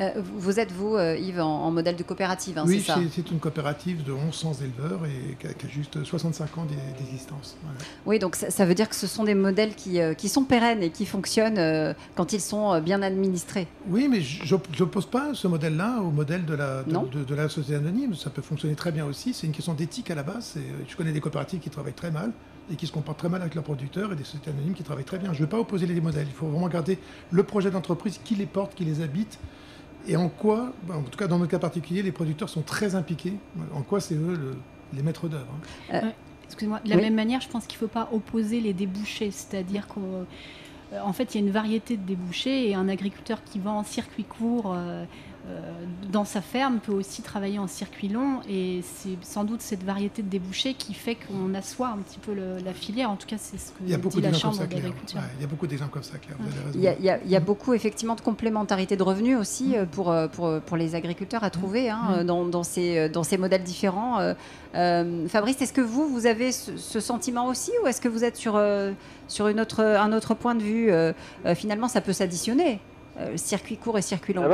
Euh, 0.00 0.20
vous 0.36 0.60
êtes, 0.60 0.70
vous, 0.70 0.96
euh, 0.96 1.16
Yves, 1.16 1.40
en, 1.40 1.70
modèle 1.70 1.96
de 1.96 2.02
coopérative, 2.02 2.58
hein, 2.58 2.64
oui, 2.66 2.80
c'est 2.80 2.92
ça 2.92 2.98
Oui, 2.98 3.10
c'est 3.14 3.30
une 3.30 3.38
coopérative 3.38 4.04
de 4.04 4.12
1100 4.12 4.56
éleveurs 4.64 5.00
et 5.06 5.36
qui 5.36 5.46
a, 5.46 5.68
juste 5.70 6.04
65 6.04 6.58
ans 6.58 6.66
d'existence. 6.98 7.56
Oui, 8.04 8.18
donc 8.18 8.36
ça, 8.36 8.66
veut 8.66 8.74
dire 8.74 8.88
que 8.88 8.96
ce 8.96 9.06
sont 9.06 9.24
des 9.24 9.34
modèles 9.34 9.74
qui, 9.74 10.00
euh, 10.00 10.12
qui 10.12 10.28
sont 10.28 10.44
pérennes 10.44 10.82
et 10.82 10.90
qui 10.90 11.06
fonctionnent 11.06 11.94
quand 12.16 12.32
ils 12.32 12.40
sont 12.40 12.78
bien 12.80 13.00
administrés. 13.00 13.66
Oui, 13.88 14.08
mais 14.10 14.20
je 14.20 14.54
n'oppose 14.78 15.06
pas 15.06 15.32
ce 15.32 15.48
modèle-là 15.48 16.00
au 16.00 16.10
modèle 16.10 16.44
de 16.44 16.54
la, 16.54 16.82
de, 16.82 17.24
de 17.24 17.34
la 17.34 17.48
société 17.48 17.76
anonyme. 17.76 18.14
Ça 18.14 18.28
peut 18.28 18.42
fonctionner 18.42 18.74
très 18.74 18.92
bien 18.92 19.06
aussi. 19.06 19.32
C'est 19.32 19.46
une 19.46 19.54
question 19.54 19.72
d'éthique 19.72 20.10
à 20.10 20.14
la 20.14 20.22
base. 20.22 20.56
Je 20.86 20.96
connais 20.96 21.12
des 21.12 21.20
coopératives 21.20 21.60
qui 21.60 21.70
travaillent 21.70 21.94
très 21.94 22.10
mal 22.10 22.23
et 22.72 22.76
qui 22.76 22.86
se 22.86 22.92
comportent 22.92 23.18
très 23.18 23.28
mal 23.28 23.42
avec 23.42 23.54
leurs 23.54 23.64
producteurs 23.64 24.12
et 24.12 24.16
des 24.16 24.24
sociétés 24.24 24.50
anonymes 24.50 24.74
qui 24.74 24.82
travaillent 24.82 25.04
très 25.04 25.18
bien. 25.18 25.32
Je 25.32 25.38
ne 25.38 25.44
veux 25.44 25.48
pas 25.48 25.58
opposer 25.58 25.86
les 25.86 26.00
modèles. 26.00 26.26
Il 26.28 26.34
faut 26.34 26.46
vraiment 26.46 26.68
garder 26.68 26.98
le 27.30 27.42
projet 27.42 27.70
d'entreprise 27.70 28.20
qui 28.24 28.34
les 28.34 28.46
porte, 28.46 28.74
qui 28.74 28.84
les 28.84 29.02
habite 29.02 29.38
et 30.06 30.16
en 30.16 30.28
quoi, 30.28 30.72
en 30.90 31.02
tout 31.02 31.18
cas 31.18 31.26
dans 31.26 31.38
notre 31.38 31.50
cas 31.50 31.58
particulier, 31.58 32.02
les 32.02 32.12
producteurs 32.12 32.48
sont 32.48 32.62
très 32.62 32.94
impliqués. 32.94 33.34
En 33.74 33.82
quoi 33.82 34.00
c'est 34.00 34.14
eux 34.14 34.56
les 34.94 35.02
maîtres 35.02 35.28
d'œuvre. 35.28 35.48
Hein. 35.92 35.94
Euh, 35.94 36.10
excusez-moi. 36.44 36.80
De 36.84 36.90
la 36.90 36.96
même 36.96 37.14
manière, 37.14 37.40
je 37.40 37.48
pense 37.48 37.66
qu'il 37.66 37.76
ne 37.76 37.80
faut 37.80 37.92
pas 37.92 38.08
opposer 38.12 38.60
les 38.60 38.72
débouchés, 38.72 39.30
c'est-à-dire 39.30 39.88
qu'en 39.88 40.26
euh, 40.92 41.12
fait, 41.12 41.34
il 41.34 41.40
y 41.40 41.44
a 41.44 41.46
une 41.46 41.52
variété 41.52 41.96
de 41.96 42.02
débouchés 42.02 42.68
et 42.68 42.74
un 42.74 42.88
agriculteur 42.88 43.42
qui 43.44 43.58
vend 43.58 43.78
en 43.78 43.84
circuit 43.84 44.24
court. 44.24 44.74
Euh, 44.74 45.04
dans 46.10 46.24
sa 46.24 46.40
ferme 46.40 46.78
peut 46.78 46.92
aussi 46.92 47.22
travailler 47.22 47.58
en 47.58 47.66
circuit 47.66 48.08
long 48.08 48.40
et 48.48 48.82
c'est 48.82 49.16
sans 49.22 49.44
doute 49.44 49.60
cette 49.60 49.82
variété 49.82 50.22
de 50.22 50.28
débouchés 50.28 50.74
qui 50.74 50.94
fait 50.94 51.16
qu'on 51.16 51.52
assoit 51.54 51.88
un 51.88 51.98
petit 51.98 52.18
peu 52.18 52.32
la 52.32 52.72
filière. 52.72 53.10
En 53.10 53.16
tout 53.16 53.26
cas, 53.26 53.36
c'est 53.38 53.58
ce 53.58 53.72
que 53.72 53.82
dit 53.82 54.20
la 54.20 54.32
Chambre 54.32 54.58
d'agriculture. 54.58 55.20
il 55.36 55.42
y 55.42 55.44
a 55.44 55.48
beaucoup 55.48 55.66
d'exemples 55.66 55.92
comme 55.92 56.02
ça, 56.02 56.18
Claire. 56.18 56.36
Il 56.74 56.80
y, 56.80 57.36
a, 57.36 57.40
beaucoup 57.40 57.74
effectivement 57.74 58.14
de 58.14 58.20
complémentarité 58.20 58.96
de 58.96 59.02
revenus 59.02 59.36
aussi 59.36 59.76
euh, 59.76 59.86
pour, 59.86 60.10
euh, 60.10 60.28
pour, 60.28 60.60
pour, 60.60 60.76
les 60.76 60.94
agriculteurs 60.94 61.42
à 61.42 61.48
mm. 61.48 61.50
trouver 61.50 61.90
hein, 61.90 62.22
mm. 62.22 62.24
dans, 62.24 62.44
dans, 62.44 62.62
ces, 62.62 63.08
dans 63.08 63.24
ces 63.24 63.36
modèles 63.36 63.64
différents. 63.64 64.20
Fabrice, 64.72 65.60
est-ce 65.60 65.72
que 65.72 65.80
vous, 65.80 66.08
vous 66.08 66.26
avez 66.26 66.52
ce, 66.52 67.00
sentiment 67.00 67.46
aussi 67.48 67.72
ou 67.82 67.86
est-ce 67.86 68.00
que 68.00 68.08
vous 68.08 68.24
êtes 68.24 68.36
sur, 68.36 68.60
sur 69.28 69.48
une 69.48 69.60
autre, 69.60 69.82
un 69.82 70.12
autre 70.12 70.34
point 70.34 70.54
de 70.54 70.62
vue? 70.62 70.90
Finalement, 71.54 71.88
ça 71.88 72.00
peut 72.00 72.12
s'additionner. 72.12 72.80
circuit 73.36 73.76
court 73.76 73.98
et 73.98 74.02
circuit 74.02 74.32
long. 74.32 74.42
Ah 74.44 74.48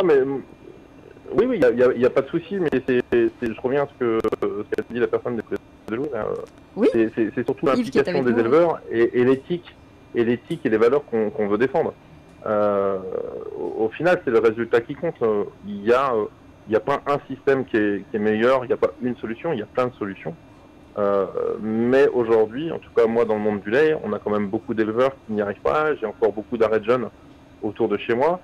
oui, 1.35 1.47
oui, 1.47 1.61
il 1.61 1.99
n'y 1.99 2.05
a, 2.05 2.11
pas 2.11 2.23
de 2.23 2.29
souci, 2.29 2.59
mais 2.59 2.69
je 3.13 3.61
reviens 3.61 3.85
à 3.85 3.87
ce 3.87 3.99
que 3.99 4.19
qu'a 4.21 4.83
dit 4.91 4.99
la 4.99 5.07
personne 5.07 5.37
des 5.37 5.43
de 5.89 5.97
l'eau. 5.97 6.11
Oui. 6.77 6.89
C'est 6.93 7.45
surtout 7.45 7.67
l'implication 7.67 8.23
des 8.23 8.39
éleveurs 8.39 8.81
et, 8.91 9.25
l'éthique 9.25 9.75
et 10.15 10.25
l'éthique 10.25 10.65
et 10.65 10.69
les 10.69 10.77
valeurs 10.77 11.05
qu'on 11.05 11.49
veut 11.49 11.59
défendre. 11.59 11.93
Euh, 12.47 12.99
au, 13.59 13.89
final, 13.91 14.21
c'est 14.25 14.31
le 14.31 14.39
résultat 14.39 14.81
qui 14.81 14.95
compte. 14.95 15.17
Il 15.67 15.83
n'y 15.83 15.93
a, 15.93 16.15
il 16.69 16.77
a 16.77 16.81
pas 16.81 17.01
un 17.07 17.19
système 17.29 17.65
qui 17.65 17.77
est, 17.77 18.05
qui 18.11 18.17
est 18.17 18.21
meilleur, 18.21 18.65
il 18.65 18.69
n'y 18.69 18.75
a 18.75 18.79
pas 18.79 18.91
une 19.03 19.17
solution, 19.17 19.53
il 19.53 19.59
y 19.59 19.63
a 19.63 19.67
plein 19.67 19.87
de 19.87 19.95
solutions. 19.95 20.35
Euh, 20.99 21.27
mais 21.61 22.09
aujourd'hui, 22.09 22.73
en 22.73 22.79
tout 22.79 22.91
cas 22.97 23.07
moi 23.07 23.25
dans 23.25 23.35
le 23.35 23.41
monde 23.41 23.61
du 23.61 23.71
lait, 23.71 23.97
on 24.03 24.13
a 24.13 24.19
quand 24.19 24.31
même 24.31 24.49
beaucoup 24.49 24.75
d'éleveurs 24.75 25.13
qui 25.27 25.35
n'y 25.35 25.43
arrivent 25.43 25.61
pas. 25.61 25.95
J'ai 25.95 26.07
encore 26.07 26.33
beaucoup 26.33 26.57
d'arrêts 26.57 26.81
de 26.81 26.85
jeunes 26.85 27.09
autour 27.63 27.89
de 27.89 27.97
chez 27.97 28.15
moi 28.15 28.41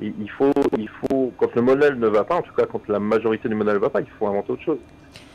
il 0.00 0.30
faut, 0.30 0.52
il 0.76 0.88
faut, 0.88 1.32
quand 1.36 1.54
le 1.54 1.62
modèle 1.62 1.98
ne 1.98 2.06
va 2.06 2.24
pas, 2.24 2.36
en 2.36 2.42
tout 2.42 2.54
cas 2.54 2.66
quand 2.66 2.86
la 2.88 3.00
majorité 3.00 3.48
du 3.48 3.54
modèle 3.54 3.74
ne 3.74 3.80
va 3.80 3.90
pas, 3.90 4.00
il 4.00 4.06
faut 4.18 4.26
inventer 4.26 4.52
autre 4.52 4.62
chose. 4.62 4.78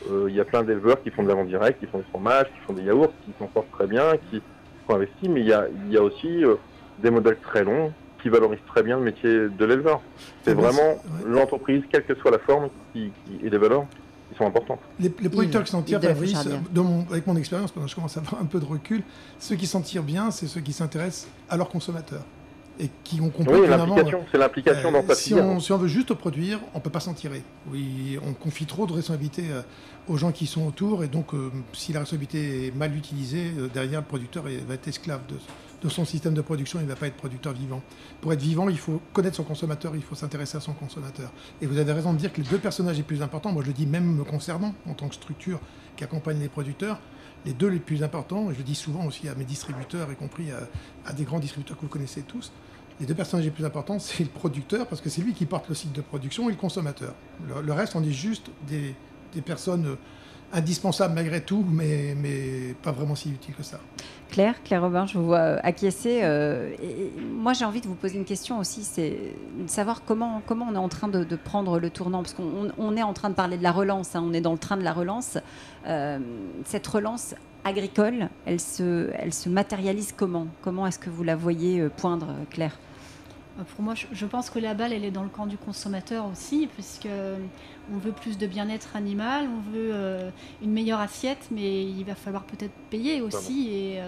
Euh, 0.10 0.28
il 0.30 0.36
y 0.36 0.39
a 0.39 0.45
plein 0.45 0.63
d'éleveurs 0.63 1.02
qui 1.02 1.10
font 1.10 1.23
de 1.23 1.28
la 1.28 1.36
vente 1.36 1.47
directe, 1.47 1.80
qui 1.80 1.88
font 1.88 1.97
du 1.97 2.06
fromage, 2.06 2.45
qui 2.45 2.60
font 2.65 2.73
des 2.73 2.84
yaourts, 2.84 3.13
qui 3.26 3.32
s'en 3.39 3.49
sortent 3.54 3.71
très 3.71 3.88
bien, 3.88 4.13
qui 4.30 4.41
sont 4.88 4.95
investis, 4.95 5.30
mais 5.30 5.41
il 5.41 5.47
y 5.47 5.54
a, 5.54 5.67
il 5.86 5.91
y 5.91 5.97
a 5.97 6.04
aussi 6.04 6.45
euh, 6.45 6.56
des 6.99 7.10
modèles 7.10 7.38
très 7.41 7.63
longs 7.63 7.91
qui 8.21 8.30
valorisent 8.30 8.63
très 8.67 8.84
bien 8.84 8.97
le 8.97 9.04
métier 9.04 9.49
de 9.49 9.65
l'éleveur. 9.65 10.02
C'est 10.43 10.54
vraiment 10.54 10.97
l'entreprise, 11.26 11.84
quelle 11.91 12.06
que 12.06 12.15
soit 12.15 12.32
la 12.32 12.39
forme, 12.39 12.69
qui, 12.93 13.12
et 13.43 13.49
les 13.49 13.58
valeurs 13.58 13.86
qui 14.32 14.38
sont 14.38 14.45
importantes. 14.45 14.80
Les, 14.97 15.10
producteurs 15.10 15.65
qui 15.65 15.71
s'en 15.71 15.82
tirent, 15.82 16.02
Fabrice, 16.02 16.47
avec 17.12 17.28
mon 17.28 17.36
expérience, 17.36 17.73
pendant 17.73 17.86
que 17.86 17.91
je 17.91 17.95
commence 17.95 18.15
à 18.15 18.21
avoir 18.21 18.41
un 18.41 18.45
peu 18.45 18.62
de 18.62 18.65
recul, 18.65 19.04
ceux 19.39 19.58
qui 19.58 19.67
s'en 19.67 19.82
tirent 19.82 20.04
bien, 20.04 20.32
c'est 20.32 20.47
ceux 20.47 20.62
qui 20.62 20.71
s'intéressent 20.71 21.28
à 21.49 21.58
leurs 21.58 21.67
consommateurs 21.67 22.23
et 22.79 22.89
qui 23.03 23.21
ont 23.21 23.29
compris 23.29 23.59
oui, 23.59 23.67
l'implication, 23.67 24.25
c'est 24.31 24.38
l'implication 24.38 24.91
dans 24.91 25.03
ta 25.03 25.13
si 25.13 25.33
on, 25.36 25.59
si 25.59 25.71
on 25.71 25.77
veut 25.77 25.88
juste 25.88 26.13
produire, 26.13 26.59
on 26.73 26.79
peut 26.79 26.89
pas 26.89 26.99
s'en 26.99 27.13
tirer. 27.13 27.43
Oui, 27.71 28.17
on 28.25 28.33
confie 28.33 28.65
trop 28.65 28.88
de 28.88 28.93
responsabilités 28.93 29.45
euh, 29.51 29.62
aux 30.07 30.17
gens 30.17 30.31
qui 30.31 30.47
sont 30.47 30.65
autour, 30.65 31.03
et 31.03 31.07
donc 31.07 31.33
euh, 31.33 31.51
si 31.73 31.93
la 31.93 31.99
responsabilité 31.99 32.67
est 32.67 32.75
mal 32.75 32.95
utilisée, 32.95 33.51
euh, 33.57 33.67
derrière 33.71 34.01
le 34.01 34.07
producteur 34.07 34.49
il 34.49 34.65
va 34.65 34.73
être 34.73 34.88
esclave 34.88 35.21
de, 35.27 35.36
de, 35.83 35.89
son 35.89 36.03
système 36.03 36.33
de 36.33 36.41
production, 36.41 36.79
il 36.79 36.83
ne 36.83 36.89
va 36.89 36.95
pas 36.95 37.07
être 37.07 37.15
producteur 37.15 37.53
vivant. 37.53 37.81
Pour 38.21 38.33
être 38.33 38.41
vivant, 38.41 38.67
il 38.69 38.79
faut 38.79 38.99
connaître 39.13 39.36
son 39.36 39.43
consommateur, 39.43 39.95
il 39.95 40.01
faut 40.01 40.15
s'intéresser 40.15 40.57
à 40.57 40.62
son 40.62 40.73
consommateur. 40.73 41.31
Et 41.62 41.67
vous 41.67 41.77
avez 41.77 41.91
raison 41.91 42.13
de 42.13 42.17
dire 42.17 42.33
que 42.33 42.41
les 42.41 42.47
deux 42.47 42.57
personnages 42.57 42.97
les 42.97 43.03
plus 43.03 43.21
importants, 43.21 43.51
moi 43.51 43.62
je 43.62 43.67
le 43.67 43.73
dis 43.73 43.86
même 43.86 44.15
me 44.15 44.23
concernant, 44.23 44.73
en 44.89 44.93
tant 44.93 45.09
que 45.09 45.15
structure 45.15 45.59
qui 45.95 46.03
accompagne 46.03 46.39
les 46.39 46.49
producteurs, 46.49 46.99
les 47.45 47.53
deux 47.53 47.67
les 47.67 47.79
plus 47.79 48.03
importants, 48.03 48.49
et 48.49 48.53
je 48.53 48.60
le 48.60 48.63
dis 48.63 48.75
souvent 48.75 49.06
aussi 49.06 49.27
à 49.27 49.36
mes 49.36 49.43
distributeurs, 49.43 50.12
y 50.12 50.15
compris 50.15 50.47
à, 51.06 51.13
des 51.13 51.23
grands 51.23 51.39
distributeurs 51.39 51.77
que 51.77 51.82
vous 51.82 51.88
connaissez 51.88 52.21
tous, 52.21 52.51
les 52.99 53.06
deux 53.06 53.15
personnages 53.15 53.45
les 53.45 53.51
plus 53.51 53.65
importants, 53.65 53.99
c'est 53.99 54.23
le 54.23 54.29
producteur, 54.29 54.88
parce 54.88 55.01
que 55.01 55.10
c'est 55.10 55.21
lui 55.21 55.34
qui 55.34 55.45
porte 55.45 55.67
le 55.67 55.75
cycle 55.75 55.93
de 55.93 56.01
production, 56.01 56.49
et 56.49 56.53
le 56.53 56.58
consommateur. 56.58 57.13
Le, 57.47 57.73
reste, 57.73 57.95
on 57.95 58.03
est 58.03 58.12
juste 58.12 58.49
des, 58.67 58.95
personnes 59.41 59.97
indispensables 60.51 61.15
malgré 61.15 61.41
tout, 61.41 61.65
mais, 61.67 62.15
mais 62.15 62.75
pas 62.84 62.91
vraiment 62.91 63.15
si 63.15 63.32
utiles 63.32 63.56
que 63.56 63.63
ça. 63.63 63.79
Claire, 64.33 64.63
Claire 64.63 64.81
Robin, 64.81 65.05
je 65.05 65.15
vous 65.19 65.25
vois 65.25 65.37
euh, 65.37 65.59
acquiescer. 65.61 66.21
Euh, 66.23 66.71
moi, 67.21 67.53
j'ai 67.53 67.65
envie 67.65 67.81
de 67.81 67.87
vous 67.87 67.93
poser 67.93 68.17
une 68.17 68.25
question 68.25 68.57
aussi, 68.57 68.83
c'est 68.83 69.11
de 69.59 69.69
savoir 69.69 70.03
comment, 70.03 70.41
comment 70.47 70.65
on 70.71 70.73
est 70.73 70.79
en 70.79 70.89
train 70.89 71.07
de, 71.07 71.23
prendre 71.35 71.77
le 71.77 71.91
tournant, 71.91 72.23
parce 72.23 72.33
qu'on 72.33 72.97
est 72.97 73.03
en 73.03 73.13
train 73.13 73.29
de 73.29 73.35
parler 73.35 73.59
de 73.59 73.63
la 73.63 73.71
relance, 73.71 74.15
hein, 74.15 74.23
on 74.27 74.33
est 74.33 74.41
dans 74.41 74.53
le 74.53 74.57
train 74.57 74.75
de 74.75 74.81
la 74.81 74.91
relance. 74.91 75.37
cette 76.65 76.87
relance 76.87 77.35
agricole, 77.63 78.29
elle 78.47 78.59
se, 78.59 79.11
elle 79.19 79.35
se 79.35 79.49
matérialise 79.49 80.15
comment? 80.17 80.47
Comment 80.63 80.87
est-ce 80.87 80.97
que 80.97 81.11
vous 81.11 81.23
la 81.23 81.35
voyez 81.35 81.87
poindre, 81.97 82.33
Claire? 82.49 82.71
euh, 82.71 82.92
pour 83.75 83.83
moi, 83.83 83.93
je 84.11 84.25
pense 84.25 84.49
que 84.49 84.57
la 84.57 84.73
balle, 84.73 84.93
elle 84.93 85.05
est 85.05 85.11
dans 85.11 85.23
le 85.23 85.29
camp 85.29 85.45
du 85.45 85.57
consommateur 85.57 86.25
aussi, 86.25 86.67
puisque 86.73 87.05
euh, 87.05 87.37
on 87.93 87.97
veut 87.97 88.11
plus 88.11 88.37
de 88.39 88.47
bien-être 88.47 88.95
animal, 88.95 89.47
on 89.47 89.71
veut 89.71 89.91
euh, 89.93 90.29
une 90.63 90.71
meilleure 90.71 90.99
assiette, 90.99 91.49
mais 91.51 91.85
il 91.85 92.03
va 92.03 92.15
falloir 92.15 92.43
peut-être 92.43 92.73
payer 92.89 93.21
aussi. 93.21 93.69
Et 93.69 94.01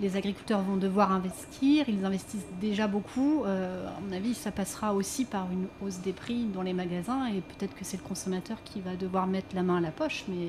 les 0.00 0.16
agriculteurs 0.16 0.62
vont 0.62 0.76
devoir 0.76 1.12
investir, 1.12 1.84
ils 1.88 2.04
investissent 2.04 2.46
déjà 2.60 2.86
beaucoup. 2.86 3.44
à 3.44 4.00
mon 4.00 4.16
avis, 4.16 4.34
ça 4.34 4.50
passera 4.50 4.94
aussi 4.94 5.24
par 5.24 5.46
une 5.52 5.66
hausse 5.82 5.98
des 5.98 6.12
prix 6.12 6.46
dans 6.46 6.62
les 6.62 6.72
magasins, 6.72 7.26
et 7.26 7.40
peut-être 7.40 7.74
que 7.74 7.84
c'est 7.84 7.98
le 7.98 8.02
consommateur 8.02 8.62
qui 8.64 8.80
va 8.80 8.96
devoir 8.96 9.26
mettre 9.26 9.54
la 9.54 9.62
main 9.62 9.76
à 9.76 9.80
la 9.80 9.90
poche, 9.90 10.24
mais 10.28 10.48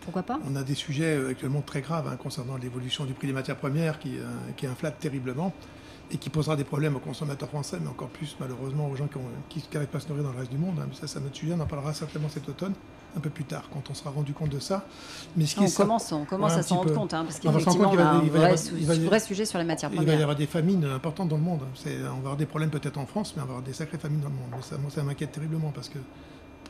pourquoi 0.00 0.24
pas 0.24 0.40
On 0.50 0.56
a 0.56 0.64
des 0.64 0.74
sujets 0.74 1.30
actuellement 1.30 1.62
très 1.62 1.82
graves 1.82 2.08
hein, 2.08 2.16
concernant 2.16 2.56
l'évolution 2.56 3.04
du 3.04 3.12
prix 3.12 3.28
des 3.28 3.32
matières 3.32 3.56
premières 3.56 3.98
qui, 3.98 4.16
qui 4.56 4.66
inflate 4.66 4.98
terriblement 4.98 5.52
et 6.12 6.18
qui 6.18 6.30
posera 6.30 6.56
des 6.56 6.64
problèmes 6.64 6.96
aux 6.96 7.00
consommateurs 7.00 7.48
français, 7.48 7.78
mais 7.80 7.88
encore 7.88 8.08
plus 8.08 8.36
malheureusement 8.40 8.88
aux 8.88 8.96
gens 8.96 9.08
qui 9.48 9.62
n'arrivent 9.72 9.88
pas 9.88 9.98
à 9.98 10.00
se 10.00 10.08
nourrir 10.08 10.24
dans 10.24 10.32
le 10.32 10.38
reste 10.38 10.50
du 10.50 10.58
monde. 10.58 10.76
Hein. 10.80 10.88
ça, 10.92 11.06
ça 11.06 11.20
notre 11.20 11.36
sujet, 11.36 11.54
on 11.56 11.60
en 11.60 11.66
parlera 11.66 11.92
certainement 11.92 12.28
cet 12.28 12.48
automne, 12.48 12.74
un 13.16 13.20
peu 13.20 13.30
plus 13.30 13.44
tard, 13.44 13.64
quand 13.72 13.82
on 13.90 13.94
sera 13.94 14.10
rendu 14.10 14.32
compte 14.32 14.50
de 14.50 14.58
ça. 14.58 14.86
Mais 15.36 15.46
ce 15.46 15.54
qui 15.54 15.62
on, 15.62 15.70
commence, 15.70 16.12
on 16.12 16.24
commence 16.24 16.52
à 16.52 16.62
s'en 16.62 16.76
rendre 16.78 16.94
compte, 16.94 17.14
hein, 17.14 17.24
parce 17.24 17.38
qu'effectivement, 17.38 17.92
on 17.92 17.98
a 17.98 18.02
un 18.02 18.20
vrai, 18.20 19.20
sujet 19.20 19.44
sur 19.44 19.58
les 19.58 19.64
matières 19.64 19.90
premières. 19.90 20.08
Il 20.08 20.14
va 20.14 20.18
y 20.18 20.22
avoir 20.22 20.36
des 20.36 20.46
famines 20.46 20.84
importantes 20.84 21.28
dans 21.28 21.36
le 21.36 21.42
monde. 21.42 21.60
On 21.86 21.88
va 21.88 22.16
avoir 22.16 22.36
des 22.36 22.46
problèmes 22.46 22.70
peut-être 22.70 22.98
en 22.98 23.06
France, 23.06 23.34
mais 23.36 23.42
on 23.42 23.46
va 23.46 23.50
avoir 23.52 23.64
des 23.64 23.72
sacrées 23.72 23.98
famines 23.98 24.20
dans 24.20 24.28
le 24.28 24.34
monde. 24.34 24.50
Mais 24.56 24.62
ça, 24.62 24.78
moi, 24.78 24.90
ça 24.90 25.02
m'inquiète 25.02 25.32
terriblement, 25.32 25.70
parce 25.74 25.88
que 25.88 25.98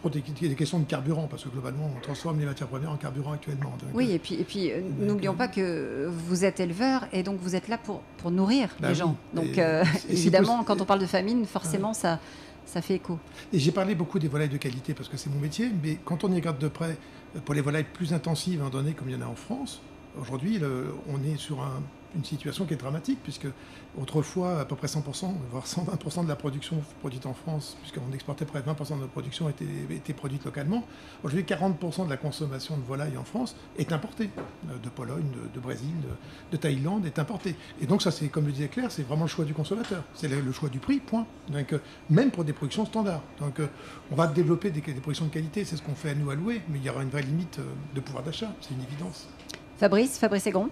pour 0.01 0.11
des, 0.11 0.21
des, 0.21 0.55
questions 0.55 0.79
de 0.79 0.85
carburant, 0.85 1.27
parce 1.29 1.45
que 1.45 1.49
globalement, 1.49 1.91
on 1.97 2.01
transforme 2.01 2.41
les 2.41 2.47
matières 2.47 2.69
premières 2.69 2.91
en 2.91 2.97
carburant 2.97 3.33
actuellement. 3.33 3.71
Donc, 3.81 3.91
oui, 3.95 4.13
et 4.13 4.19
puis, 4.19 4.35
et 4.35 4.45
puis 4.45 4.71
n'oublions 4.99 5.35
pas 5.35 5.49
que 5.49 6.09
vous 6.09 6.45
êtes 6.45 6.61
éleveur 6.61 7.07
et 7.13 7.23
donc 7.23 7.39
vous 7.41 7.55
êtes 7.55 7.69
là 7.69 7.79
pour, 7.79 8.01
pour 8.19 8.31
nourrir 8.31 8.71
bah 8.81 8.89
les 8.89 8.95
gens. 8.95 9.17
Donc 9.35 9.59
et, 9.59 9.83
évidemment, 10.09 10.65
quand 10.65 10.81
on 10.81 10.85
parle 10.85 11.01
de 11.01 11.07
famine, 11.07 11.45
forcément, 11.47 11.93
ça, 11.93 12.19
ça 12.67 12.81
fait 12.83 12.95
écho. 12.95 13.19
Et 13.53 13.59
j'ai 13.59 13.73
parlé 13.73 13.95
beaucoup 13.95 14.19
des 14.19 14.29
volailles 14.29 14.49
de 14.49 14.57
qualité 14.57 14.95
parce 14.95 15.09
que 15.09 15.17
c'est 15.17 15.31
mon 15.31 15.41
métier, 15.41 15.71
mais 15.83 15.99
quand 16.05 16.25
on 16.25 16.33
y 16.33 16.37
regarde 16.37 16.59
de 16.59 16.69
près, 16.69 16.97
pour 17.45 17.55
les 17.55 17.61
volailles 17.61 17.87
plus 17.93 18.13
intensives, 18.13 18.63
en 18.63 18.71
donné 18.71 18.93
comme 18.93 19.09
il 19.09 19.17
y 19.17 19.19
en 19.19 19.27
a 19.27 19.31
en 19.31 19.37
France, 19.37 19.83
aujourd'hui, 20.21 20.61
on 21.09 21.23
est 21.23 21.37
sur 21.37 21.61
un, 21.61 21.83
une 22.15 22.25
situation 22.25 22.65
qui 22.67 22.75
est 22.75 22.77
dramatique, 22.77 23.19
puisque 23.23 23.47
autrefois, 23.99 24.61
à 24.61 24.65
peu 24.65 24.77
près 24.77 24.87
100%, 24.87 25.33
voire 25.51 25.67
120% 25.67 26.25
de 26.25 26.29
la 26.29 26.37
production 26.37 26.83
produite 27.01 27.27
en 27.27 27.35
France, 27.35 27.77
puisqu'on 27.81 28.13
exportait 28.13 28.45
près 28.45 28.63
de 28.63 28.69
20% 28.69 28.95
de 28.95 29.01
notre 29.01 29.13
production, 29.13 29.49
était, 29.49 29.65
était 29.91 30.13
produite 30.13 30.45
localement. 30.45 30.85
Aujourd'hui, 31.23 31.45
40% 31.45 32.07
de 32.07 32.11
la 32.11 32.17
consommation 32.17 32.77
de 32.77 32.83
volaille 32.83 33.17
en 33.17 33.25
France 33.25 33.57
est 33.79 33.93
importée. 33.93 34.31
Euh, 34.71 34.79
de 34.83 34.89
Pologne, 34.89 35.27
de, 35.55 35.61
Brésil, 35.61 35.95
de, 36.51 36.57
Thaïlande, 36.57 37.07
est 37.07 37.19
importée. 37.19 37.55
Et 37.81 37.87
donc, 37.87 38.03
ça, 38.03 38.11
c'est, 38.11 38.29
comme 38.29 38.47
le 38.47 38.53
disait 38.53 38.69
Claire, 38.69 38.91
c'est 38.91 39.03
vraiment 39.03 39.25
le 39.25 39.29
choix 39.29 39.45
du 39.45 39.55
consommateur. 39.55 40.03
C'est 40.15 40.29
le, 40.29 40.53
choix 40.53 40.69
du 40.69 40.79
prix, 40.79 40.99
point. 40.99 41.27
Donc, 41.49 41.73
euh, 41.73 41.79
même 42.09 42.31
pour 42.31 42.45
des 42.45 42.53
productions 42.53 42.87
standards. 42.87 43.23
Donc, 43.39 43.61
euh, 43.61 43.69
on 44.11 44.15
va 44.17 44.27
développer 44.27 44.71
des, 44.71 44.81
productions 44.81 45.27
de 45.27 45.31
qualité, 45.31 45.65
c'est 45.65 45.77
ce 45.77 45.83
qu'on 45.83 45.95
fait 45.95 46.11
à 46.11 46.15
nous 46.15 46.31
à 46.31 46.35
louer, 46.35 46.63
mais 46.69 46.79
il 46.79 46.85
y 46.85 46.91
aura 46.91 47.03
une 47.03 47.11
vraie 47.11 47.23
limite 47.23 47.61
de 47.95 48.01
pouvoir 48.01 48.25
d'achat, 48.25 48.53
c'est 48.61 48.75
une 48.75 48.83
évidence. 48.83 49.29
Fabrice, 49.79 50.19
Fabrice 50.19 50.47
Egron 50.47 50.71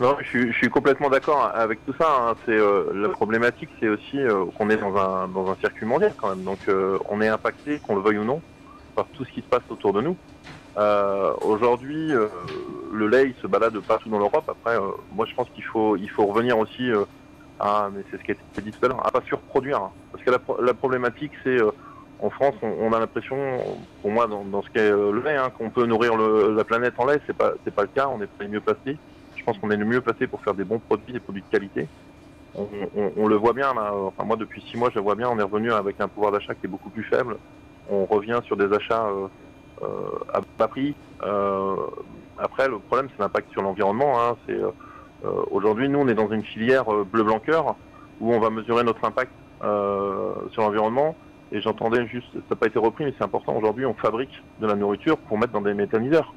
non, 0.00 0.16
je, 0.22 0.50
suis 0.52 0.70
complètement 0.70 1.10
d'accord 1.10 1.52
avec 1.54 1.84
tout 1.84 1.92
ça. 1.98 2.08
Hein. 2.08 2.34
C'est 2.46 2.56
euh, 2.56 2.90
la 2.94 3.10
problématique, 3.10 3.68
c'est 3.78 3.88
aussi 3.88 4.18
euh, 4.18 4.46
qu'on 4.56 4.70
est 4.70 4.78
dans 4.78 4.96
un 4.96 5.28
dans 5.28 5.50
un 5.50 5.56
circuit 5.56 5.84
mondial 5.84 6.14
quand 6.16 6.30
même. 6.30 6.42
Donc 6.42 6.58
euh, 6.68 6.98
on 7.10 7.20
est 7.20 7.28
impacté, 7.28 7.78
qu'on 7.80 7.96
le 7.96 8.00
veuille 8.00 8.16
ou 8.16 8.24
non, 8.24 8.40
par 8.96 9.04
tout 9.08 9.26
ce 9.26 9.30
qui 9.30 9.42
se 9.42 9.46
passe 9.46 9.62
autour 9.68 9.92
de 9.92 10.00
nous. 10.00 10.16
Aujourd'hui, 11.42 12.12
le 12.92 13.08
lait 13.08 13.26
il 13.26 13.34
se 13.42 13.46
balade 13.46 13.78
partout 13.80 14.08
dans 14.08 14.18
l'Europe. 14.18 14.48
Après, 14.48 14.78
moi 15.14 15.26
je 15.26 15.34
pense 15.34 15.50
qu'il 15.50 15.64
faut 15.64 15.98
il 15.98 16.08
faut 16.08 16.24
revenir 16.24 16.58
aussi 16.58 16.90
à, 17.58 17.90
mais 17.94 18.02
c'est 18.10 18.16
ce 18.16 18.22
qui 18.22 18.30
a 18.30 18.34
été 18.34 18.62
dit 18.62 18.70
tout 18.70 18.82
à 18.86 18.88
l'heure, 18.88 19.06
à 19.06 19.10
pas 19.10 19.20
surproduire. 19.26 19.82
Hein. 19.82 19.90
Parce 20.12 20.24
que 20.24 20.30
la, 20.30 20.38
la 20.62 20.72
problématique, 20.72 21.32
c'est 21.44 21.58
en 22.22 22.30
France, 22.30 22.54
on, 22.62 22.92
a 22.94 22.98
l'impression, 22.98 23.36
pour 24.00 24.10
moi, 24.10 24.26
dans, 24.26 24.62
ce 24.62 24.70
qu'est 24.70 24.90
le 24.90 25.20
lait, 25.22 25.36
hein, 25.36 25.50
qu'on 25.58 25.68
peut 25.68 25.84
nourrir 25.84 26.16
la 26.16 26.64
planète 26.64 26.94
en 26.96 27.04
lait. 27.04 27.20
C'est 27.26 27.36
pas 27.36 27.52
c'est 27.64 27.74
pas 27.74 27.82
le 27.82 27.88
cas. 27.88 28.08
On 28.08 28.16
n'est 28.16 28.26
pas 28.26 28.46
mieux 28.46 28.60
placés 28.60 28.96
je 29.40 29.44
pense 29.44 29.58
qu'on 29.58 29.70
est 29.70 29.76
le 29.76 29.86
mieux 29.86 30.00
placé 30.00 30.26
pour 30.26 30.42
faire 30.42 30.54
des 30.54 30.64
bons 30.64 30.78
produits, 30.78 31.12
des 31.12 31.20
produits 31.20 31.42
de 31.42 31.50
qualité. 31.50 31.88
On, 32.54 33.28
le 33.28 33.36
voit 33.36 33.52
bien, 33.52 33.72
là. 33.74 33.92
Enfin, 33.94 34.24
moi, 34.24 34.36
depuis 34.36 34.60
six 34.62 34.76
mois, 34.76 34.90
je 34.90 34.96
le 34.96 35.02
vois 35.02 35.14
bien, 35.14 35.28
on 35.30 35.38
est 35.38 35.42
revenu 35.42 35.72
avec 35.72 36.00
un 36.00 36.08
pouvoir 36.08 36.32
d'achat 36.32 36.54
qui 36.54 36.66
est 36.66 36.68
beaucoup 36.68 36.90
plus 36.90 37.04
faible. 37.04 37.36
On 37.88 38.04
revient 38.04 38.40
sur 38.44 38.56
des 38.56 38.72
achats 38.72 39.06
euh, 39.06 39.28
euh, 39.82 39.86
à 40.34 40.40
bas 40.58 40.68
prix. 40.68 40.94
Euh, 41.22 41.76
après, 42.38 42.68
le 42.68 42.78
problème, 42.78 43.08
c'est 43.10 43.22
l'impact 43.22 43.50
sur 43.52 43.62
l'environnement. 43.62 44.20
Hein. 44.20 44.36
Aujourd'hui, 45.50 45.88
nous, 45.88 46.00
on 46.00 46.08
est 46.08 46.14
dans 46.14 46.30
une 46.30 46.42
filière 46.42 46.84
bleu-blanc-cœur 46.84 47.76
où 48.20 48.34
on 48.34 48.40
va 48.40 48.50
mesurer 48.50 48.84
notre 48.84 49.04
impact 49.04 49.32
sur 49.60 50.62
l'environnement. 50.62 51.14
Et 51.52 51.60
j'entendais 51.60 52.06
juste, 52.06 52.32
ça 52.32 52.40
n'a 52.50 52.56
pas 52.56 52.66
été 52.66 52.78
repris, 52.78 53.04
mais 53.04 53.14
c'est 53.18 53.24
important. 53.24 53.54
Aujourd'hui, 53.56 53.84
on 53.84 53.94
fabrique 53.94 54.42
de 54.60 54.66
la 54.66 54.76
nourriture 54.76 55.18
pour 55.18 55.38
mettre 55.38 55.52
dans 55.52 55.60
des 55.60 55.74
méthaniseurs. 55.74 56.32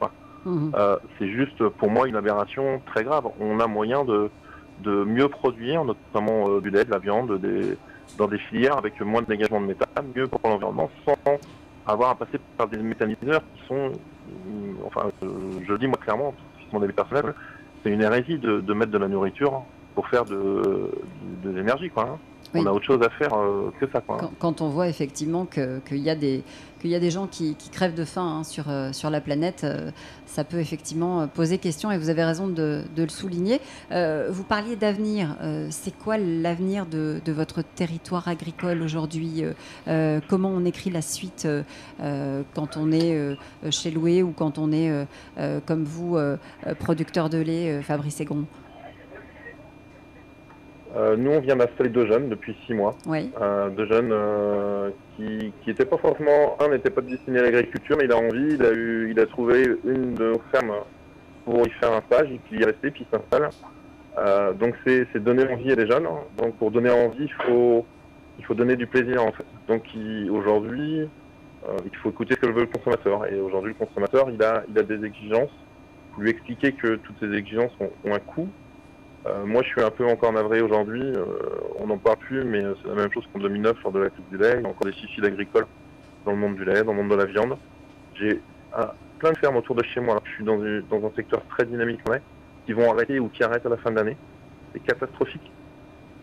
Mhm. 0.45 0.71
Euh, 0.75 0.97
c'est 1.17 1.29
juste 1.29 1.67
pour 1.69 1.89
moi 1.89 2.07
une 2.07 2.15
aberration 2.15 2.81
très 2.85 3.03
grave. 3.03 3.27
On 3.39 3.59
a 3.59 3.67
moyen 3.67 4.03
de, 4.03 4.29
de 4.81 5.03
mieux 5.03 5.29
produire, 5.29 5.83
notamment 5.85 6.49
euh, 6.49 6.61
du 6.61 6.69
lait, 6.69 6.85
de 6.85 6.91
la 6.91 6.99
viande, 6.99 7.39
des, 7.39 7.77
dans 8.17 8.27
des 8.27 8.37
filières 8.37 8.77
avec 8.77 8.99
moins 9.01 9.21
de 9.21 9.27
dégagement 9.27 9.61
de 9.61 9.67
méthane, 9.67 10.05
mieux 10.15 10.27
pour 10.27 10.39
l'environnement, 10.43 10.89
sans 11.05 11.39
avoir 11.85 12.11
à 12.11 12.15
passer 12.15 12.39
par 12.57 12.67
des 12.67 12.77
méthaniseurs 12.77 13.41
qui 13.55 13.67
sont, 13.67 13.89
mm, 13.89 14.75
enfin, 14.85 15.09
je, 15.21 15.71
le 15.71 15.77
dis 15.77 15.87
moi 15.87 15.97
clairement, 15.97 16.33
c'est 16.57 16.73
mon 16.73 16.81
avis 16.83 16.93
personnel, 16.93 17.33
c'est 17.83 17.91
une 17.91 18.01
hérésie 18.01 18.37
de, 18.37 18.61
de, 18.61 18.73
mettre 18.73 18.91
de 18.91 18.97
la 18.97 19.07
nourriture 19.07 19.63
pour 19.95 20.07
faire 20.07 20.25
de, 20.25 20.89
de, 21.43 21.49
l'énergie, 21.49 21.89
quoi. 21.89 22.03
Hein. 22.03 22.17
On 22.53 22.65
a 22.65 22.71
autre 22.71 22.85
chose 22.85 23.01
à 23.01 23.09
faire 23.09 23.33
euh, 23.33 23.71
que 23.79 23.87
ça. 23.91 24.01
Quoi. 24.01 24.31
Quand, 24.39 24.61
on 24.61 24.69
voit 24.69 24.87
effectivement 24.87 25.45
qu'il 25.45 25.97
y, 25.97 26.09
a 26.09 26.15
des, 26.15 26.43
y 26.83 26.95
a 26.95 26.99
des 26.99 27.11
gens 27.11 27.27
qui, 27.27 27.55
crèvent 27.71 27.95
de 27.95 28.05
faim 28.05 28.39
hein, 28.39 28.43
sur, 28.43 28.69
euh, 28.69 28.91
sur 28.91 29.09
la 29.09 29.21
planète, 29.21 29.61
euh, 29.63 29.91
ça 30.25 30.43
peut 30.43 30.59
effectivement 30.59 31.27
poser 31.27 31.57
question 31.57 31.91
et 31.91 31.97
vous 31.97 32.09
avez 32.09 32.23
raison 32.23 32.47
de, 32.47 32.83
le 32.95 33.09
souligner. 33.09 33.59
vous 33.91 34.43
parliez 34.43 34.75
d'avenir. 34.75 35.35
C'est 35.69 35.95
quoi 35.95 36.17
l'avenir 36.17 36.85
de, 36.85 37.21
de, 37.23 37.31
votre 37.31 37.61
territoire 37.61 38.27
agricole 38.27 38.81
aujourd'hui 38.81 39.43
Comment 39.85 40.49
on 40.49 40.65
écrit 40.65 40.89
la 40.89 41.01
suite 41.01 41.47
quand 41.99 42.77
on 42.77 42.91
est 42.91 43.37
chez 43.69 43.91
Loué 43.91 44.23
ou 44.23 44.31
quand 44.31 44.57
on 44.57 44.71
est, 44.71 44.91
comme 45.67 45.83
vous, 45.83 46.17
producteur 46.79 47.29
de 47.29 47.37
lait, 47.37 47.81
Fabrice 47.83 48.19
Egron 48.21 48.45
euh, 50.95 51.15
nous, 51.17 51.31
on 51.31 51.39
vient 51.39 51.55
d'installer 51.55 51.89
deux 51.89 52.05
jeunes 52.05 52.29
depuis 52.29 52.55
six 52.65 52.73
mois. 52.73 52.95
Euh, 53.41 53.69
deux 53.69 53.87
jeunes 53.87 54.11
euh, 54.11 54.89
qui 55.15 55.51
n'étaient 55.65 55.85
pas 55.85 55.97
forcément, 55.97 56.55
un 56.59 56.69
n'était 56.69 56.91
pas 56.91 57.01
destiné 57.01 57.39
à 57.39 57.43
l'agriculture, 57.43 57.97
mais 57.97 58.05
il 58.05 58.11
a 58.11 58.17
envie, 58.17 58.53
il 58.53 58.63
a, 58.63 58.71
eu, 58.71 59.09
il 59.11 59.19
a 59.19 59.25
trouvé 59.25 59.63
une 59.85 60.13
de 60.13 60.33
nos 60.33 60.41
fermes 60.51 60.73
pour 61.45 61.65
y 61.65 61.69
faire 61.71 61.93
un 61.93 62.01
stage, 62.01 62.31
et 62.31 62.39
puis 62.45 62.57
il 62.57 62.61
est 62.61 62.65
resté, 62.65 62.91
puis 62.91 63.05
il 63.09 63.17
s'installe. 63.17 63.49
donc 64.59 64.75
c'est 64.85 65.23
donner 65.23 65.51
envie 65.51 65.71
à 65.71 65.75
des 65.75 65.87
jeunes. 65.87 66.07
Donc 66.37 66.55
pour 66.57 66.69
donner 66.69 66.91
envie, 66.91 67.25
il 67.25 67.33
faut, 67.45 67.85
il 68.37 68.45
faut 68.45 68.53
donner 68.53 68.75
du 68.75 68.85
plaisir 68.85 69.23
en 69.23 69.31
fait. 69.31 69.45
Donc 69.67 69.83
aujourd'hui, 70.31 71.07
il 71.85 71.97
faut 71.97 72.09
écouter 72.09 72.35
ce 72.35 72.39
que 72.39 72.53
veut 72.53 72.61
le 72.61 72.67
consommateur. 72.67 73.25
Et 73.25 73.39
aujourd'hui, 73.39 73.73
le 73.77 73.85
consommateur, 73.85 74.29
il 74.29 74.41
a, 74.43 74.63
il 74.69 74.77
a 74.77 74.83
des 74.83 75.03
exigences. 75.03 75.51
Lui 76.19 76.29
expliquer 76.29 76.73
que 76.73 76.95
toutes 76.97 77.19
ces 77.19 77.33
exigences 77.33 77.71
ont 77.81 78.13
un 78.13 78.19
coût, 78.19 78.47
euh, 79.25 79.45
moi, 79.45 79.61
je 79.63 79.69
suis 79.69 79.81
un 79.81 79.89
peu 79.89 80.05
encore 80.05 80.33
navré 80.33 80.61
aujourd'hui. 80.61 81.01
Euh, 81.01 81.25
on 81.79 81.87
n'en 81.87 81.97
parle 81.97 82.17
plus, 82.17 82.43
mais 82.43 82.61
c'est 82.81 82.89
la 82.89 82.95
même 82.95 83.11
chose 83.11 83.23
qu'en 83.31 83.39
2009 83.39 83.77
lors 83.83 83.93
de 83.93 83.99
la 83.99 84.09
crise 84.09 84.25
du 84.29 84.37
lait. 84.37 84.55
Il 84.57 84.63
y 84.63 84.65
a 84.65 84.69
encore 84.69 84.85
des 84.85 84.91
suicides 84.93 85.25
agricoles 85.25 85.67
dans 86.25 86.31
le 86.31 86.37
monde 86.37 86.55
du 86.55 86.65
lait, 86.65 86.83
dans 86.83 86.91
le 86.91 86.97
monde 86.97 87.11
de 87.11 87.15
la 87.15 87.25
viande. 87.25 87.57
J'ai 88.15 88.41
plein 89.19 89.31
de 89.31 89.37
fermes 89.37 89.55
autour 89.55 89.75
de 89.75 89.83
chez 89.83 90.01
moi. 90.01 90.21
Je 90.25 90.31
suis 90.31 90.43
dans, 90.43 90.57
dans 90.57 91.07
un 91.07 91.11
secteur 91.15 91.41
très 91.49 91.65
dynamique 91.65 92.01
en 92.07 92.11
lait, 92.11 92.21
qui 92.65 92.73
vont 92.73 92.91
arrêter 92.91 93.19
ou 93.19 93.29
qui 93.29 93.43
arrêtent 93.43 93.65
à 93.65 93.69
la 93.69 93.77
fin 93.77 93.91
de 93.91 93.95
l'année. 93.95 94.17
C'est 94.73 94.83
catastrophique. 94.83 95.51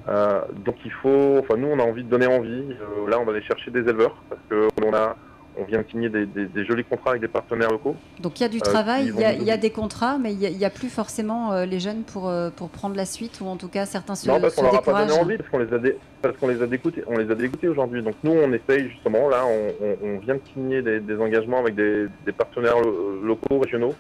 Euh, 0.09 0.41
donc 0.65 0.77
il 0.85 0.91
faut, 0.91 1.39
enfin 1.39 1.57
nous 1.57 1.69
on 1.69 1.79
a 1.79 1.83
envie 1.83 2.03
de 2.03 2.09
donner 2.09 2.27
envie. 2.27 2.65
là 3.09 3.21
on 3.21 3.25
va 3.25 3.33
aller 3.33 3.43
chercher 3.43 3.71
des 3.71 3.81
éleveurs 3.81 4.17
parce 4.29 4.41
qu'on 4.49 4.95
a 4.95 5.17
on 5.57 5.65
vient 5.65 5.81
de 5.81 5.89
signer 5.91 6.09
des, 6.09 6.65
jolis 6.65 6.85
contrats 6.85 7.11
avec 7.11 7.23
des 7.23 7.29
partenaires 7.29 7.71
locaux. 7.71 7.97
Donc 8.21 8.41
il 8.41 8.43
y 8.43 8.47
a 8.47 8.49
du 8.49 8.59
euh, 8.59 8.61
travail, 8.61 9.13
il 9.15 9.43
y, 9.45 9.51
a 9.51 9.57
des 9.57 9.71
contrats, 9.71 10.19
mais 10.19 10.33
il 10.33 10.57
n'y 10.57 10.65
a, 10.65 10.71
plus 10.71 10.89
forcément 10.89 11.53
euh, 11.53 11.65
les 11.67 11.81
jeunes 11.81 12.03
pour, 12.03 12.29
euh, 12.29 12.51
pour 12.51 12.71
prendre 12.71 12.97
la 12.97 13.05
suite, 13.05 13.41
ou 13.41 13.47
en 13.47 13.57
tout 13.57 13.69
cas 13.69 13.87
certains 13.87 14.15
se, 14.15 14.29
non, 14.29 14.41
parce 14.41 14.55
qu'on 14.55 14.63
leur 14.63 14.77
a 14.77 14.83
pas 14.83 15.05
donné 15.05 15.19
envie, 15.19 15.37
parce 15.37 15.51
qu'on 15.51 15.59
les 15.59 15.73
a, 15.73 15.93
parce 16.23 16.37
qu'on 16.37 16.49
les 16.49 16.63
a 16.63 16.67
dégoûtés, 16.67 17.03
on 17.07 17.19
les 17.19 17.31
a 17.31 17.35
dégoûtés 17.35 17.69
aujourd'hui. 17.69 18.03
Donc 18.03 18.15
nous, 18.23 18.33
on 18.33 18.53
essaye 18.53 18.89
justement, 18.91 19.29
là, 19.29 19.45
on, 19.47 20.19
vient 20.19 20.35
de 20.35 20.43
signer 20.53 20.83
des, 20.83 21.17
engagements 21.21 21.59
avec 21.59 21.75
des, 21.75 22.09
partenaires 22.37 22.81
locaux, 23.23 23.59
régionaux. 23.59 23.95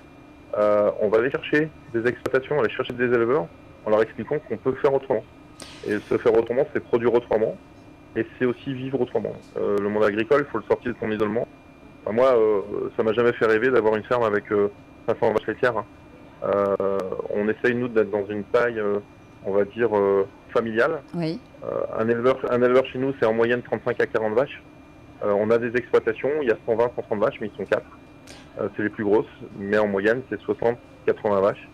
on 0.57 1.09
va 1.09 1.19
aller 1.19 1.31
chercher 1.31 1.69
des 1.93 2.07
exploitations, 2.07 2.61
aller 2.61 2.71
chercher 2.71 2.93
des 2.93 3.05
éleveurs, 3.05 3.47
en 3.85 3.91
leur 3.91 4.03
expliquant 4.03 4.39
qu'on 4.49 4.57
peut 4.57 4.75
faire 4.75 4.95
autrement. 4.95 5.25
Et 5.87 5.99
se 5.99 6.19
faire 6.19 6.35
autrement, 6.35 6.67
c'est 6.73 6.81
produire 6.81 7.13
autrement 7.13 7.57
et 8.17 8.27
c'est 8.39 8.45
aussi 8.45 8.73
vivre 8.73 9.01
autrement. 9.01 9.33
Euh, 9.57 9.77
le 9.79 9.89
monde 9.89 10.05
agricole, 10.05 10.45
il 10.47 10.51
faut 10.51 10.59
le 10.59 10.65
sortir 10.65 10.93
de 10.93 10.99
son 10.99 11.11
isolement. 11.11 11.47
moi, 12.11 12.37
euh, 12.37 12.61
ça 12.97 13.03
m'a 13.03 13.13
jamais 13.13 13.33
fait 13.33 13.47
rêver 13.47 13.71
d'avoir 13.71 13.97
une 13.97 14.03
ferme 14.05 14.25
avec 14.25 14.45
500 14.49 14.61
euh, 15.23 15.33
vaches 15.33 15.47
laitières. 15.47 15.79
Hein. 15.79 16.87
on 17.31 17.49
essaye, 17.49 17.75
nous, 17.75 17.89
d'être 17.89 18.11
dans 18.11 18.27
une 18.27 18.45
taille, 18.45 18.83
on 19.45 19.53
va 19.53 19.65
dire, 19.65 19.91
familiale. 20.53 21.03
Oui. 21.15 21.39
un, 21.97 22.09
éleveur, 22.09 22.39
un 22.51 22.63
éleveur 22.63 22.85
chez 22.87 22.99
nous, 22.99 23.15
c'est 23.21 23.27
en 23.27 23.35
moyenne 23.35 23.63
35 23.63 24.01
à 24.01 24.07
40 24.07 24.35
vaches. 24.35 24.63
on 25.23 25.51
a 25.51 25.59
des 25.59 25.77
exploitations, 25.77 26.31
il 26.43 26.49
y 26.49 26.53
a 26.53 26.57
120, 26.67 26.93
130 26.97 27.19
vaches, 27.21 27.41
mais 27.41 27.51
ils 27.53 27.57
sont 27.57 27.65
4. 27.65 27.83
c'est 28.77 28.83
les 28.83 28.89
plus 28.89 29.05
grosses, 29.05 29.27
mais 29.59 29.79
en 29.79 29.87
moyenne, 29.87 30.23
c'est 30.31 30.41
60, 30.41 30.79
80 31.07 31.41
vaches. 31.41 31.69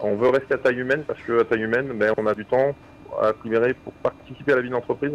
On 0.00 0.16
veut 0.16 0.28
rester 0.28 0.54
à 0.54 0.58
taille 0.58 0.80
humaine 0.80 1.04
parce 1.06 1.22
qu'à 1.22 1.44
taille 1.44 1.62
humaine, 1.62 1.92
ben, 1.94 2.12
on 2.16 2.26
a 2.26 2.34
du 2.34 2.44
temps 2.44 2.74
à 3.20 3.32
libérer 3.44 3.74
pour 3.74 3.92
participer 3.94 4.52
à 4.52 4.56
la 4.56 4.62
vie 4.62 4.70
d'entreprise 4.70 5.12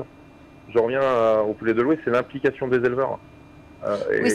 je 0.73 0.79
reviens 0.79 1.39
au 1.41 1.53
poulet 1.53 1.73
de 1.73 1.81
louer, 1.81 1.99
c'est 2.03 2.11
l'implication 2.11 2.67
des 2.67 2.77
éleveurs. 2.77 3.19
Euh, 3.85 3.97
et, 4.23 4.29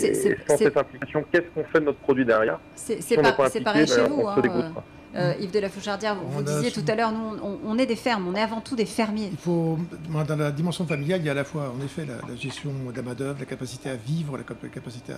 sans 0.47 0.57
cette 0.57 0.77
implication, 0.77 1.25
qu'est-ce 1.33 1.47
qu'on 1.55 1.65
fait 1.65 1.81
de 1.81 1.87
notre 1.87 1.99
produit 1.99 2.25
derrière 2.25 2.61
C'est 2.75 3.03
si 3.03 3.17
pareil 3.17 3.87
chez 3.87 4.07
vous. 4.07 4.27
Hein, 4.29 4.73
euh, 5.17 5.35
Yves 5.41 5.51
de 5.51 5.59
la 5.59 5.69
Fouchardière, 5.69 6.15
vous, 6.15 6.43
disiez 6.43 6.71
tout 6.71 6.85
à 6.87 6.95
l'heure, 6.95 7.11
nous, 7.11 7.59
on, 7.65 7.79
est 7.79 7.87
des 7.87 7.97
fermes, 7.97 8.29
on 8.29 8.35
est 8.37 8.41
avant 8.41 8.61
tout 8.61 8.77
des 8.77 8.85
fermiers. 8.85 9.29
Il 9.33 9.39
faut, 9.39 9.77
dans 10.09 10.37
la 10.37 10.53
dimension 10.53 10.87
familiale, 10.87 11.19
il 11.21 11.27
y 11.27 11.29
a 11.29 11.33
à 11.33 11.35
la 11.35 11.43
fois, 11.43 11.75
en 11.77 11.85
effet, 11.85 12.07
la, 12.07 12.37
gestion 12.37 12.71
de 12.91 12.97
la 12.97 13.03
main-d'œuvre, 13.03 13.41
la 13.41 13.47
capacité 13.47 13.91
à 13.91 13.97
vivre, 13.97 14.39
la 14.39 14.69
capacité 14.69 15.13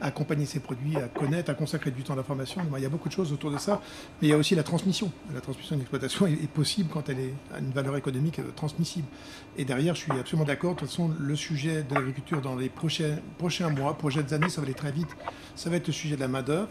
accompagner 0.00 0.46
ses 0.46 0.60
produits, 0.60 0.96
à 0.96 1.08
connaître, 1.08 1.50
à 1.50 1.54
consacrer 1.54 1.90
du 1.90 2.02
temps 2.02 2.14
à 2.14 2.16
la 2.16 2.22
formation. 2.22 2.62
Il 2.76 2.82
y 2.82 2.86
a 2.86 2.88
beaucoup 2.88 3.08
de 3.08 3.14
choses 3.14 3.32
autour 3.32 3.50
de 3.50 3.58
ça, 3.58 3.80
mais 4.20 4.28
il 4.28 4.30
y 4.30 4.34
a 4.34 4.36
aussi 4.36 4.54
la 4.54 4.62
transmission. 4.62 5.10
La 5.34 5.40
transmission 5.40 5.76
d'une 5.76 5.82
exploitation 5.82 6.26
est, 6.26 6.50
possible 6.50 6.90
quand 6.92 7.08
elle 7.08 7.20
est 7.20 7.34
à 7.54 7.58
une 7.58 7.70
valeur 7.70 7.96
économique 7.96 8.38
euh, 8.40 8.50
transmissible. 8.56 9.06
Et 9.56 9.64
derrière, 9.64 9.94
je 9.94 10.00
suis 10.00 10.12
absolument 10.12 10.46
d'accord. 10.46 10.74
De 10.74 10.80
toute 10.80 10.88
façon, 10.88 11.12
le 11.18 11.36
sujet 11.36 11.82
de 11.82 11.94
l'agriculture 11.94 12.40
dans 12.40 12.56
les 12.56 12.68
prochains, 12.68 13.18
prochains 13.38 13.70
mois, 13.70 13.96
prochaines 13.96 14.32
années, 14.34 14.48
ça 14.48 14.60
va 14.60 14.66
aller 14.66 14.74
très 14.74 14.92
vite. 14.92 15.08
Ça 15.54 15.70
va 15.70 15.76
être 15.76 15.86
le 15.86 15.92
sujet 15.92 16.16
de 16.16 16.20
la 16.20 16.28
main-d'œuvre. 16.28 16.68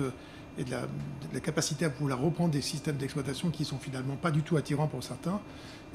Euh, 0.00 0.10
et 0.58 0.64
de 0.64 0.70
la, 0.70 1.40
capacité 1.40 1.86
à 1.86 1.90
pouvoir 1.90 2.20
reprendre 2.20 2.50
des 2.50 2.60
systèmes 2.60 2.96
d'exploitation 2.96 3.50
qui 3.50 3.64
sont 3.64 3.78
finalement 3.78 4.16
pas 4.16 4.30
du 4.30 4.42
tout 4.42 4.56
attirants 4.56 4.86
pour 4.86 5.02
certains. 5.02 5.40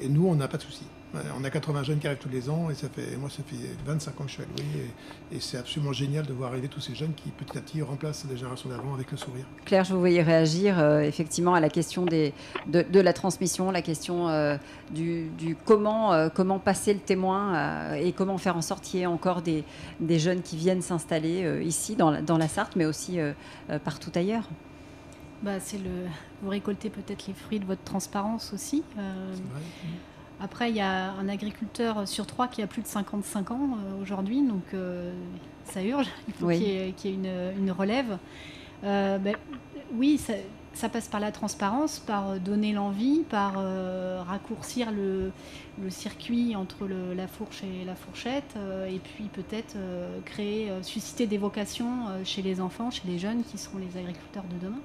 Et 0.00 0.08
nous, 0.08 0.26
on 0.26 0.34
n'a 0.34 0.48
pas 0.48 0.56
de 0.56 0.62
souci. 0.62 0.84
On 1.14 1.42
a 1.42 1.50
80 1.50 1.82
jeunes 1.84 1.98
qui 1.98 2.06
arrivent 2.06 2.18
tous 2.18 2.28
les 2.28 2.50
ans 2.50 2.68
et 2.70 2.74
ça 2.74 2.88
fait, 2.88 3.16
moi, 3.16 3.30
ça 3.30 3.42
fait 3.46 3.56
25 3.86 4.20
ans 4.20 4.24
que 4.24 4.28
je 4.28 4.34
suis 4.34 4.42
à 4.42 4.46
Louis 4.46 4.90
et, 5.32 5.40
c'est 5.40 5.56
absolument 5.56 5.92
génial 5.92 6.26
de 6.26 6.32
voir 6.32 6.50
arriver 6.50 6.68
tous 6.68 6.80
ces 6.80 6.94
jeunes 6.94 7.14
qui 7.14 7.30
petit 7.30 7.56
à 7.56 7.60
petit 7.62 7.80
remplacent 7.80 8.26
les 8.28 8.36
générations 8.36 8.68
d'avant 8.68 8.92
avec 8.92 9.10
le 9.10 9.16
sourire. 9.16 9.46
Claire, 9.64 9.84
je 9.84 9.94
vous 9.94 10.00
voyais 10.00 10.22
réagir 10.22 10.78
euh, 10.78 11.00
effectivement 11.00 11.54
à 11.54 11.60
la 11.60 11.70
question 11.70 12.04
des, 12.04 12.34
de, 12.66 13.00
la 13.00 13.12
transmission, 13.12 13.70
la 13.70 13.80
question 13.80 14.28
euh, 14.28 14.56
du, 14.90 15.56
comment, 15.64 16.12
euh, 16.12 16.28
comment 16.28 16.58
passer 16.58 16.92
le 16.92 17.00
témoin 17.00 17.94
et 17.94 18.12
comment 18.12 18.36
faire 18.36 18.56
en 18.56 18.62
sorte 18.62 18.84
qu'il 18.84 19.00
y 19.00 19.02
ait 19.02 19.06
encore 19.06 19.40
des, 19.40 19.64
des 20.00 20.18
jeunes 20.18 20.42
qui 20.42 20.56
viennent 20.56 20.82
s'installer 20.82 21.62
ici 21.64 21.96
dans 21.96 22.10
la, 22.10 22.20
dans 22.20 22.36
la 22.36 22.48
Sarthe, 22.48 22.76
mais 22.76 22.84
aussi 22.84 23.18
partout 23.84 24.12
ailleurs. 24.14 24.44
Bah, 25.42 25.60
c'est 25.60 25.78
le... 25.78 26.06
Vous 26.42 26.50
récoltez 26.50 26.90
peut-être 26.90 27.26
les 27.26 27.34
fruits 27.34 27.60
de 27.60 27.64
votre 27.64 27.82
transparence 27.82 28.52
aussi. 28.52 28.82
Euh, 28.98 29.34
après, 30.40 30.70
il 30.70 30.76
y 30.76 30.80
a 30.80 31.12
un 31.12 31.28
agriculteur 31.28 32.06
sur 32.06 32.26
trois 32.26 32.46
qui 32.46 32.62
a 32.62 32.66
plus 32.66 32.82
de 32.82 32.86
55 32.86 33.50
ans 33.50 33.70
euh, 33.72 34.02
aujourd'hui, 34.02 34.42
donc 34.42 34.62
euh, 34.72 35.12
ça 35.64 35.82
urge. 35.82 36.06
Il 36.28 36.34
faut 36.34 36.48
qu'il 36.48 36.62
y, 36.62 36.76
ait 36.76 36.94
une, 37.04 37.70
relève. 37.70 38.18
Ben, 38.82 39.34
oui, 39.94 40.20
ça, 40.72 40.88
passe 40.88 41.08
par 41.08 41.18
la 41.18 41.32
transparence, 41.32 41.98
par 41.98 42.38
donner 42.38 42.72
l'envie, 42.72 43.24
par 43.28 43.54
raccourcir 44.26 44.92
le, 44.92 45.32
circuit 45.90 46.54
entre 46.54 46.86
la 46.86 47.26
fourche 47.26 47.64
et 47.64 47.84
la 47.84 47.96
fourchette, 47.96 48.54
et 48.88 49.00
puis 49.00 49.24
peut-être 49.24 49.76
créer, 50.24 50.70
susciter 50.82 51.26
des 51.26 51.38
vocations 51.38 52.06
chez 52.24 52.42
les 52.42 52.60
enfants, 52.60 52.92
chez 52.92 53.08
les 53.08 53.18
jeunes 53.18 53.42
qui 53.42 53.58
seront 53.58 53.78
les 53.78 53.98
agriculteurs 53.98 54.44
de 54.44 54.64
demain. 54.64 54.80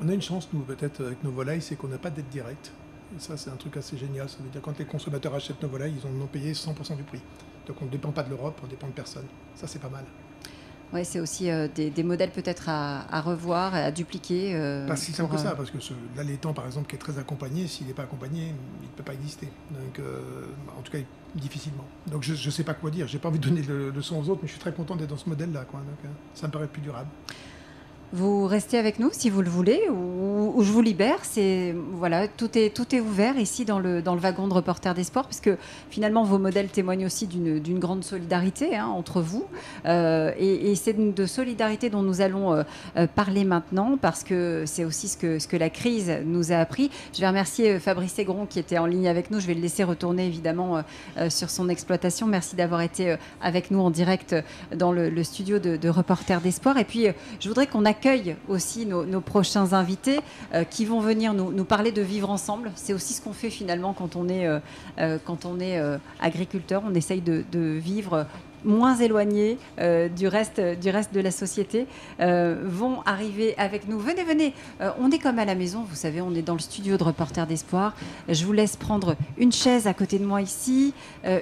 On 0.00 0.08
a 0.08 0.14
une 0.14 0.22
chance, 0.22 0.48
nous, 0.52 0.60
peut-être, 0.60 1.04
avec 1.04 1.24
nos 1.24 1.32
volailles, 1.32 1.62
c'est 1.62 1.74
qu'on 1.74 1.88
n'a 1.88 1.98
pas 1.98 2.10
d'aide 2.10 2.28
directe. 2.28 2.70
Et 3.16 3.20
ça, 3.20 3.36
c'est 3.36 3.50
un 3.50 3.56
truc 3.56 3.76
assez 3.76 3.96
génial. 3.96 4.28
Ça 4.28 4.38
veut 4.40 4.50
dire 4.50 4.60
quand 4.60 4.78
les 4.78 4.84
consommateurs 4.84 5.34
achètent 5.34 5.62
nos 5.62 5.68
volailles, 5.68 5.94
ils 5.96 6.06
ont 6.06 6.26
payé 6.26 6.52
100% 6.52 6.96
du 6.96 7.02
prix. 7.02 7.20
Donc 7.66 7.76
on 7.82 7.84
ne 7.84 7.90
dépend 7.90 8.12
pas 8.12 8.22
de 8.22 8.30
l'Europe, 8.30 8.58
on 8.62 8.66
dépend 8.66 8.86
de 8.86 8.92
personne. 8.92 9.26
Ça, 9.54 9.66
c'est 9.66 9.78
pas 9.78 9.88
mal. 9.88 10.04
Oui, 10.92 11.04
c'est 11.04 11.20
aussi 11.20 11.50
euh, 11.50 11.68
des, 11.68 12.02
modèles 12.02 12.30
peut-être 12.30 12.68
à, 12.68 13.20
revoir, 13.20 13.74
à 13.74 13.90
dupliquer. 13.90 14.54
Euh, 14.54 14.86
pas 14.86 14.96
si 14.96 15.12
simple 15.12 15.34
que 15.34 15.38
ça, 15.38 15.50
euh, 15.50 15.54
parce 15.54 15.70
que 15.70 15.80
ce, 15.80 15.92
l'allaitant, 16.16 16.54
par 16.54 16.64
exemple, 16.64 16.88
qui 16.88 16.96
est 16.96 16.98
très 16.98 17.18
accompagné, 17.18 17.66
s'il 17.66 17.86
n'est 17.86 17.92
pas 17.92 18.04
accompagné, 18.04 18.54
il 18.80 18.86
ne 18.86 18.96
peut 18.96 19.02
pas 19.02 19.12
exister. 19.12 19.48
Donc, 19.70 20.00
en 20.78 20.80
tout 20.80 20.92
cas, 20.92 20.98
difficilement. 21.34 21.84
Donc, 22.06 22.22
je 22.22 22.32
ne 22.32 22.50
sais 22.50 22.64
pas 22.64 22.72
quoi 22.72 22.90
dire. 22.90 23.06
J'ai 23.06 23.18
pas 23.18 23.28
envie 23.28 23.38
de 23.38 23.46
donner 23.46 23.62
le, 23.62 23.90
le, 23.90 24.02
son 24.02 24.16
aux 24.16 24.30
autres, 24.30 24.40
mais 24.42 24.48
je 24.48 24.52
suis 24.52 24.60
très 24.60 24.72
content 24.72 24.96
d'être 24.96 25.10
dans 25.10 25.18
ce 25.18 25.28
modèle-là. 25.28 25.66
Quoi. 25.66 25.80
Donc, 25.80 26.10
ça 26.32 26.46
me 26.46 26.52
paraît 26.52 26.68
plus 26.68 26.82
durable. 26.82 27.08
Vous 28.14 28.46
restez 28.46 28.78
avec 28.78 28.98
nous 28.98 29.10
si 29.12 29.28
vous 29.28 29.42
le 29.42 29.50
voulez, 29.50 29.82
ou, 29.90 30.62
je 30.62 30.72
vous 30.72 30.80
libère. 30.80 31.18
C'est 31.24 31.74
voilà, 31.92 32.26
tout 32.26 32.56
est 32.56 32.74
tout 32.74 32.94
est 32.94 33.00
ouvert 33.00 33.38
ici 33.38 33.66
dans 33.66 33.78
le 33.78 34.00
dans 34.00 34.14
le 34.14 34.20
wagon 34.20 34.48
de 34.48 34.54
reporter 34.54 34.94
d'espoir, 34.94 35.26
puisque 35.26 35.50
finalement 35.90 36.24
vos 36.24 36.38
modèles 36.38 36.68
témoignent 36.68 37.04
aussi 37.04 37.26
d'une 37.26 37.78
grande 37.78 38.02
solidarité 38.02 38.76
hein, 38.76 38.86
entre 38.86 39.20
vous, 39.20 39.44
euh, 39.84 40.32
et, 40.38 40.74
c'est 40.74 40.94
de 40.94 41.26
solidarité 41.26 41.90
dont 41.90 42.00
nous 42.00 42.22
allons 42.22 42.54
euh, 42.54 42.62
euh, 42.96 43.06
parler 43.06 43.44
maintenant, 43.44 43.98
parce 44.00 44.24
que 44.24 44.64
c'est 44.64 44.86
aussi 44.86 45.08
ce 45.08 45.18
que 45.18 45.38
ce 45.38 45.46
que 45.46 45.58
la 45.58 45.68
crise 45.68 46.10
nous 46.24 46.50
a 46.50 46.56
appris. 46.56 46.90
Je 47.12 47.20
vais 47.20 47.28
remercier 47.28 47.78
Fabrice 47.78 48.18
Aigron 48.18 48.46
qui 48.46 48.58
était 48.58 48.78
en 48.78 48.86
ligne 48.86 49.08
avec 49.08 49.30
nous. 49.30 49.38
Je 49.38 49.46
vais 49.46 49.54
le 49.54 49.60
laisser 49.60 49.84
retourner 49.84 50.26
évidemment 50.26 50.82
sur 51.28 51.50
son 51.50 51.68
exploitation. 51.68 52.26
Merci 52.26 52.56
d'avoir 52.56 52.80
été 52.80 53.16
avec 53.42 53.70
nous 53.70 53.80
en 53.80 53.90
direct 53.90 54.34
dans 54.74 54.92
le, 54.92 55.22
studio 55.24 55.58
de, 55.58 55.76
de 55.76 55.88
reporter 55.90 56.40
d'espoir. 56.40 56.78
Et 56.78 56.84
puis 56.84 57.06
je 57.40 57.48
voudrais 57.48 57.66
qu'on 57.66 57.84
accueille 57.98 58.36
aussi 58.48 58.86
nos, 58.86 59.20
prochains 59.20 59.72
invités 59.72 60.20
euh, 60.54 60.62
qui 60.62 60.84
vont 60.84 61.00
venir 61.00 61.34
nous, 61.34 61.64
parler 61.64 61.90
de 61.90 62.00
vivre 62.02 62.30
ensemble. 62.30 62.70
C'est 62.76 62.92
aussi 62.92 63.12
ce 63.12 63.20
qu'on 63.20 63.32
fait 63.32 63.50
finalement 63.50 63.92
quand 63.92 64.14
on 64.14 64.28
est, 64.28 64.46
euh, 64.46 64.60
euh, 65.00 65.98
agriculteur. 66.20 66.82
On 66.86 66.94
essaye 66.94 67.20
de 67.20 67.44
vivre 67.52 68.26
moins 68.64 68.96
éloignés 68.96 69.58
euh, 69.78 70.08
du, 70.08 70.28
reste, 70.28 70.60
du 70.60 70.90
reste 70.90 71.14
de 71.14 71.20
la 71.20 71.30
société 71.30 71.86
euh, 72.20 72.56
vont 72.64 73.02
arriver 73.02 73.54
avec 73.58 73.88
nous. 73.88 73.98
Venez, 73.98 74.24
venez, 74.24 74.54
euh, 74.80 74.90
on 75.00 75.10
est 75.10 75.18
comme 75.18 75.38
à 75.38 75.44
la 75.44 75.54
maison, 75.54 75.84
vous 75.88 75.96
savez, 75.96 76.20
on 76.20 76.34
est 76.34 76.42
dans 76.42 76.54
le 76.54 76.60
studio 76.60 76.96
de 76.96 77.04
Reporter 77.04 77.46
d'Espoir. 77.46 77.94
Je 78.28 78.44
vous 78.44 78.52
laisse 78.52 78.76
prendre 78.76 79.16
une 79.36 79.52
chaise 79.52 79.86
à 79.86 79.94
côté 79.94 80.18
de 80.18 80.24
moi 80.24 80.42
ici, 80.42 80.92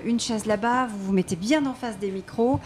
une 0.04 0.20
chaise 0.20 0.46
là-bas, 0.46 0.86
vous 0.86 1.06
vous 1.06 1.12
mettez 1.12 1.36
bien 1.36 1.64
en 1.66 1.74
face 1.74 1.98
des 1.98 2.10
micros. 2.10 2.60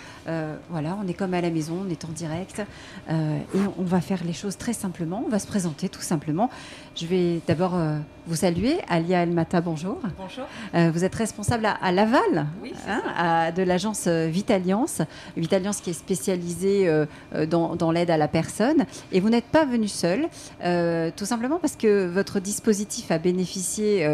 voilà, 0.70 0.96
on 1.02 1.06
est 1.08 1.14
comme 1.14 1.34
à 1.34 1.40
la 1.40 1.50
maison, 1.50 1.84
on 1.86 1.90
est 1.90 2.04
en 2.04 2.08
direct 2.08 2.62
et 3.08 3.58
on 3.78 3.84
va 3.84 4.00
faire 4.00 4.24
les 4.24 4.32
choses 4.32 4.56
très 4.56 4.72
simplement, 4.72 5.22
on 5.26 5.28
va 5.28 5.38
se 5.38 5.46
présenter 5.46 5.88
tout 5.88 6.02
simplement. 6.02 6.50
Je 6.96 7.06
vais 7.06 7.40
d'abord 7.46 7.78
vous 8.26 8.36
saluer. 8.36 8.78
Alia 8.88 9.22
Elmata, 9.22 9.60
bonjour. 9.60 9.98
Bonjour. 10.18 10.44
vous 10.92 11.04
êtes 11.04 11.14
responsable 11.14 11.66
à, 11.66 11.92
Laval 11.92 12.46
hein, 12.86 13.52
de 13.52 13.62
l'agence 13.62 14.06
Vitaliance, 14.06 15.00
Vitaliance 15.36 15.80
qui 15.80 15.90
est 15.90 15.94
spécialisée 15.94 16.88
euh, 16.88 17.06
euh, 17.34 17.46
dans, 17.46 17.90
l'aide 17.90 18.10
à 18.10 18.16
la 18.16 18.28
personne. 18.28 18.84
Et 19.12 19.20
vous 19.20 19.30
n'êtes 19.30 19.46
pas 19.46 19.64
venu 19.64 19.88
seul, 19.88 20.28
euh, 20.64 21.10
tout 21.14 21.24
simplement 21.24 21.58
parce 21.58 21.76
que 21.76 22.06
votre 22.06 22.40
dispositif 22.40 23.10
a 23.10 23.18
bénéficié, 23.18 24.06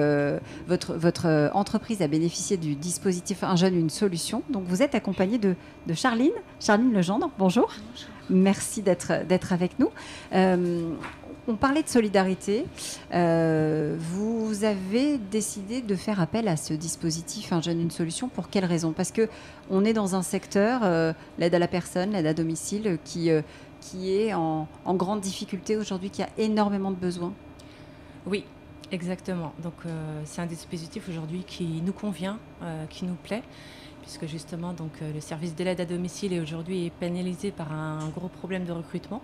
votre, 0.67 0.95
votre 0.95 1.51
entreprise 1.55 2.03
a 2.03 2.09
bénéficié 2.09 2.57
du 2.57 2.75
dispositif 2.75 3.43
Un 3.45 3.57
jeune, 3.57 3.79
une 3.79 3.91
solution. 3.91 4.43
Donc 4.51 4.65
vous 4.67 4.83
êtes 4.83 4.95
accompagné 4.95 5.39
de, 5.39 5.55
de 5.87 5.95
Charline, 5.95 6.33
Charline 6.61 6.93
Legendre. 6.93 7.31
Bonjour. 7.39 7.67
Bonjour. 7.69 8.09
Merci 8.29 8.83
d'être 8.83 9.53
avec 9.53 9.79
nous 9.79 9.91
on 11.49 11.57
parlait 11.57 11.83
de 11.83 11.89
solidarité. 11.89 12.67
Euh, 13.15 13.97
vous 13.99 14.65
avez 14.65 15.19
décidé 15.19 15.81
de 15.81 15.95
faire 15.95 16.21
appel 16.21 16.49
à 16.49 16.57
ce 16.57 16.75
dispositif 16.75 17.53
Un 17.53 17.61
jeune, 17.61 17.81
une 17.81 17.91
solution. 17.91 18.29
Pour 18.29 18.49
quelle 18.49 18.65
raison? 18.65 18.93
Parce 18.93 19.13
que 19.13 19.29
on 19.71 19.85
est 19.85 19.93
dans 19.93 20.15
un 20.15 20.23
secteur, 20.23 20.81
euh, 20.83 21.13
l'aide 21.39 21.55
à 21.55 21.59
la 21.59 21.69
personne, 21.69 22.13
l'aide 22.13 22.27
à 22.27 22.35
domicile, 22.35 22.99
qui, 23.05 23.31
euh, 23.31 23.43
qui 23.81 24.13
est 24.13 24.35
en, 24.35 24.67
grande 24.87 25.21
difficulté 25.21 25.77
aujourd'hui, 25.77 26.11
qui 26.11 26.23
a 26.23 26.29
énormément 26.39 26.91
de 26.91 26.97
besoins. 26.97 27.33
Oui, 28.27 28.45
exactement. 28.91 29.53
Donc 29.63 29.75
c'est 30.25 30.41
un 30.41 30.47
dispositif 30.47 31.09
aujourd'hui 31.09 31.45
qui 31.47 31.83
nous 31.85 31.93
convient, 31.93 32.39
qui 32.91 33.05
nous 33.05 33.15
plaît 33.15 33.43
puisque 34.03 34.27
justement 34.27 34.73
donc, 34.73 34.93
le 35.01 35.21
service 35.21 35.57
de 35.57 35.65
l'aide 35.65 35.81
à 35.81 35.85
domicile 35.85 36.33
est 36.33 36.39
aujourd'hui 36.39 36.93
pénalisé 37.01 37.51
par 37.51 37.73
un 37.73 38.09
gros 38.11 38.29
problème 38.29 38.65
de 38.65 38.71
recrutement. 38.71 39.21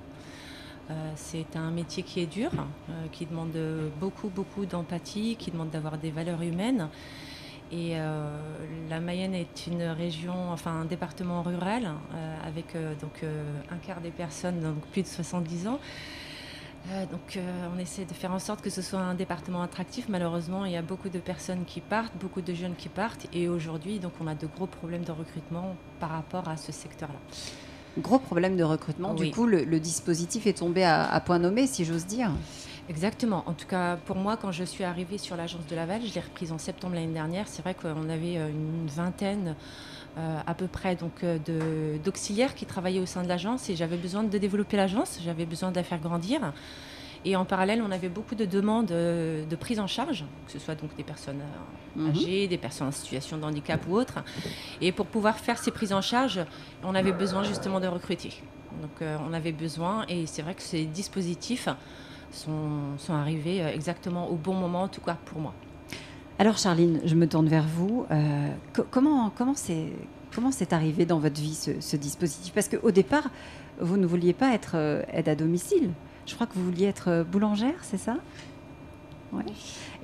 Euh, 0.90 1.12
c'est 1.14 1.56
un 1.56 1.70
métier 1.70 2.02
qui 2.02 2.20
est 2.20 2.26
dur, 2.26 2.50
euh, 2.54 3.06
qui 3.12 3.26
demande 3.26 3.56
beaucoup, 4.00 4.28
beaucoup 4.28 4.66
d'empathie, 4.66 5.36
qui 5.38 5.50
demande 5.50 5.70
d'avoir 5.70 5.98
des 5.98 6.10
valeurs 6.10 6.42
humaines. 6.42 6.88
Et 7.70 7.92
euh, 7.92 8.36
la 8.90 9.00
Mayenne 9.00 9.34
est 9.34 9.66
une 9.66 9.84
région, 9.84 10.50
enfin 10.50 10.72
un 10.72 10.84
département 10.84 11.42
rural, 11.42 11.90
avec 12.46 12.76
donc 13.00 13.24
un 13.70 13.76
quart 13.76 14.02
des 14.02 14.10
personnes, 14.10 14.60
donc 14.60 14.86
plus 14.88 15.00
de 15.00 15.06
70 15.06 15.68
ans. 15.68 15.80
donc 17.10 17.38
on 17.74 17.78
essaie 17.78 18.04
de 18.04 18.12
faire 18.12 18.30
en 18.30 18.38
sorte 18.38 18.60
que 18.60 18.68
ce 18.68 18.82
soit 18.82 19.00
un 19.00 19.14
département 19.14 19.62
attractif. 19.62 20.10
Malheureusement, 20.10 20.66
il 20.66 20.72
y 20.72 20.76
a 20.76 20.82
beaucoup 20.82 21.08
de 21.08 21.18
personnes 21.18 21.64
qui 21.64 21.80
partent, 21.80 22.14
beaucoup 22.20 22.42
de 22.42 22.52
jeunes 22.52 22.74
qui 22.76 22.90
partent, 22.90 23.26
et 23.32 23.48
aujourd'hui, 23.48 24.00
donc 24.00 24.12
on 24.20 24.26
a 24.26 24.34
de 24.34 24.46
gros 24.46 24.66
problèmes 24.66 25.04
de 25.04 25.12
recrutement 25.12 25.74
par 25.98 26.10
rapport 26.10 26.48
à 26.50 26.58
ce 26.58 26.72
secteur-là. 26.72 27.20
Gros 27.98 28.18
problème 28.18 28.56
de 28.56 28.64
recrutement. 28.64 29.14
Du 29.14 29.30
coup, 29.30 29.46
le, 29.46 29.80
dispositif 29.80 30.46
est 30.46 30.58
tombé 30.58 30.84
à, 30.84 31.20
point 31.24 31.38
nommé, 31.38 31.66
si 31.66 31.84
j'ose 31.84 32.06
dire. 32.06 32.30
Exactement. 32.88 33.44
En 33.46 33.52
tout 33.52 33.66
cas, 33.66 33.96
pour 33.96 34.16
moi, 34.16 34.36
quand 34.36 34.50
je 34.50 34.64
suis 34.64 34.84
arrivée 34.84 35.18
sur 35.18 35.36
l'agence 35.36 35.66
de 35.66 35.76
Laval, 35.76 36.02
je 36.04 36.12
l'ai 36.14 36.20
reprise 36.20 36.52
en 36.52 36.58
septembre 36.58 36.94
l'année 36.94 37.12
dernière. 37.12 37.46
C'est 37.46 37.62
vrai 37.62 37.74
qu'on 37.74 38.08
avait 38.08 38.38
euh, 38.38 38.48
une 38.48 38.88
vingtaine 38.88 39.54
euh, 40.18 40.38
à 40.46 40.54
peu 40.54 40.66
près 40.66 40.94
donc 40.96 41.22
euh, 41.22 41.38
d'auxiliaires 42.04 42.54
qui 42.54 42.66
travaillaient 42.66 43.00
au 43.00 43.06
sein 43.06 43.22
de 43.22 43.28
l'agence 43.28 43.70
et 43.70 43.76
j'avais 43.76 43.96
besoin 43.96 44.24
de 44.24 44.36
développer 44.36 44.76
l'agence, 44.76 45.18
j'avais 45.24 45.46
besoin 45.46 45.70
de 45.70 45.76
la 45.76 45.84
faire 45.84 46.00
grandir. 46.00 46.52
Et 47.24 47.36
en 47.36 47.44
parallèle, 47.44 47.82
on 47.86 47.90
avait 47.90 48.08
beaucoup 48.08 48.34
de 48.34 48.44
demandes 48.44 48.90
euh, 48.90 49.44
de 49.46 49.56
prise 49.56 49.78
en 49.78 49.86
charge, 49.86 50.24
que 50.46 50.52
ce 50.52 50.58
soit 50.58 50.74
donc 50.74 50.94
des 50.96 51.04
personnes 51.04 51.40
euh, 51.40 52.00
mhm. 52.00 52.10
âgées, 52.10 52.48
des 52.48 52.58
personnes 52.58 52.88
en 52.88 52.92
situation 52.92 53.38
de 53.38 53.44
handicap 53.44 53.80
ou 53.88 53.94
autres. 53.94 54.18
Et 54.80 54.90
pour 54.90 55.06
pouvoir 55.06 55.38
faire 55.38 55.58
ces 55.58 55.70
prises 55.70 55.92
en 55.92 56.00
charge, 56.00 56.40
on 56.82 56.94
avait 56.94 57.12
besoin 57.12 57.44
justement 57.44 57.78
de 57.78 57.86
recruter. 57.86 58.30
Donc 58.80 58.90
euh, 59.02 59.16
on 59.28 59.32
avait 59.32 59.52
besoin, 59.52 60.04
et 60.08 60.26
c'est 60.26 60.42
vrai 60.42 60.54
que 60.54 60.62
ces 60.62 60.84
dispositifs 60.84 61.68
sont, 62.32 62.98
sont 62.98 63.14
arrivés 63.14 63.60
exactement 63.60 64.28
au 64.28 64.34
bon 64.34 64.54
moment, 64.54 64.82
en 64.82 64.88
tout 64.88 65.02
cas 65.02 65.16
pour 65.26 65.38
moi. 65.38 65.54
Alors 66.38 66.58
Charline, 66.58 67.00
je 67.04 67.14
me 67.14 67.28
tourne 67.28 67.46
vers 67.46 67.66
vous. 67.66 68.06
comment 68.90 69.30
comment 69.36 69.54
c'est 69.54 69.92
comment 70.34 70.50
c'est 70.50 70.72
arrivé 70.72 71.04
dans 71.04 71.18
votre 71.18 71.40
vie 71.40 71.54
ce, 71.54 71.96
dispositif? 71.96 72.54
Parce 72.54 72.68
qu'au 72.68 72.90
départ, 72.90 73.28
vous 73.78 73.98
ne 73.98 74.06
vouliez 74.06 74.32
pas 74.32 74.54
être 74.54 75.04
aide 75.12 75.28
à 75.28 75.34
domicile. 75.36 75.90
Je 76.26 76.34
crois 76.34 76.46
que 76.46 76.54
vous 76.54 76.64
vouliez 76.64 76.86
être 76.86 77.08
euh, 77.08 77.24
boulangère, 77.24 77.78
c'est 77.82 77.98
ça? 77.98 78.16
Ouais. 79.32 79.44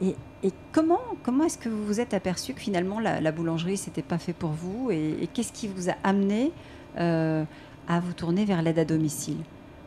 Et, 0.02 0.52
comment, 0.72 1.00
comment 1.22 1.44
est-ce 1.44 1.58
que 1.58 1.68
vous 1.68 1.84
vous 1.84 2.00
êtes 2.00 2.14
aperçu 2.14 2.54
que 2.54 2.60
finalement 2.60 3.00
la, 3.00 3.32
boulangerie, 3.32 3.76
c'était 3.76 4.02
pas 4.02 4.18
fait 4.18 4.32
pour 4.32 4.50
vous? 4.50 4.90
Et, 4.90 5.28
qu'est-ce 5.32 5.52
qui 5.52 5.68
vous 5.68 5.90
a 5.90 5.94
amené 6.04 6.52
euh, 6.98 7.44
à 7.88 8.00
vous 8.00 8.12
tourner 8.12 8.44
vers 8.44 8.62
l'aide 8.62 8.78
à 8.78 8.84
domicile? 8.84 9.38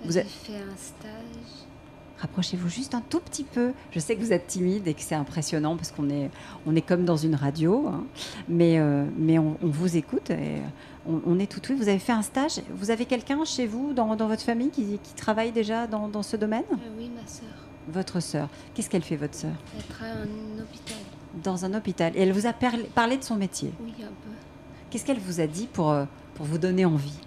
Vous 0.05 0.17
avez 0.17 0.27
fait 0.27 0.57
un 0.57 0.77
stage 0.77 1.60
Rapprochez-vous 2.21 2.69
juste 2.69 2.93
un 2.93 3.01
tout 3.01 3.19
petit 3.19 3.43
peu. 3.43 3.73
Je 3.91 3.99
sais 3.99 4.15
que 4.15 4.21
vous 4.21 4.31
êtes 4.31 4.45
timide 4.45 4.87
et 4.87 4.93
que 4.93 5.01
c'est 5.01 5.15
impressionnant 5.15 5.75
parce 5.75 5.91
qu'on 5.91 6.07
est, 6.11 6.29
on 6.67 6.75
est 6.75 6.81
comme 6.81 7.03
dans 7.03 7.17
une 7.17 7.33
radio, 7.33 7.87
hein. 7.87 8.03
mais, 8.47 8.77
euh, 8.77 9.05
mais 9.17 9.39
on, 9.39 9.57
vous 9.63 9.97
écoute 9.97 10.29
et 10.29 10.61
on, 11.07 11.39
est 11.39 11.51
tout 11.51 11.61
oui. 11.71 11.75
Vous 11.75 11.89
avez 11.89 11.97
fait 11.97 12.11
un 12.11 12.21
stage. 12.21 12.61
Vous 12.75 12.91
avez 12.91 13.05
quelqu'un 13.05 13.43
chez 13.43 13.65
vous, 13.65 13.93
dans, 13.93 14.15
dans, 14.15 14.27
votre 14.27 14.43
famille, 14.43 14.69
qui, 14.69 14.99
qui 15.01 15.13
travaille 15.15 15.51
déjà 15.51 15.87
dans, 15.87 16.07
dans 16.07 16.21
ce 16.21 16.37
domaine? 16.37 16.63
Euh, 16.71 16.95
Oui, 16.95 17.09
ma 17.09 17.25
sœur. 17.25 17.49
Votre 17.87 18.19
sœur. 18.19 18.49
Qu'est-ce 18.75 18.89
qu'elle 18.91 19.01
fait, 19.01 19.15
votre 19.15 19.35
sœur? 19.35 19.55
Elle 19.75 19.83
travaille 19.85 20.13
en 20.13 20.61
hôpital. 20.61 20.97
Dans 21.43 21.65
un 21.65 21.73
hôpital. 21.73 22.15
Et 22.15 22.21
elle 22.21 22.33
vous 22.33 22.45
a 22.45 22.53
parlé 22.53 23.17
de 23.17 23.23
son 23.23 23.35
métier? 23.35 23.73
Oui, 23.83 23.93
un 23.99 24.05
peu. 24.05 24.29
Qu'est-ce 24.91 25.05
qu'elle 25.05 25.19
vous 25.19 25.39
a 25.39 25.47
dit 25.47 25.65
pour, 25.65 25.89
euh, 25.89 26.05
pour 26.35 26.45
vous 26.45 26.59
donner 26.59 26.85
envie? 26.85 27.17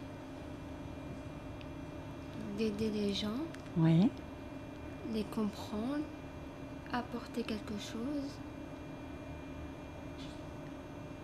D'aider 2.57 2.91
les 2.95 3.13
gens. 3.13 3.41
Oui 3.77 4.09
les 5.13 5.25
comprendre, 5.25 6.05
apporter 6.93 7.43
quelque 7.43 7.75
chose, 7.79 8.31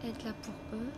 être 0.04 0.24
là 0.24 0.32
pour 0.42 0.78
eux. 0.78 0.88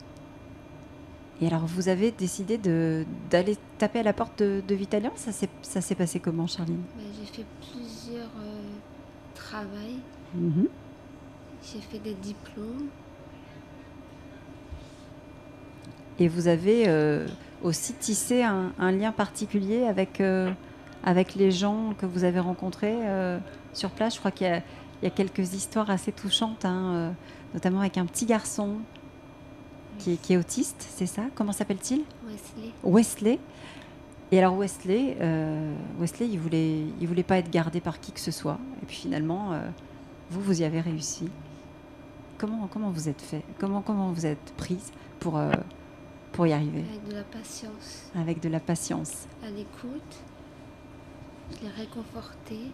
Et 1.40 1.46
alors, 1.46 1.66
vous 1.66 1.88
avez 1.88 2.12
décidé 2.12 2.56
d'aller 2.58 3.56
taper 3.78 4.00
à 4.00 4.02
la 4.04 4.12
porte 4.12 4.38
de, 4.42 4.62
de 4.66 4.74
Vitalian? 4.74 5.12
Ça 5.16 5.32
s'est 5.32 5.94
passé 5.94 6.20
comment, 6.20 6.46
Charline? 6.46 6.82
Ben, 6.96 7.04
J'ai 7.18 7.26
fait 7.26 7.46
plusieurs 7.60 8.30
euh, 8.40 8.60
travaux. 9.34 9.98
Mhm. 10.34 10.68
J'ai 11.62 11.80
fait 11.80 11.98
des 11.98 12.14
diplômes. 12.14 12.88
Et 16.18 16.28
vous 16.28 16.46
avez 16.46 16.84
euh, 16.86 17.26
aussi 17.62 17.94
tissé 17.94 18.42
un, 18.42 18.92
lien 18.92 19.12
particulier 19.12 19.84
avec 19.84 20.20
euh, 20.20 20.52
avec 21.04 21.34
les 21.34 21.50
gens 21.50 21.94
que 21.98 22.06
vous 22.06 22.24
avez 22.24 22.40
rencontrés 22.40 22.96
euh, 23.02 23.38
sur 23.72 23.90
place. 23.90 24.14
Je 24.14 24.18
crois 24.18 24.30
qu'il 24.30 24.62
y, 25.02 25.06
a 25.06 25.10
quelques 25.10 25.54
histoires 25.54 25.90
assez 25.90 26.12
touchantes, 26.12 26.64
hein, 26.64 26.92
euh, 26.94 27.10
notamment 27.54 27.80
avec 27.80 27.98
un 27.98 28.06
petit 28.06 28.26
garçon 28.26 28.76
qui 29.98 30.18
est, 30.30 30.36
autiste, 30.36 30.84
c'est 30.96 31.06
ça? 31.06 31.22
Comment 31.34 31.52
s'appelle-t-il? 31.52 32.02
Wesley. 32.26 32.72
Wesley. 32.82 33.38
Et 34.32 34.38
alors 34.38 34.56
Wesley, 34.56 35.16
euh, 35.20 35.74
Wesley, 36.00 36.26
il 36.28 36.40
voulait, 36.40 36.80
il 37.00 37.06
voulait 37.06 37.22
pas 37.22 37.36
être 37.36 37.50
gardé 37.50 37.80
par 37.80 38.00
qui 38.00 38.10
que 38.10 38.18
ce 38.18 38.30
soit. 38.30 38.58
Et 38.82 38.86
puis 38.86 38.96
finalement, 38.96 39.50
vous, 40.30 40.40
vous 40.40 40.62
y 40.62 40.64
avez 40.64 40.80
réussi. 40.80 41.28
Comment, 42.38 42.66
comment 42.66 42.90
vous 42.90 43.08
êtes 43.08 43.20
fait 43.20 43.42
Comment, 43.58 43.82
comment 43.82 44.10
vous 44.10 44.26
êtes 44.26 44.54
prise 44.56 44.90
pour, 45.20 45.40
pour 46.32 46.46
y 46.46 46.52
arriver? 46.52 46.84
Avec 46.88 47.08
de 47.08 47.14
la 47.14 47.24
patience. 47.24 48.10
Avec 48.16 48.40
de 48.40 48.48
la 48.48 48.60
patience. 48.60 49.26
À 49.46 49.50
l'écoute 49.50 50.24
les 51.62 51.68
réconforter. 51.68 52.72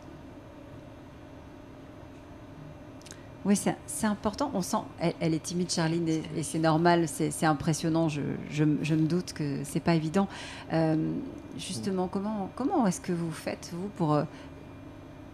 Oui, 3.44 3.56
c'est 3.56 4.06
important. 4.06 4.50
On 4.52 4.62
sent, 4.62 4.78
elle, 4.98 5.32
est 5.32 5.42
timide, 5.42 5.70
Charline, 5.70 6.08
et, 6.08 6.42
c'est 6.42 6.58
normal, 6.58 7.06
c'est 7.08 7.46
impressionnant. 7.46 8.08
Je, 8.08 8.20
je, 8.50 8.64
me 8.64 9.06
doute 9.06 9.32
que 9.32 9.60
c'est 9.64 9.80
pas 9.80 9.94
évident. 9.94 10.28
Euh, 10.72 11.12
justement, 11.56 12.08
comment, 12.08 12.50
comment 12.56 12.86
est-ce 12.86 13.00
que 13.00 13.12
vous 13.12 13.30
faites, 13.30 13.70
vous, 13.72 13.88
pour 13.96 14.14
euh, 14.14 14.24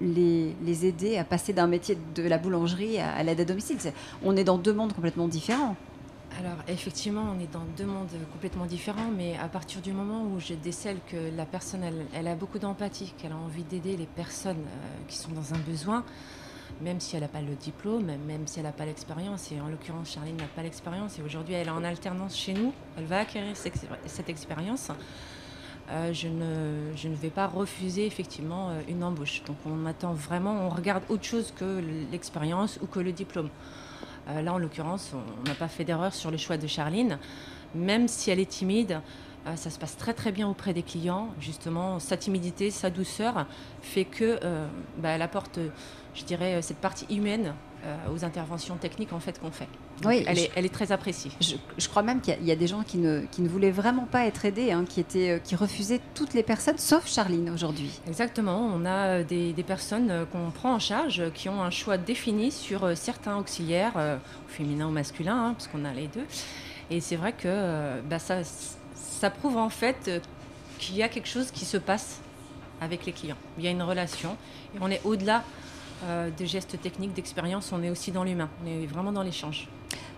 les, 0.01 0.55
aider 0.87 1.16
à 1.16 1.25
passer 1.25 1.53
d'un 1.53 1.66
métier 1.66 1.99
de 2.14 2.23
la 2.23 2.38
boulangerie 2.38 2.99
à 2.99 3.23
l'aide 3.23 3.40
à 3.40 3.44
domicile? 3.44 3.79
On 4.23 4.37
est 4.37 4.44
dans 4.44 4.59
deux 4.59 4.75
mondes 4.75 4.92
complètement 4.92 5.27
différents. 5.27 5.75
Alors 6.40 6.59
effectivement, 6.66 7.33
on 7.37 7.40
est 7.40 7.53
dans 7.53 7.64
deux 7.77 7.87
mondes 7.87 8.09
complètement 8.33 8.66
différents, 8.66 9.11
mais 9.16 9.37
à 9.37 9.49
partir 9.49 9.81
du 9.81 9.92
moment 9.92 10.25
où 10.25 10.40
je 10.40 10.55
décèle 10.55 10.97
que 11.07 11.31
la 11.37 11.47
personne, 11.47 11.83
elle, 12.12 12.27
a 12.27 12.35
beaucoup 12.35 12.59
d'empathie, 12.59 13.14
qu'elle 13.18 13.33
a 13.33 13.37
envie 13.37 13.62
d'aider 13.62 13.97
les 13.97 14.07
personnes 14.07 14.57
euh, 14.57 15.07
qui 15.07 15.16
sont 15.16 15.31
dans 15.31 15.55
un 15.55 15.59
besoin, 15.59 16.05
même 16.81 16.99
si 16.99 17.14
elle 17.14 17.23
n'a 17.23 17.29
pas 17.29 17.40
le 17.40 17.55
diplôme, 17.55 18.07
même 18.27 18.47
si 18.47 18.59
elle 18.59 18.64
n'a 18.64 18.73
pas 18.73 18.85
l'expérience, 18.85 19.53
et 19.53 19.61
en 19.61 19.68
l'occurrence 19.68 20.12
Charline 20.12 20.37
n'a 20.37 20.49
pas 20.57 20.62
l'expérience, 20.62 21.20
et 21.20 21.23
aujourd'hui 21.23 21.55
elle 21.55 21.68
est 21.68 21.70
en 21.70 21.85
alternance 21.85 22.37
chez 22.37 22.53
nous, 22.53 22.73
elle 22.99 23.05
va 23.05 23.20
acquérir 23.20 23.57
cette 23.57 24.29
expérience, 24.29 24.90
euh, 25.90 26.12
je, 26.12 26.29
ne, 26.29 26.97
je, 26.97 27.09
ne, 27.09 27.14
vais 27.14 27.31
pas 27.31 27.47
refuser 27.47 28.07
effectivement 28.07 28.70
euh, 28.70 28.81
une 28.88 29.05
embauche. 29.05 29.42
Donc 29.44 29.59
on 29.66 29.87
attend 29.87 30.14
vraiment, 30.14 30.66
on 30.66 30.70
regarde 30.70 31.05
autre 31.11 31.25
chose 31.25 31.53
que 31.57 31.81
l'expérience 32.11 32.81
ou 32.83 32.87
que 32.87 33.01
le 33.01 33.12
diplôme. 33.12 33.51
Euh, 34.29 34.43
là, 34.43 34.55
en 34.55 34.59
l'occurrence, 34.59 35.13
on 35.15 35.49
n'a 35.49 35.55
pas 35.55 35.69
fait 35.69 35.85
d'erreur 35.85 36.15
sur 36.15 36.31
le 36.31 36.37
choix 36.37 36.57
de 36.57 36.67
Charline. 36.67 37.19
Même 37.75 38.09
si 38.09 38.31
elle 38.31 38.41
est 38.41 38.49
timide, 38.49 39.01
euh, 39.47 39.57
ça 39.57 39.69
se 39.69 39.79
passe 39.79 39.97
très 39.97 40.15
très 40.15 40.33
bien 40.33 40.49
auprès 40.49 40.73
des 40.73 40.83
clients. 40.83 41.29
Justement, 41.41 41.99
sa 41.99 42.17
timidité, 42.17 42.71
sa 42.71 42.91
douceur 42.91 43.47
fait 43.83 44.05
que 44.05 44.39
euh, 44.43 44.67
bah, 44.99 45.15
apporte, 45.15 45.59
je 46.15 46.25
dirais, 46.25 46.63
cette 46.63 46.79
partie 46.79 47.07
humaine 47.15 47.55
aux 48.12 48.25
interventions 48.25 48.77
techniques 48.77 49.12
en 49.12 49.20
fait 49.20 49.40
qu'on 49.40 49.51
fait. 49.51 49.68
oui, 50.05 50.25
elle, 50.27 50.38
est, 50.38 50.51
elle, 50.55 50.64
est, 50.64 50.73
très 50.73 50.92
appréciée. 50.92 51.31
Je, 51.40 51.88
crois 51.88 52.03
même 52.03 52.20
qu'il 52.20 52.42
y, 52.42 52.51
a 52.51 52.57
des 52.57 52.66
gens 52.66 52.83
qui 52.83 52.99
ne, 52.99 53.23
qui 53.31 53.42
ne 53.42 53.49
voulaient 53.49 53.70
vraiment 53.70 54.07
pas 54.07 54.27
être 54.27 54.44
aidés, 54.44 54.73
hein, 54.73 54.85
qui, 54.88 55.01
étaient, 55.01 55.40
qui 55.44 55.57
refusaient 55.57 56.01
toutes 56.14 56.35
les 56.35 56.42
personnes, 56.42 56.79
sauf 56.79 57.07
Charline 57.07 57.51
aujourd'hui. 57.51 58.01
Exactement, 58.07 58.70
on 58.75 58.85
a 58.85 59.23
des, 59.23 59.53
des 59.53 59.62
personnes 59.62 60.27
qu'on 60.33 60.51
prend 60.51 60.75
en 60.75 60.79
charge 60.79 61.31
qui 61.33 61.49
ont 61.49 61.62
un 61.62 61.70
choix 61.70 61.99
défini 61.99 62.51
sur 62.51 62.97
certains 62.97 63.37
auxiliaires, 63.37 64.18
féminin 64.49 64.88
ou 64.88 64.92
masculin, 64.92 65.49
hein, 65.49 65.55
parce 65.55 65.68
qu'on 65.68 65.85
a 65.85 65.92
les 65.92 66.09
deux. 66.09 66.27
Et 66.90 67.01
c'est 67.01 67.16
vrai 67.16 67.33
que 67.33 68.01
bah, 68.03 68.18
ça 68.18 68.42
ça 69.25 69.31
prouve 69.31 69.57
en 69.57 69.70
fait 69.70 69.97
euh, 70.09 70.20
qu'il 70.79 70.97
y 70.97 71.03
a 71.03 71.09
quelque 71.09 71.29
chose 71.29 71.51
qui 71.51 71.64
se 71.64 71.79
passe 71.79 72.20
avec 72.81 73.07
les 73.07 73.12
clients. 73.12 73.38
Il 73.57 73.64
y 73.64 73.68
a 73.68 73.70
une 73.70 73.83
relation 73.83 74.37
et 74.75 74.79
on 74.83 74.90
est 74.90 75.01
au-delà 75.05 75.44
euh, 76.05 76.31
des 76.37 76.47
gestes 76.47 76.81
techniques, 76.81 77.14
d'expérience, 77.14 77.73
on 77.73 77.83
est 77.83 77.90
aussi 77.90 78.12
dans 78.12 78.25
l'humain, 78.25 78.49
on 78.62 78.69
est 78.69 78.87
vraiment 78.87 79.12
dans 79.12 79.23
l'échange. 79.23 79.69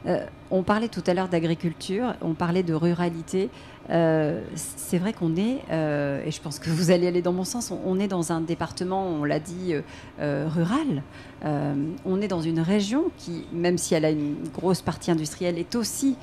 Euh, 0.07 0.25
on 0.51 0.63
parlait 0.63 0.89
tout 0.89 1.03
à 1.07 1.15
l'heure 1.15 1.29
d'agriculture, 1.29 2.15
on 2.23 2.35
parlait 2.35 2.63
de 2.63 2.75
ruralité. 2.75 3.51
Euh, 3.91 4.41
c'est 4.55 4.99
vrai 4.99 5.13
qu'on 5.13 5.37
est, 5.37 5.59
euh, 5.71 6.25
et 6.25 6.31
je 6.31 6.41
pense 6.41 6.59
que 6.59 6.71
vous 6.71 6.91
allez 6.91 7.07
aller 7.07 7.23
dans 7.23 7.33
mon 7.33 7.45
sens, 7.45 7.73
on, 7.85 7.99
est 7.99 8.09
dans 8.09 8.33
un 8.33 8.41
département, 8.41 9.07
on 9.07 9.25
l'a 9.25 9.41
dit, 9.41 9.75
rural. 10.19 11.03
on 11.43 12.21
est 12.21 12.29
dans 12.29 12.41
une 12.41 12.61
région 12.61 13.05
qui, 13.17 13.47
même 13.53 13.79
si 13.79 13.95
elle 13.95 14.05
a 14.05 14.11
une 14.11 14.37
grosse 14.55 14.83
partie 14.83 15.11
industrielle, 15.11 15.59
est 15.59 15.75
aussi 15.75 16.17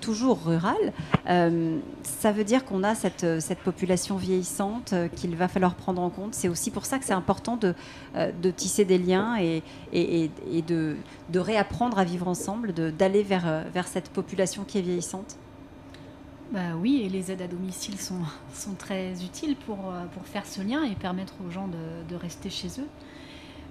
toujours 0.00 0.44
rurale. 0.44 0.92
ça 1.26 2.32
veut 2.32 2.44
dire 2.44 2.64
qu'on 2.64 2.82
a 2.82 2.94
cette, 2.94 3.40
cette, 3.40 3.60
population 3.60 4.16
vieillissante 4.16 4.94
qu'il 5.16 5.36
va 5.36 5.48
falloir 5.48 5.74
prendre 5.74 6.02
en 6.02 6.10
compte. 6.10 6.34
C'est 6.34 6.48
aussi 6.48 6.70
pour 6.70 6.86
ça 6.86 6.98
que 6.98 7.04
c'est 7.04 7.12
important 7.12 7.56
de, 7.56 7.74
de, 8.14 8.50
tisser 8.50 8.84
des 8.84 8.98
liens 8.98 9.36
et, 9.38 9.62
de, 10.62 10.96
réapprendre 11.34 11.98
à 11.98 12.04
vivre 12.04 12.28
ensemble, 12.28 12.72
d'aller 12.72 13.22
vers, 13.22 13.46
euh, 13.46 13.62
cette 13.84 14.10
population 14.10 14.64
qui 14.64 14.78
est 14.78 14.82
vieillissante 14.82 15.36
bah 16.52 16.74
oui, 16.76 17.02
et 17.04 17.08
les 17.08 17.30
aides 17.30 17.42
à 17.42 17.46
domicile 17.46 17.94
sont, 18.00 18.74
très 18.76 19.12
utiles 19.22 19.54
pour, 19.54 19.78
euh, 19.92 20.04
faire 20.24 20.44
ce 20.44 20.60
lien 20.60 20.82
et 20.82 20.96
permettre 20.96 21.34
aux 21.46 21.50
gens 21.50 21.68
de, 21.68 22.16
rester 22.16 22.50
chez 22.50 22.66
eux. 22.80 22.88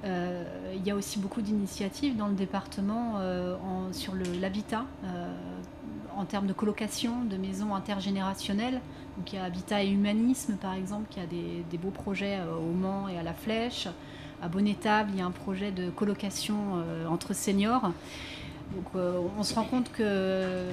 Euh, 0.05 0.45
il 0.73 0.87
y 0.87 0.91
a 0.91 0.95
aussi 0.95 1.19
beaucoup 1.19 1.41
d'initiatives 1.41 2.15
dans 2.15 2.29
le 2.29 2.35
département 2.35 3.15
en, 3.15 3.91
sur 3.91 4.13
l'habitat, 4.39 4.85
en 6.19 6.25
termes 6.25 6.47
de 6.47 6.53
colocation, 6.53 7.23
de 7.23 7.37
maisons 7.37 7.73
intergénérationnelles. 7.73 8.81
Donc 9.17 9.33
il 9.33 9.37
y 9.37 9.39
a 9.39 9.45
Habitat 9.45 9.83
et 9.83 9.89
Humanisme, 9.89 10.55
par 10.55 10.73
exemple, 10.73 11.07
qui 11.09 11.19
a 11.19 11.25
des, 11.25 11.63
des 11.71 11.77
beaux 11.77 11.89
projets 11.89 12.39
au 12.41 12.73
Mans 12.73 13.07
et 13.07 13.17
à 13.17 13.23
la 13.23 13.33
Flèche. 13.33 13.87
À 14.41 14.47
Bonnetable, 14.47 15.09
il 15.13 15.19
y 15.19 15.21
a 15.21 15.25
un 15.25 15.31
projet 15.31 15.71
de 15.71 15.89
colocation 15.89 16.55
entre 17.09 17.33
seniors. 17.33 17.91
Donc 18.75 18.85
euh, 18.95 19.19
on 19.37 19.43
se 19.43 19.53
rend 19.53 19.63
compte 19.63 19.91
que 19.91 20.69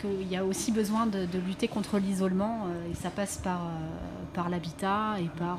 qu'il 0.00 0.28
y 0.28 0.36
a 0.36 0.44
aussi 0.44 0.72
besoin 0.72 1.06
de, 1.06 1.26
lutter 1.46 1.68
contre 1.68 1.98
l'isolement 1.98 2.66
euh, 2.66 2.90
et 2.90 2.94
ça 2.94 3.08
passe 3.08 3.36
par, 3.36 3.60
euh, 3.60 3.68
par 4.34 4.48
l'habitat 4.48 5.16
et 5.20 5.28
par, 5.38 5.58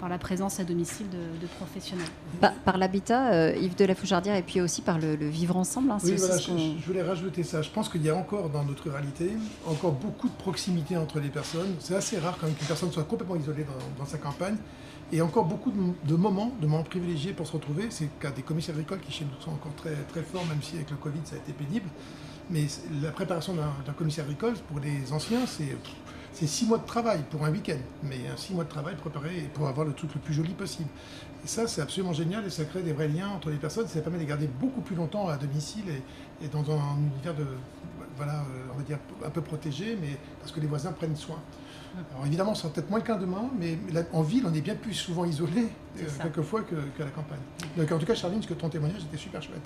par 0.00 0.08
la 0.08 0.18
présence 0.18 0.58
à 0.58 0.64
domicile 0.64 1.06
de, 1.10 1.46
professionnels. 1.58 2.06
Par, 2.64 2.78
l'habitat, 2.78 3.54
Yves 3.54 3.76
de 3.76 3.84
la 3.84 3.94
Fouchardière, 3.94 4.34
et 4.34 4.42
puis 4.42 4.60
aussi 4.60 4.80
par 4.80 4.98
le, 4.98 5.14
vivre 5.14 5.56
ensemble. 5.56 5.90
Hein, 5.90 5.98
oui, 6.02 6.14
voilà, 6.16 6.38
je, 6.38 6.50
je, 6.50 6.86
voulais 6.86 7.02
rajouter 7.02 7.42
ça. 7.42 7.60
Je 7.60 7.70
pense 7.70 7.88
qu'il 7.90 8.02
y 8.02 8.08
a 8.08 8.16
encore 8.16 8.48
dans 8.48 8.64
notre 8.64 8.84
ruralité 8.84 9.30
encore 9.66 9.92
beaucoup 9.92 10.28
de 10.28 10.34
proximité 10.34 10.96
entre 10.96 11.20
les 11.20 11.28
personnes. 11.28 11.74
C'est 11.80 11.94
assez 11.94 12.18
rare 12.18 12.38
quand 12.40 12.46
même 12.46 12.56
qu'une 12.56 12.66
personne 12.66 12.90
soit 12.90 13.04
complètement 13.04 13.36
isolée 13.36 13.64
dans, 13.64 14.02
dans 14.02 14.08
sa 14.08 14.18
campagne. 14.18 14.56
Et 15.12 15.20
encore 15.20 15.44
beaucoup 15.44 15.72
de, 15.72 16.16
moments, 16.16 16.52
de 16.60 16.66
moments 16.66 16.84
privilégiés 16.84 17.32
pour 17.32 17.46
se 17.46 17.52
retrouver. 17.52 17.86
C'est 17.90 18.04
le 18.04 18.10
cas 18.20 18.30
des 18.30 18.42
commissaires 18.42 18.76
agricoles 18.76 19.00
qui 19.00 19.12
chez 19.12 19.24
nous 19.24 19.40
sont 19.40 19.50
encore 19.50 19.74
très, 19.74 19.94
très 20.08 20.22
forts, 20.22 20.46
même 20.46 20.62
si 20.62 20.76
avec 20.76 20.90
le 20.90 20.96
Covid 20.96 21.20
ça 21.24 21.34
a 21.34 21.38
été 21.38 21.52
pénible. 21.52 21.88
Mais 22.48 22.66
la 23.02 23.10
préparation 23.10 23.54
d'un 23.54 23.92
commissaire 23.92 24.24
agricole, 24.24 24.54
pour 24.68 24.80
les 24.80 25.12
anciens, 25.12 25.46
c'est 25.46 25.76
c'est 26.32 26.46
six 26.46 26.66
mois 26.66 26.78
de 26.78 26.86
travail 26.86 27.22
pour 27.30 27.44
un 27.44 27.50
week-end, 27.50 27.78
mais 28.02 28.18
six 28.36 28.54
mois 28.54 28.64
de 28.64 28.68
travail 28.68 28.94
préparé 28.96 29.50
pour 29.54 29.68
avoir 29.68 29.86
le 29.86 29.92
truc 29.92 30.14
le 30.14 30.20
plus 30.20 30.34
joli 30.34 30.52
possible. 30.52 30.88
Et 31.44 31.48
ça, 31.48 31.66
c'est 31.66 31.80
absolument 31.80 32.12
génial 32.12 32.46
et 32.46 32.50
ça 32.50 32.64
crée 32.64 32.82
des 32.82 32.92
vrais 32.92 33.08
liens 33.08 33.28
entre 33.28 33.50
les 33.50 33.56
personnes. 33.56 33.88
Ça 33.88 34.00
permet 34.00 34.18
de 34.18 34.24
garder 34.24 34.46
beaucoup 34.46 34.82
plus 34.82 34.94
longtemps 34.94 35.28
à 35.28 35.36
domicile 35.36 35.84
et, 36.42 36.48
dans 36.48 36.70
un 36.70 36.96
univers 37.14 37.34
de, 37.34 37.46
voilà, 38.16 38.40
euh, 38.40 38.72
on 38.74 38.78
va 38.78 38.82
dire 38.82 38.98
un 39.24 39.30
peu 39.30 39.40
protégé, 39.40 39.96
mais 40.00 40.16
parce 40.40 40.52
que 40.52 40.60
les 40.60 40.66
voisins 40.66 40.92
prennent 40.92 41.16
soin. 41.16 41.38
Alors 42.12 42.26
évidemment, 42.26 42.54
ça 42.54 42.62
sera 42.62 42.72
peut-être 42.72 42.90
moins 42.90 43.00
le 43.00 43.04
cas 43.04 43.16
demain, 43.16 43.50
mais 43.58 43.76
en 44.12 44.22
ville, 44.22 44.44
on 44.46 44.54
est 44.54 44.60
bien 44.60 44.74
plus 44.74 44.94
souvent 44.94 45.24
isolé, 45.24 45.68
euh, 45.98 46.02
quelquefois, 46.22 46.62
que, 46.62 46.74
que, 46.74 47.02
la 47.02 47.10
campagne. 47.10 47.40
Donc 47.76 47.90
en 47.90 47.98
tout 47.98 48.06
cas, 48.06 48.14
Charline, 48.14 48.42
ce 48.42 48.46
que 48.46 48.54
ton 48.54 48.68
témoignage 48.68 49.02
était 49.02 49.16
super 49.16 49.42
chouette. 49.42 49.60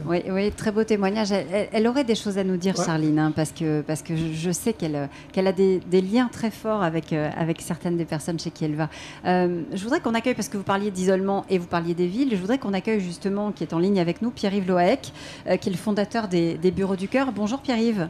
Euh, 0.00 0.02
oui, 0.04 0.22
oui, 0.28 0.52
très 0.52 0.72
beau 0.72 0.84
témoignage. 0.84 1.32
Elle, 1.32 1.86
aurait 1.86 2.04
des 2.04 2.14
choses 2.14 2.36
à 2.36 2.44
nous 2.44 2.58
dire, 2.58 2.76
Charline, 2.76 3.18
hein, 3.18 3.32
parce, 3.34 3.52
que, 3.52 3.80
parce 3.80 4.02
que 4.02 4.14
je, 4.14 4.50
sais 4.50 4.74
qu'elle 4.74 5.08
qu'elle 5.32 5.46
a 5.46 5.52
des, 5.52 5.80
liens 6.02 6.28
très 6.30 6.50
forts 6.50 6.82
avec, 6.82 7.12
euh, 7.12 7.30
avec 7.36 7.62
certaines 7.62 7.96
des 7.96 8.04
personnes 8.04 8.38
chez 8.38 8.50
qui 8.50 8.64
elle 8.66 8.76
va. 8.76 8.88
je 9.24 9.82
voudrais 9.82 10.00
qu'on 10.00 10.14
accueille, 10.14 10.34
parce 10.34 10.48
que 10.48 10.58
vous 10.58 10.64
parliez 10.64 10.90
d'isolement 10.90 11.46
et 11.48 11.58
vous 11.58 11.66
parliez 11.66 11.94
des 11.94 12.06
villes, 12.06 12.30
je 12.30 12.36
voudrais 12.36 12.58
qu'on 12.58 12.74
accueille 12.74 13.00
justement, 13.00 13.52
qui 13.52 13.64
est 13.64 13.72
en 13.72 13.78
ligne 13.78 14.00
avec 14.00 14.20
nous, 14.20 14.30
Pierre-Yves 14.30 14.68
Loaec, 14.68 15.12
qui 15.60 15.68
est 15.68 15.72
le 15.72 15.78
fondateur 15.78 16.28
des, 16.28 16.58
des 16.58 16.70
Bureaux 16.70 16.96
du 16.96 17.08
Cœur. 17.08 17.32
Bonjour 17.32 17.60
Pierre-Yves. 17.60 18.08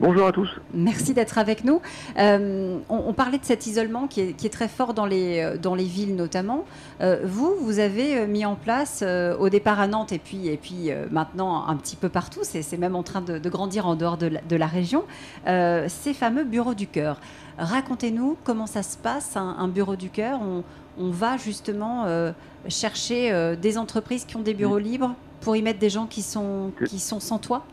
Bonjour 0.00 0.28
à 0.28 0.32
tous. 0.32 0.48
Merci 0.74 1.12
d'être 1.12 1.38
avec 1.38 1.64
nous. 1.64 1.80
Euh, 2.18 2.78
on, 2.88 3.12
parlait 3.12 3.38
de 3.38 3.44
cet 3.44 3.66
isolement 3.66 4.06
qui 4.06 4.20
est, 4.20 4.52
très 4.52 4.68
fort 4.68 4.94
dans 4.94 5.06
les, 5.06 5.40
euh, 5.40 5.58
dans 5.58 5.74
les 5.74 5.86
villes 5.86 6.14
notamment. 6.14 6.64
Euh, 7.00 7.20
vous, 7.24 7.56
vous 7.60 7.80
avez 7.80 8.24
mis 8.28 8.44
en 8.44 8.54
place 8.54 9.02
au 9.02 9.48
départ 9.48 9.80
à 9.80 9.88
Nantes 9.88 10.12
et 10.12 10.20
puis, 10.20 10.46
et 10.46 10.56
puis 10.56 10.90
maintenant 11.10 11.66
un 11.66 11.74
petit 11.74 11.96
peu 11.96 12.08
partout, 12.08 12.40
c'est 12.44 12.78
même 12.78 12.94
en 12.94 13.02
train 13.02 13.22
de, 13.22 13.48
grandir 13.48 13.86
en 13.86 13.96
dehors 13.96 14.18
de 14.18 14.56
la, 14.56 14.66
région, 14.68 15.02
ces 15.44 16.14
fameux 16.14 16.44
bureaux 16.44 16.74
du 16.74 16.86
cœur. 16.86 17.18
Racontez-nous 17.58 18.36
comment 18.44 18.68
ça 18.68 18.84
se 18.84 18.96
passe, 18.96 19.36
un, 19.36 19.68
bureau 19.68 19.96
du 19.96 20.10
cœur. 20.10 20.38
On, 20.40 20.62
on, 20.96 21.10
va 21.10 21.36
justement 21.36 22.06
chercher 22.68 23.56
des 23.60 23.78
entreprises 23.78 24.24
qui 24.24 24.36
ont 24.36 24.42
des 24.42 24.54
bureaux 24.54 24.78
libres 24.78 25.14
pour 25.40 25.56
y 25.56 25.62
mettre 25.62 25.80
des 25.80 25.90
gens 25.90 26.06
qui 26.06 26.22
sont, 26.22 26.72
qui 26.86 27.00
sont 27.00 27.20
sans 27.20 27.38
toit 27.38 27.64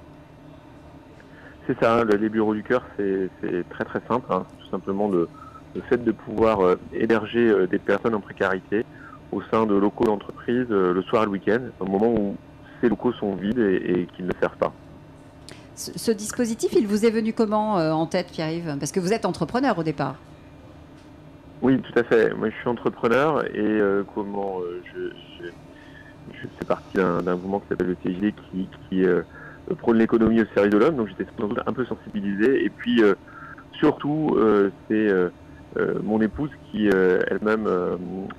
c'est 1.67 1.79
ça, 1.79 1.99
hein, 1.99 2.05
les 2.05 2.29
bureaux 2.29 2.53
du 2.53 2.63
cœur, 2.63 2.83
c'est 2.97 3.29
très 3.69 3.85
très 3.85 4.01
simple. 4.07 4.31
Hein. 4.31 4.45
tout 4.59 4.69
simplement 4.69 5.07
le, 5.07 5.27
fait 5.89 6.03
de 6.03 6.11
pouvoir 6.11 6.61
euh, 6.61 6.79
héberger 6.93 7.49
euh, 7.49 7.67
des 7.67 7.79
personnes 7.79 8.15
en 8.15 8.21
précarité 8.21 8.85
au 9.31 9.41
sein 9.51 9.65
de 9.65 9.75
locaux 9.75 10.05
d'entreprise 10.05 10.67
euh, 10.71 10.93
le 10.93 11.01
soir 11.03 11.23
et 11.23 11.25
le 11.25 11.31
week-end, 11.31 11.59
au 11.79 11.85
moment 11.85 12.13
où 12.13 12.37
ces 12.79 12.87
locaux 12.87 13.11
sont 13.13 13.35
vides 13.35 13.59
et, 13.59 14.07
qu'ils 14.15 14.25
ne 14.25 14.31
servent 14.39 14.57
pas. 14.57 14.71
Ce, 15.75 16.11
dispositif, 16.11 16.71
il 16.73 16.87
vous 16.87 17.05
est 17.05 17.09
venu 17.09 17.33
comment 17.33 17.73
en 17.73 18.05
tête, 18.05 18.27
Pierre-Yves? 18.31 18.77
Parce 18.79 18.93
que 18.93 19.01
vous 19.01 19.11
êtes 19.11 19.25
entrepreneur 19.25 19.77
au 19.77 19.83
départ. 19.83 20.15
Oui, 21.61 21.81
tout 21.81 21.99
à 21.99 22.03
fait. 22.03 22.33
Moi, 22.33 22.49
je 22.49 22.55
suis 22.55 22.69
entrepreneur 22.69 23.43
et 23.53 23.81
comment 24.13 24.59
je, 24.93 25.09
je, 25.41 26.47
fais 26.57 26.65
partie 26.65 26.95
d'un 26.95 27.35
mouvement 27.35 27.59
qui 27.59 27.67
s'appelle 27.67 27.87
le 27.87 27.95
TG 27.95 28.33
qui, 28.51 28.69
qui 28.87 29.05
prône 29.73 29.97
l'économie 29.97 30.41
au 30.41 30.45
service 30.53 30.71
de 30.71 30.77
l'homme, 30.77 30.97
donc 30.97 31.07
j'étais 31.07 31.25
un 31.65 31.73
peu 31.73 31.85
sensibilisé. 31.85 32.63
Et 32.63 32.69
puis 32.69 33.01
euh, 33.01 33.15
surtout, 33.73 34.35
euh, 34.37 34.69
c'est 34.87 35.09
euh, 35.09 35.29
mon 36.03 36.21
épouse 36.21 36.51
qui 36.71 36.87
elle-même 36.87 37.67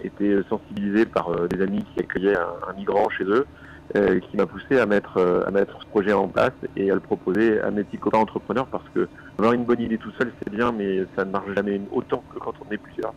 était 0.02 0.38
sensibilisée 0.48 1.04
par 1.04 1.48
des 1.48 1.60
amis 1.60 1.84
qui 1.92 2.00
accueillaient 2.00 2.36
un, 2.36 2.72
migrant 2.78 3.10
chez 3.10 3.24
eux, 3.24 3.46
qui 3.92 4.38
m'a 4.38 4.46
poussé 4.46 4.78
à 4.78 4.86
mettre 4.86 5.44
à 5.46 5.50
mettre 5.50 5.78
ce 5.82 5.86
projet 5.88 6.14
en 6.14 6.28
place 6.28 6.54
et 6.76 6.90
à 6.90 6.94
le 6.94 7.00
proposer 7.00 7.60
à 7.60 7.70
mes 7.70 7.84
petits 7.84 7.98
copains 7.98 8.20
entrepreneurs 8.20 8.68
parce 8.68 8.88
que 8.94 9.06
avoir 9.38 9.52
une 9.52 9.64
bonne 9.64 9.82
idée 9.82 9.98
tout 9.98 10.12
seul 10.18 10.32
c'est 10.38 10.50
bien, 10.50 10.72
mais 10.72 11.04
ça 11.14 11.26
ne 11.26 11.30
marche 11.30 11.52
jamais 11.54 11.78
autant 11.92 12.24
que 12.32 12.38
quand 12.38 12.54
on 12.66 12.72
est 12.72 12.78
plusieurs. 12.78 13.12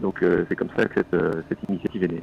Donc 0.00 0.24
c'est 0.48 0.54
comme 0.54 0.70
ça 0.76 0.84
que 0.84 0.94
cette, 0.94 1.44
cette 1.48 1.68
initiative 1.68 2.04
est 2.04 2.12
née. 2.12 2.22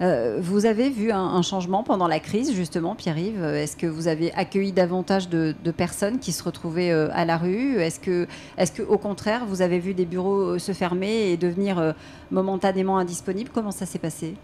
Euh, 0.00 0.38
vous 0.40 0.64
avez 0.64 0.88
vu 0.88 1.12
un, 1.12 1.42
changement 1.42 1.82
pendant 1.82 2.08
la 2.08 2.20
crise, 2.20 2.54
justement, 2.54 2.94
Pierre-Yves? 2.94 3.44
Est-ce 3.44 3.76
que 3.76 3.86
vous 3.86 4.08
avez 4.08 4.32
accueilli 4.32 4.72
davantage 4.72 5.28
de, 5.28 5.54
personnes 5.76 6.18
qui 6.18 6.32
se 6.32 6.42
retrouvaient 6.42 6.90
euh, 6.90 7.08
à 7.12 7.24
la 7.24 7.36
rue? 7.36 7.78
Est-ce 7.78 8.00
que, 8.00 8.26
que, 8.74 8.82
au 8.82 8.98
contraire, 8.98 9.44
vous 9.46 9.62
avez 9.62 9.78
vu 9.78 9.94
des 9.94 10.06
bureaux 10.06 10.54
euh, 10.54 10.58
se 10.58 10.72
fermer 10.72 11.30
et 11.30 11.36
devenir 11.36 11.94
momentanément 12.30 12.98
indisponibles? 12.98 13.50
Comment 13.52 13.72
ça 13.72 13.86
s'est 13.86 13.98
passé? 13.98 14.34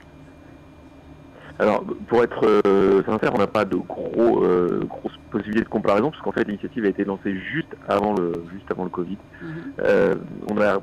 Alors, 1.58 1.84
pour 2.08 2.22
être 2.22 2.44
euh, 2.66 3.02
sincère, 3.04 3.32
on 3.34 3.38
n'a 3.38 3.46
pas 3.46 3.64
de 3.64 3.76
gros, 3.76 4.44
euh, 4.44 4.80
grosses 4.86 5.18
possibilités 5.30 5.64
de 5.64 5.68
comparaison, 5.68 6.10
parce 6.10 6.22
qu'en 6.22 6.32
fait, 6.32 6.44
l'initiative 6.44 6.84
a 6.84 6.88
été 6.88 7.04
lancée 7.04 7.34
juste 7.52 7.74
avant 7.88 8.14
le, 8.14 8.32
juste 8.52 8.70
avant 8.70 8.84
le 8.84 8.90
Covid. 8.90 9.16
Mhm. 9.40 9.48
Euh, 9.80 10.14
on, 10.50 10.60
a, 10.60 10.78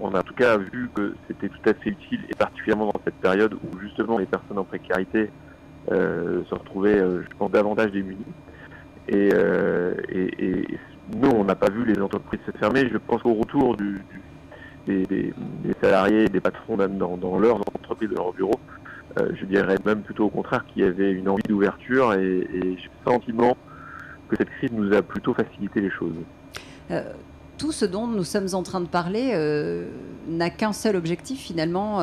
on, 0.00 0.14
a, 0.14 0.18
en 0.18 0.22
tout 0.22 0.34
cas 0.34 0.58
vu 0.58 0.90
que 0.94 1.14
c'était 1.28 1.48
tout 1.48 1.68
à 1.68 1.72
fait 1.74 1.90
utile, 1.90 2.20
et 2.28 2.34
particulièrement 2.34 2.86
dans 2.86 3.00
cette 3.04 3.14
période 3.16 3.54
où 3.54 3.78
justement 3.80 4.18
les 4.18 4.26
personnes 4.26 4.58
en 4.58 4.64
précarité 4.64 5.30
se 5.90 6.54
retrouvaient, 6.54 6.98
je 6.98 7.36
pense, 7.38 7.50
davantage 7.50 7.90
démunies. 7.92 8.18
Et, 9.08 9.30
et, 9.30 10.78
nous, 11.16 11.30
on 11.30 11.44
n'a 11.44 11.54
pas 11.54 11.70
vu 11.70 11.86
les 11.86 11.98
entreprises 11.98 12.40
se 12.44 12.50
fermer. 12.58 12.86
Je 12.92 12.98
pense 12.98 13.22
qu'au 13.22 13.32
retour 13.32 13.74
du, 13.74 14.02
des, 14.86 15.06
des, 15.06 15.32
des, 15.64 15.74
salariés, 15.80 16.26
des 16.26 16.40
patrons 16.40 16.76
dans, 16.76 17.16
dans 17.16 17.38
leurs 17.38 17.56
entreprises, 17.56 18.10
dans 18.10 18.24
leurs 18.24 18.32
bureaux, 18.32 18.60
euh, 18.68 18.77
je 19.38 19.44
dirais 19.46 19.76
même 19.84 20.02
plutôt 20.02 20.26
au 20.26 20.30
contraire 20.30 20.64
qu'il 20.66 20.82
y 20.82 20.86
avait 20.86 21.12
une 21.12 21.28
envie 21.28 21.42
d'ouverture 21.48 22.14
et, 22.14 22.46
j'ai 22.52 22.90
le 23.04 23.10
sentiment 23.10 23.56
que 24.28 24.36
cette 24.36 24.50
crise 24.50 24.70
nous 24.72 24.92
a 24.94 25.02
plutôt 25.02 25.34
facilité 25.34 25.80
les 25.80 25.90
choses. 25.90 26.14
Euh, 26.90 27.02
tout 27.56 27.72
ce 27.72 27.84
dont 27.84 28.06
nous 28.06 28.24
sommes 28.24 28.48
en 28.52 28.62
train 28.62 28.80
de 28.80 28.86
parler 28.86 29.32
euh, 29.32 29.88
n'a 30.28 30.50
qu'un 30.50 30.72
seul 30.72 30.94
objectif 30.96 31.40
finalement, 31.40 31.98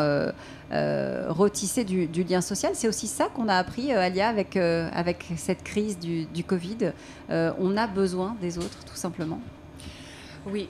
retisser 1.29 1.85
du, 1.85 2.23
lien 2.23 2.41
social. 2.41 2.71
C'est 2.73 2.87
aussi 2.87 3.07
ça 3.07 3.27
qu'on 3.33 3.47
a 3.47 3.55
appris, 3.55 3.93
Alia, 3.93 4.27
avec, 4.27 4.57
avec 4.57 5.25
cette 5.37 5.63
crise 5.63 5.97
du, 5.97 6.25
du 6.25 6.43
Covid. 6.43 6.91
on 7.29 7.77
a 7.77 7.87
besoin 7.87 8.35
des 8.41 8.57
autres, 8.57 8.83
tout 8.85 8.95
simplement. 8.95 9.39
Oui, 10.47 10.67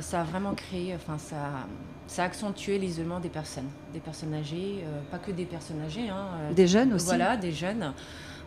ça 0.00 0.20
a 0.20 0.24
vraiment 0.24 0.54
créé, 0.54 0.94
enfin 0.94 1.18
ça 1.18 1.66
ça 2.08 2.22
a 2.22 2.26
accentué 2.26 2.78
l'isolement 2.78 3.20
des 3.20 3.28
personnes, 3.28 3.68
des 3.92 4.00
personnes 4.00 4.32
âgées, 4.34 4.82
euh, 4.82 5.00
pas 5.10 5.18
que 5.18 5.30
des 5.30 5.44
personnes 5.44 5.80
âgées. 5.82 6.08
Hein, 6.08 6.26
euh, 6.40 6.52
des 6.54 6.66
jeunes 6.66 6.94
aussi 6.94 7.04
Voilà, 7.04 7.36
des 7.36 7.52
jeunes. 7.52 7.92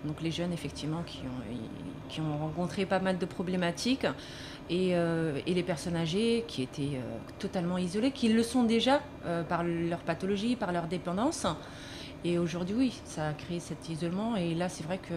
Donc 0.03 0.20
les 0.22 0.32
jeunes, 0.32 0.51
effectivement, 0.51 1.03
qui 1.03 1.20
ont, 1.20 2.09
qui 2.09 2.22
ont 2.22 2.38
rencontré 2.39 2.88
pas 2.88 2.99
mal 2.99 3.20
de 3.20 3.26
problématiques. 3.26 4.07
Et, 4.70 4.95
euh, 4.95 5.39
et 5.45 5.53
les 5.53 5.62
personnes 5.64 5.95
âgées 5.95 6.43
qui 6.47 6.64
étaient 6.64 6.99
totalement 7.38 7.78
isolées, 7.78 8.12
qui 8.12 8.30
le 8.30 8.41
sont 8.41 8.64
déjà 8.64 9.01
par 9.47 9.64
leur 9.64 9.99
pathologie, 9.99 10.55
par 10.55 10.72
leur 10.72 10.88
dépendance. 10.88 11.45
Et 12.24 12.39
aujourd'hui, 12.39 12.76
oui, 12.76 13.01
ça 13.05 13.28
a 13.28 13.34
créé 13.34 13.59
cet 13.59 13.89
isolement. 13.89 14.36
Et 14.38 14.55
là, 14.55 14.70
c'est 14.70 14.84
vrai 14.84 14.97
que 14.97 15.14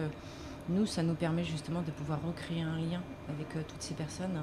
nous, 0.69 0.85
ça 0.85 1.01
nous 1.03 1.15
permet 1.15 1.43
justement 1.43 1.81
de 1.81 1.91
pouvoir 1.91 2.19
recréer 2.23 2.61
un 2.61 2.77
lien 2.77 3.01
avec 3.29 3.49
toutes 3.67 3.81
ces 3.81 3.95
personnes. 3.95 4.39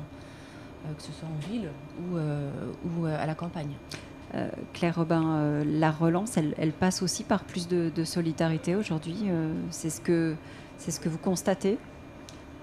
Euh, 0.84 0.94
que 0.94 1.02
ce 1.02 1.12
soit 1.12 1.28
en 1.28 1.50
ville 1.50 1.68
ou, 2.00 2.16
euh, 2.16 2.50
ou 2.84 3.06
euh, 3.06 3.22
à 3.22 3.26
la 3.26 3.34
campagne. 3.34 3.74
Claire 4.72 4.96
Robin, 4.96 5.62
la 5.62 5.90
relance, 5.90 6.38
elle, 6.38 6.72
passe 6.72 7.02
aussi 7.02 7.22
par 7.22 7.44
plus 7.44 7.68
de, 7.68 8.02
solidarité 8.02 8.74
aujourd'hui. 8.74 9.26
c'est 9.68 9.90
ce 9.90 10.00
que 10.00 10.36
c'est 10.78 10.90
ce 10.90 11.00
que 11.00 11.10
vous 11.10 11.18
constatez? 11.18 11.76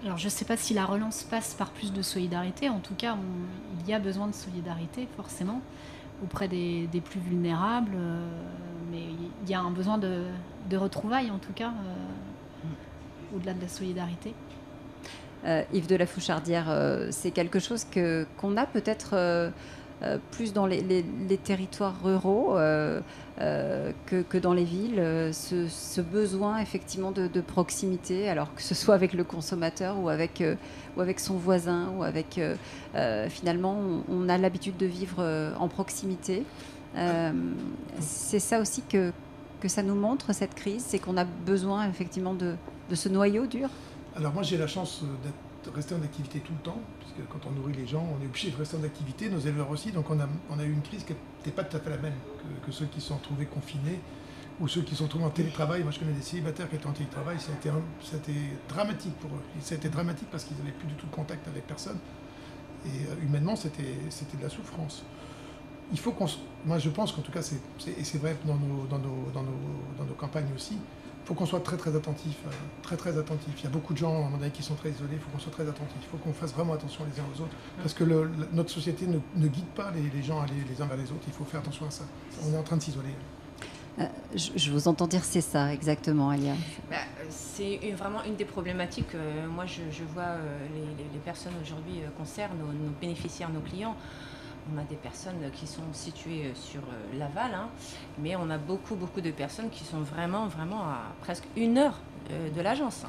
Alors 0.03 0.17
je 0.17 0.25
ne 0.25 0.29
sais 0.31 0.45
pas 0.45 0.57
si 0.57 0.73
la 0.73 0.83
relance 0.83 1.21
passe 1.21 1.53
par 1.53 1.69
plus 1.69 1.93
de 1.93 2.01
solidarité. 2.01 2.69
En 2.69 2.79
tout 2.79 2.95
cas, 2.95 3.15
il 3.81 3.87
y 3.87 3.93
a 3.93 3.99
besoin 3.99 4.25
de 4.25 4.33
solidarité 4.33 5.07
forcément 5.15 5.61
auprès 6.23 6.47
des, 6.47 6.89
plus 7.05 7.19
vulnérables. 7.19 7.95
mais 8.89 9.03
il 9.43 9.47
y 9.47 9.53
a 9.53 9.59
un 9.59 9.69
besoin 9.69 9.99
de, 9.99 10.23
de 10.71 10.75
retrouvailles 10.75 11.29
en 11.29 11.37
tout 11.37 11.53
cas, 11.53 11.69
mm. 11.69 13.35
au-delà 13.35 13.53
de 13.53 13.61
la 13.61 13.67
solidarité. 13.67 14.33
Euh, 15.45 15.63
Yves 15.73 15.87
de 15.87 15.95
la 15.95 16.05
Fouchardière, 16.05 16.65
euh, 16.69 17.07
c'est 17.11 17.31
quelque 17.31 17.59
chose 17.59 17.85
que, 17.85 18.25
qu'on 18.37 18.57
a 18.57 18.65
peut-être 18.65 19.11
euh, 19.13 19.49
plus 20.31 20.53
dans 20.53 20.65
les, 20.65 20.83
territoires 21.43 21.95
ruraux 22.03 22.55
que, 23.37 24.37
dans 24.37 24.53
les 24.53 24.63
villes, 24.63 25.01
ce, 25.31 26.01
besoin 26.01 26.59
effectivement 26.59 27.11
de, 27.11 27.41
proximité, 27.41 28.29
alors 28.29 28.53
que 28.53 28.61
ce 28.61 28.75
soit 28.75 28.95
avec 28.95 29.13
le 29.13 29.23
consommateur 29.23 29.99
ou 29.99 30.07
avec, 30.07 30.41
ou 30.95 31.01
avec 31.01 31.19
son 31.19 31.35
voisin, 31.35 31.89
ou 31.97 32.03
avec 32.03 32.39
finalement 33.27 33.77
on, 34.09 34.29
a 34.29 34.37
l'habitude 34.37 34.77
de 34.77 34.85
vivre 34.85 35.51
en 35.59 35.67
proximité. 35.67 36.43
c'est 37.99 38.39
ça 38.39 38.61
aussi 38.61 38.83
que, 38.83 39.11
que 39.59 39.67
ça 39.67 39.83
nous 39.83 39.95
montre, 39.95 40.33
cette 40.33 40.55
crise, 40.55 40.85
c'est 40.87 40.99
qu'on 40.99 41.17
a 41.17 41.25
besoin 41.25 41.89
effectivement 41.89 42.33
de, 42.33 42.55
de 42.89 42.95
ce 42.95 43.09
noyau 43.09 43.47
dur 43.47 43.69
alors 44.19 44.33
moi 44.33 44.43
j'ai 44.43 44.57
la 44.57 44.67
chance 44.67 45.01
d'être 45.23 45.35
rester 45.67 45.95
en 45.95 46.01
activité 46.01 46.39
tout 46.39 46.53
le 46.53 46.63
temps, 46.63 46.79
puisque 46.99 47.27
quand 47.29 47.47
on 47.47 47.51
nourrit 47.51 47.73
les 47.73 47.87
gens, 47.87 48.05
on 48.17 48.23
est 48.23 48.27
obligé 48.27 48.51
de 48.51 48.55
rester 48.55 48.77
en 48.77 48.83
activité, 48.83 49.29
nos 49.29 49.39
éleveurs 49.39 49.69
aussi. 49.69 49.91
Donc 49.91 50.09
on 50.09 50.19
a, 50.19 50.63
eu 50.63 50.71
une 50.71 50.81
crise 50.81 51.03
qui 51.03 51.13
n'était 51.13 51.51
pas 51.51 51.63
tout 51.63 51.77
à 51.77 51.79
fait 51.79 51.89
la 51.89 51.97
même 51.97 52.13
que, 52.65 52.71
ceux 52.71 52.85
qui 52.85 53.01
se 53.01 53.07
sont 53.07 53.17
retrouvés 53.17 53.45
confinés 53.45 53.99
ou 54.59 54.67
ceux 54.67 54.81
qui 54.81 54.95
sont 54.95 55.05
retrouvés 55.05 55.25
en 55.25 55.29
télétravail. 55.29 55.83
Moi, 55.83 55.91
je 55.91 55.99
connais 55.99 56.13
des 56.13 56.21
célibataires 56.21 56.69
qui 56.69 56.75
étaient 56.75 56.87
en 56.87 56.93
télétravail. 56.93 57.37
Été 57.37 58.31
dramatique 58.67 59.15
pour 59.19 59.31
eux. 59.31 59.73
été 59.73 59.89
dramatique 59.89 60.27
parce 60.31 60.43
qu'ils 60.43 60.57
n'avaient 60.57 60.71
plus 60.71 60.87
du 60.87 60.95
tout 60.95 61.07
de 61.07 61.11
contact 61.11 61.47
avec 61.47 61.65
personne. 61.65 61.97
Et 62.85 62.89
euh, 62.89 63.25
humainement, 63.25 63.55
c'était 63.55 63.83
de 63.83 64.43
la 64.43 64.49
souffrance. 64.49 65.03
Il 65.91 65.99
faut 65.99 66.11
qu'on. 66.11 66.27
Moi, 66.65 66.77
je 66.77 66.89
pense 66.89 67.11
qu'en 67.11 67.21
tout 67.21 67.31
cas, 67.31 67.41
et 67.41 68.03
c'est 68.03 68.17
vrai 68.17 68.37
dans 68.45 68.55
nos, 68.55 68.85
dans, 68.85 68.99
nos, 68.99 69.31
dans, 69.33 69.43
nos, 69.43 69.59
dans 69.97 70.05
nos 70.05 70.13
campagnes 70.13 70.49
aussi, 70.55 70.77
faut 71.29 71.35
qu'on 71.35 71.45
soit 71.45 71.59
très 71.59 71.77
très 71.77 71.95
attentif, 71.95 72.37
euh, 72.47 72.49
très 72.81 72.97
très 72.97 73.15
attentif. 73.15 73.53
Il 73.59 73.63
y 73.63 73.67
a 73.67 73.69
beaucoup 73.69 73.93
de 73.93 73.99
gens 73.99 74.25
à 74.25 74.29
mon 74.29 74.41
avis 74.41 74.49
qui 74.49 74.63
sont 74.63 74.73
très 74.73 74.89
isolés, 74.89 75.13
il 75.13 75.19
faut 75.19 75.29
qu'on 75.29 75.37
soit 75.37 75.51
très 75.51 75.69
attentif, 75.69 75.95
il 76.01 76.07
faut 76.07 76.17
qu'on 76.17 76.33
fasse 76.33 76.53
vraiment 76.53 76.73
attention 76.73 77.05
les 77.05 77.19
uns 77.19 77.25
aux 77.25 77.41
autres, 77.43 77.53
parce 77.77 77.93
que 77.93 78.03
notre 78.51 78.71
société 78.71 79.05
ne, 79.05 79.47
guide 79.47 79.67
pas 79.75 79.91
les, 79.91 80.23
gens 80.23 80.39
à 80.39 80.45
aller 80.45 80.55
les 80.67 80.81
uns 80.81 80.87
vers 80.87 80.97
les 80.97 81.11
autres, 81.11 81.25
il 81.27 81.33
faut 81.33 81.45
faire 81.45 81.59
attention 81.59 81.85
à 81.85 81.91
ça. 81.91 82.03
On 82.47 82.51
est 82.51 82.57
en 82.57 82.63
train 82.63 82.77
de 82.77 82.81
s'isoler. 82.81 83.13
Euh, 83.99 84.05
je, 84.33 84.71
vous 84.71 84.87
entends 84.87 85.05
dire 85.05 85.23
c'est 85.23 85.41
ça 85.41 85.71
exactement, 85.71 86.31
Alia. 86.31 86.55
Bah, 86.89 86.97
c'est 87.29 87.77
vraiment 87.95 88.23
une 88.23 88.35
des 88.35 88.45
problématiques. 88.45 89.15
moi, 89.53 89.67
je, 89.67 90.03
vois 90.11 90.33
les, 91.13 91.19
personnes 91.19 91.53
aujourd'hui 91.61 92.01
concernent, 92.17 92.57
nos 92.57 92.89
bénéficiaires, 92.99 93.51
nos 93.51 93.61
clients 93.61 93.95
on 94.73 94.77
a 94.77 94.83
des 94.83 94.95
personnes 94.95 95.49
qui 95.53 95.67
sont 95.67 95.81
situées 95.93 96.45
euh, 96.45 96.55
sur 96.55 96.81
euh, 96.81 97.17
Laval, 97.17 97.53
hein, 97.53 97.69
mais 98.19 98.35
on 98.35 98.49
a 98.49 98.57
beaucoup, 98.57 98.95
beaucoup 98.95 99.21
de 99.21 99.31
personnes 99.31 99.69
qui 99.69 99.83
sont 99.83 100.01
vraiment, 100.01 100.47
vraiment 100.47 100.81
à 100.81 101.01
presque 101.21 101.45
une 101.55 101.77
heure 101.77 101.99
euh, 102.31 102.49
de 102.49 102.61
l'agence. 102.61 103.05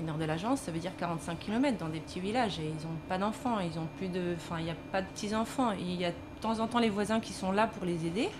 Une 0.00 0.08
heure 0.08 0.18
de 0.18 0.24
l'agence, 0.24 0.60
ça 0.60 0.72
veut 0.72 0.78
dire 0.78 0.96
45 0.96 1.38
km 1.38 1.78
dans 1.78 1.88
des 1.88 2.00
petits 2.00 2.20
villages 2.20 2.58
et 2.58 2.64
ils 2.64 2.86
n'ont 2.86 2.96
pas 3.08 3.18
d'enfants, 3.18 3.58
ils 3.60 3.78
ont 3.78 3.86
plus 3.98 4.08
de, 4.08 4.34
enfin, 4.36 4.56
il 4.58 4.64
n'y 4.64 4.70
a 4.70 4.76
pas 4.90 5.02
de 5.02 5.06
petits 5.08 5.34
enfants. 5.34 5.72
Il 5.72 6.00
y 6.00 6.04
a 6.04 6.10
de 6.10 6.16
temps 6.40 6.58
en 6.60 6.66
temps 6.66 6.78
les 6.78 6.90
voisins 6.90 7.20
qui 7.20 7.32
sont 7.32 7.52
là 7.52 7.66
pour 7.66 7.84
les 7.84 8.06
aider, 8.06 8.30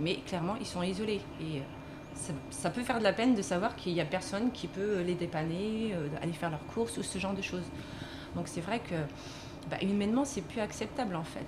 mais 0.00 0.16
clairement 0.26 0.56
ils 0.58 0.66
sont 0.66 0.82
isolés 0.82 1.20
et 1.40 1.62
ça, 2.50 2.70
peut 2.70 2.82
faire 2.82 2.98
de 2.98 3.04
la 3.04 3.12
peine 3.12 3.36
de 3.36 3.42
savoir 3.42 3.76
qu'il 3.76 3.92
n'y 3.92 4.00
a 4.00 4.04
personne 4.04 4.50
qui 4.50 4.66
peut 4.66 5.02
les 5.02 5.14
dépanner, 5.14 5.94
aller 6.20 6.32
faire 6.32 6.50
leurs 6.50 6.66
courses 6.66 6.96
ou 6.98 7.04
ce 7.04 7.18
genre 7.18 7.34
de 7.34 7.42
choses. 7.42 7.62
Donc 8.34 8.48
c'est 8.48 8.60
vrai 8.60 8.80
que 8.80 8.96
bah, 9.70 9.76
humainement 9.82 10.24
c'est 10.24 10.40
plus 10.40 10.60
acceptable 10.60 11.14
en 11.14 11.24
fait. 11.24 11.46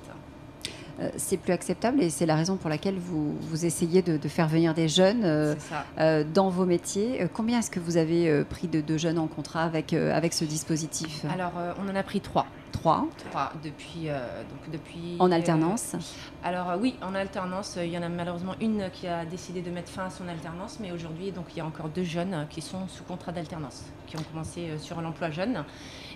Euh, 1.00 1.08
c'est 1.16 1.36
plus 1.36 1.52
acceptable 1.52 2.02
et 2.02 2.10
c'est 2.10 2.26
la 2.26 2.36
raison 2.36 2.56
pour 2.56 2.68
laquelle 2.68 2.96
vous, 2.98 3.34
vous 3.40 3.64
essayez 3.64 4.02
de, 4.02 4.28
faire 4.28 4.48
venir 4.48 4.74
des 4.74 4.88
jeunes 4.88 5.22
euh, 5.24 5.54
euh, 5.98 6.24
dans 6.24 6.50
vos 6.50 6.66
métiers. 6.66 7.26
Combien 7.32 7.58
est-ce 7.58 7.70
que 7.70 7.80
vous 7.80 7.96
avez 7.96 8.44
pris 8.44 8.68
de, 8.68 8.98
jeunes 8.98 9.18
en 9.18 9.26
contrat 9.26 9.64
avec, 9.64 9.92
avec 9.92 10.32
ce 10.32 10.44
dispositif? 10.44 11.24
Alors, 11.32 11.52
on 11.82 11.90
en 11.90 11.94
a 11.94 12.02
pris 12.02 12.20
trois. 12.20 12.46
Trois. 12.80 13.06
Trois, 13.30 13.52
depuis... 13.62 14.08
donc 14.08 14.70
depuis 14.72 15.16
en 15.18 15.30
alternance. 15.30 15.94
Alors 16.42 16.78
oui, 16.80 16.96
en 17.02 17.14
alternance. 17.14 17.78
Il 17.82 17.90
y 17.90 17.98
en 17.98 18.02
a 18.02 18.08
malheureusement 18.08 18.54
une 18.60 18.90
qui 18.92 19.06
a 19.06 19.24
décidé 19.24 19.60
de 19.60 19.70
mettre 19.70 19.90
fin 19.90 20.06
à 20.06 20.10
son 20.10 20.26
alternance, 20.28 20.78
mais 20.80 20.90
aujourd'hui, 20.92 21.30
donc 21.30 21.46
il 21.50 21.58
y 21.58 21.60
a 21.60 21.66
encore 21.66 21.88
deux 21.88 22.04
jeunes 22.04 22.46
qui 22.50 22.62
sont 22.62 22.88
sous 22.88 23.04
contrat 23.04 23.32
d'alternance, 23.32 23.84
qui 24.06 24.16
ont 24.16 24.22
commencé 24.32 24.70
sur 24.78 25.00
l'emploi 25.00 25.30
jeune 25.30 25.64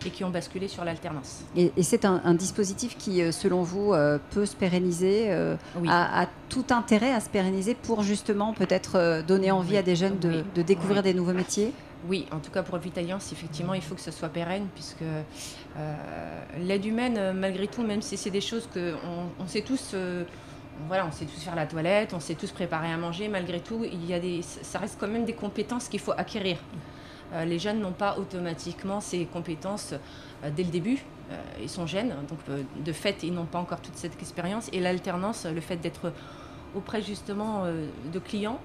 et 0.06 0.10
qui 0.10 0.24
ont 0.24 0.30
basculé 0.30 0.68
sur 0.68 0.84
l'alternance. 0.84 1.44
Et, 1.56 1.70
c'est 1.82 2.04
un, 2.04 2.34
dispositif 2.34 2.96
qui, 2.96 3.32
selon 3.32 3.62
vous, 3.62 3.94
peut 4.30 4.46
se 4.46 4.56
pérenniser, 4.56 5.30
euh, 5.30 5.56
a, 5.88 6.26
tout 6.48 6.66
intérêt 6.70 7.12
à 7.12 7.20
se 7.20 7.28
pérenniser 7.28 7.74
pour 7.74 8.02
justement 8.02 8.52
peut-être 8.52 8.96
euh, 8.96 9.22
donner 9.22 9.50
envie 9.50 9.76
à 9.76 9.82
des 9.82 9.96
jeunes 9.96 10.18
de, 10.18 10.62
découvrir 10.62 11.02
des 11.02 11.14
nouveaux 11.14 11.32
métiers? 11.32 11.72
Oui, 12.08 12.26
en 12.32 12.38
tout 12.38 12.50
cas 12.50 12.62
pour 12.62 12.78
Alliance, 12.96 13.32
effectivement, 13.32 13.74
il 13.74 13.82
faut 13.82 13.94
que 13.94 14.00
ce 14.00 14.10
soit 14.10 14.28
pérenne, 14.28 14.68
puisque 14.74 15.02
euh, 15.02 15.94
l'aide 16.58 16.84
humaine, 16.84 17.32
malgré 17.32 17.66
tout, 17.66 17.82
même 17.82 18.02
si 18.02 18.16
c'est 18.16 18.30
des 18.30 18.40
choses 18.40 18.68
que 18.72 18.94
on, 19.38 19.46
sait 19.46 19.62
tous, 19.62 19.94
voilà, 20.86 21.06
on 21.06 21.12
sait 21.12 21.24
tous 21.24 21.40
faire 21.40 21.56
la 21.56 21.66
toilette, 21.66 22.12
on 22.14 22.20
sait 22.20 22.34
tous 22.34 22.50
préparer 22.50 22.92
à 22.92 22.96
manger, 22.96 23.28
malgré 23.28 23.60
tout, 23.60 23.84
il 23.84 24.04
y 24.06 24.14
a 24.14 24.20
des, 24.20 24.42
ça 24.42 24.78
reste 24.78 24.98
quand 25.00 25.08
même 25.08 25.24
des 25.24 25.32
compétences 25.32 25.88
qu'il 25.88 26.00
faut 26.00 26.12
acquérir. 26.12 26.58
les 27.44 27.58
jeunes 27.58 27.80
n'ont 27.80 27.92
pas 27.92 28.18
automatiquement 28.18 29.00
ces 29.00 29.24
compétences 29.26 29.94
dès 30.54 30.64
le 30.64 30.70
début. 30.70 31.04
Euh, 31.30 31.36
ils 31.62 31.70
sont 31.70 31.86
jeunes, 31.86 32.14
donc 32.28 32.38
euh, 32.50 32.62
de 32.84 32.92
fait, 32.92 33.22
ils 33.22 33.32
n'ont 33.32 33.46
pas 33.46 33.58
encore 33.58 33.80
toute 33.80 33.96
cette 33.96 34.20
expérience. 34.20 34.68
Et 34.72 34.80
l'alternance, 34.80 35.46
le 35.46 35.60
fait 35.60 35.76
d'être 35.76 36.12
auprès 36.74 37.00
justement 37.00 37.64
euh, 37.64 37.86
de 38.12 38.18
clients, 38.18 38.60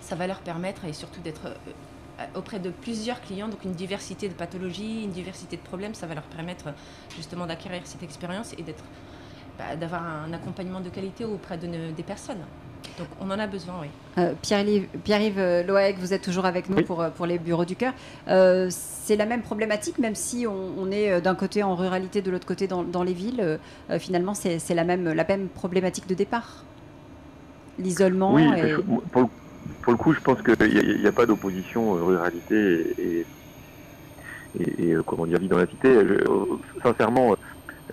ça 0.00 0.16
va 0.16 0.26
leur 0.26 0.40
permettre, 0.40 0.84
et 0.84 0.92
surtout 0.92 1.20
d'être 1.20 1.54
auprès 2.34 2.58
de 2.58 2.70
plusieurs 2.70 3.20
clients, 3.20 3.48
donc 3.48 3.64
une 3.64 3.72
diversité 3.72 4.28
de 4.28 4.34
pathologies, 4.34 5.04
une 5.04 5.12
diversité 5.12 5.56
de 5.56 5.62
problèmes, 5.62 5.94
ça 5.94 6.06
va 6.06 6.14
leur 6.14 6.24
permettre 6.24 6.66
justement 7.16 7.46
d'acquérir 7.46 7.82
cette 7.84 8.02
expérience 8.02 8.54
et 8.58 8.62
d'être, 8.62 8.84
bah, 9.58 9.76
d'avoir 9.76 10.02
un 10.02 10.32
accompagnement 10.32 10.80
de 10.80 10.88
qualité 10.88 11.24
auprès 11.24 11.58
de, 11.58 11.92
des 11.96 12.02
personnes. 12.02 12.44
Donc 12.98 13.08
on 13.20 13.30
en 13.30 13.38
a 13.38 13.46
besoin, 13.46 13.74
oui. 13.80 13.88
Euh, 14.18 14.34
Pierre-Yves 14.42 15.38
euh, 15.38 15.62
Loec, 15.62 15.96
vous 15.98 16.12
êtes 16.12 16.22
toujours 16.22 16.46
avec 16.46 16.68
nous 16.68 16.82
pour, 16.82 17.00
euh, 17.00 17.10
pour 17.10 17.26
les 17.26 17.38
bureaux 17.38 17.64
du 17.64 17.76
cœur. 17.76 17.92
c'est 18.26 19.16
la 19.16 19.26
même 19.26 19.42
problématique, 19.42 19.98
même 19.98 20.14
si 20.14 20.46
on, 20.46 20.90
est 20.90 21.20
d'un 21.20 21.34
côté 21.34 21.62
en 21.62 21.74
ruralité, 21.74 22.22
de 22.22 22.30
l'autre 22.30 22.46
côté 22.46 22.66
dans, 22.66 22.82
dans 22.82 23.02
les 23.02 23.14
villes. 23.14 23.58
finalement, 23.98 24.34
c'est 24.34 24.74
la 24.74 24.84
même, 24.84 25.12
la 25.12 25.24
même 25.24 25.48
problématique 25.48 26.06
de 26.06 26.14
départ. 26.14 26.64
L'isolement. 27.78 28.34
Oui, 28.34 28.44
pour, 29.12 29.30
le, 29.86 29.96
coup, 29.96 30.12
je 30.12 30.20
pense 30.20 30.40
qu'il 30.42 31.00
n'y 31.00 31.06
a, 31.06 31.12
pas 31.12 31.26
d'opposition 31.26 31.92
ruralité 31.92 32.94
et, 32.98 33.26
et, 34.60 34.94
comment 35.06 35.26
dire, 35.26 35.38
vie 35.38 35.48
dans 35.48 35.58
la 35.58 35.66
cité. 35.66 35.94
sincèrement, 36.82 37.36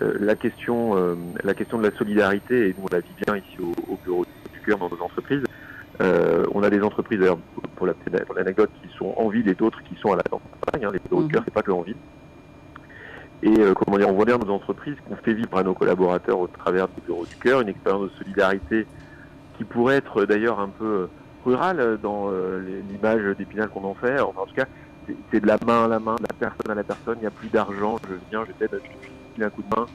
la, 0.02 0.36
question, 0.36 0.96
la 1.44 1.54
question 1.54 1.78
de 1.78 1.84
la 1.84 1.96
solidarité, 1.98 2.70
et 2.70 2.76
nous 2.78 2.86
on 2.86 2.94
la 2.94 3.00
vit 3.00 3.14
bien 3.26 3.38
ici 3.38 3.58
au, 3.62 3.74
au 3.92 3.98
bureau 4.04 4.26
dans 4.74 4.90
nos 4.90 5.02
entreprises. 5.02 5.44
Euh, 6.02 6.46
on 6.54 6.64
a 6.64 6.70
des 6.70 6.82
entreprises, 6.82 7.20
d'ailleurs, 7.20 7.38
pour 7.76 7.88
l'anecdote, 7.88 8.70
qui 8.82 8.90
sont 8.98 9.14
en 9.18 9.30
ville 9.30 9.48
et 9.48 9.54
d'autres 9.54 9.82
qui 9.84 9.96
sont 9.96 10.12
à 10.12 10.18
la 10.18 10.24
campagne. 10.24 10.86
Hein, 10.86 10.92
les 10.92 11.00
bureaux 11.00 11.24
de 11.24 11.32
cœur, 11.32 11.44
c'est 11.46 11.54
pas 11.54 11.62
que 11.62 11.72
en 11.72 11.82
ville. 11.82 11.96
Et 13.44 13.60
euh, 13.60 13.74
comment 13.74 13.98
dire, 13.98 14.10
on 14.10 14.14
voit 14.14 14.26
bien 14.26 14.38
nos 14.38 14.50
entreprises 14.50 14.96
qu'on 15.08 15.16
fait 15.18 15.34
vivre 15.34 15.58
à 15.58 15.64
nos 15.64 15.74
collaborateurs 15.74 16.40
au 16.40 16.48
travers 16.48 16.88
des 16.88 17.02
bureaux 17.06 17.26
du 17.26 17.36
cœur, 17.36 17.62
une 17.62 17.70
expérience 17.70 18.04
de 18.04 18.18
solidarité 18.18 18.88
qui 19.58 19.64
pourrait 19.64 19.98
être 19.98 20.26
d'ailleurs 20.26 20.60
un 20.60 20.70
peu 20.70 21.08
rurale 21.46 22.00
dans 22.02 22.30
euh, 22.30 22.82
l'image 22.90 23.38
d'Épinal 23.38 23.70
qu'on 23.70 23.84
en 23.84 23.94
fait. 23.94 24.20
en 24.20 24.34
tout 24.34 24.56
cas, 24.56 24.66
c'est 25.32 25.40
de 25.40 25.48
la 25.48 25.58
main 25.66 25.86
à 25.86 25.88
la 25.88 26.00
main, 26.00 26.16
de 26.16 26.24
la 26.24 26.34
personne 26.40 26.72
à 26.72 26.76
la 26.76 26.84
personne. 26.84 27.18
Il 27.18 27.22
n'y 27.22 27.28
a 27.28 27.32
plus 27.32 27.50
d'argent. 27.50 27.98
Je 28.10 28.16
viens, 28.30 28.44
je 28.46 28.52
t'aide, 28.54 28.82
je 28.84 29.42
te 29.42 29.46
un 29.46 29.50
coup 29.50 29.64
de 29.64 29.76
main. 29.80 29.86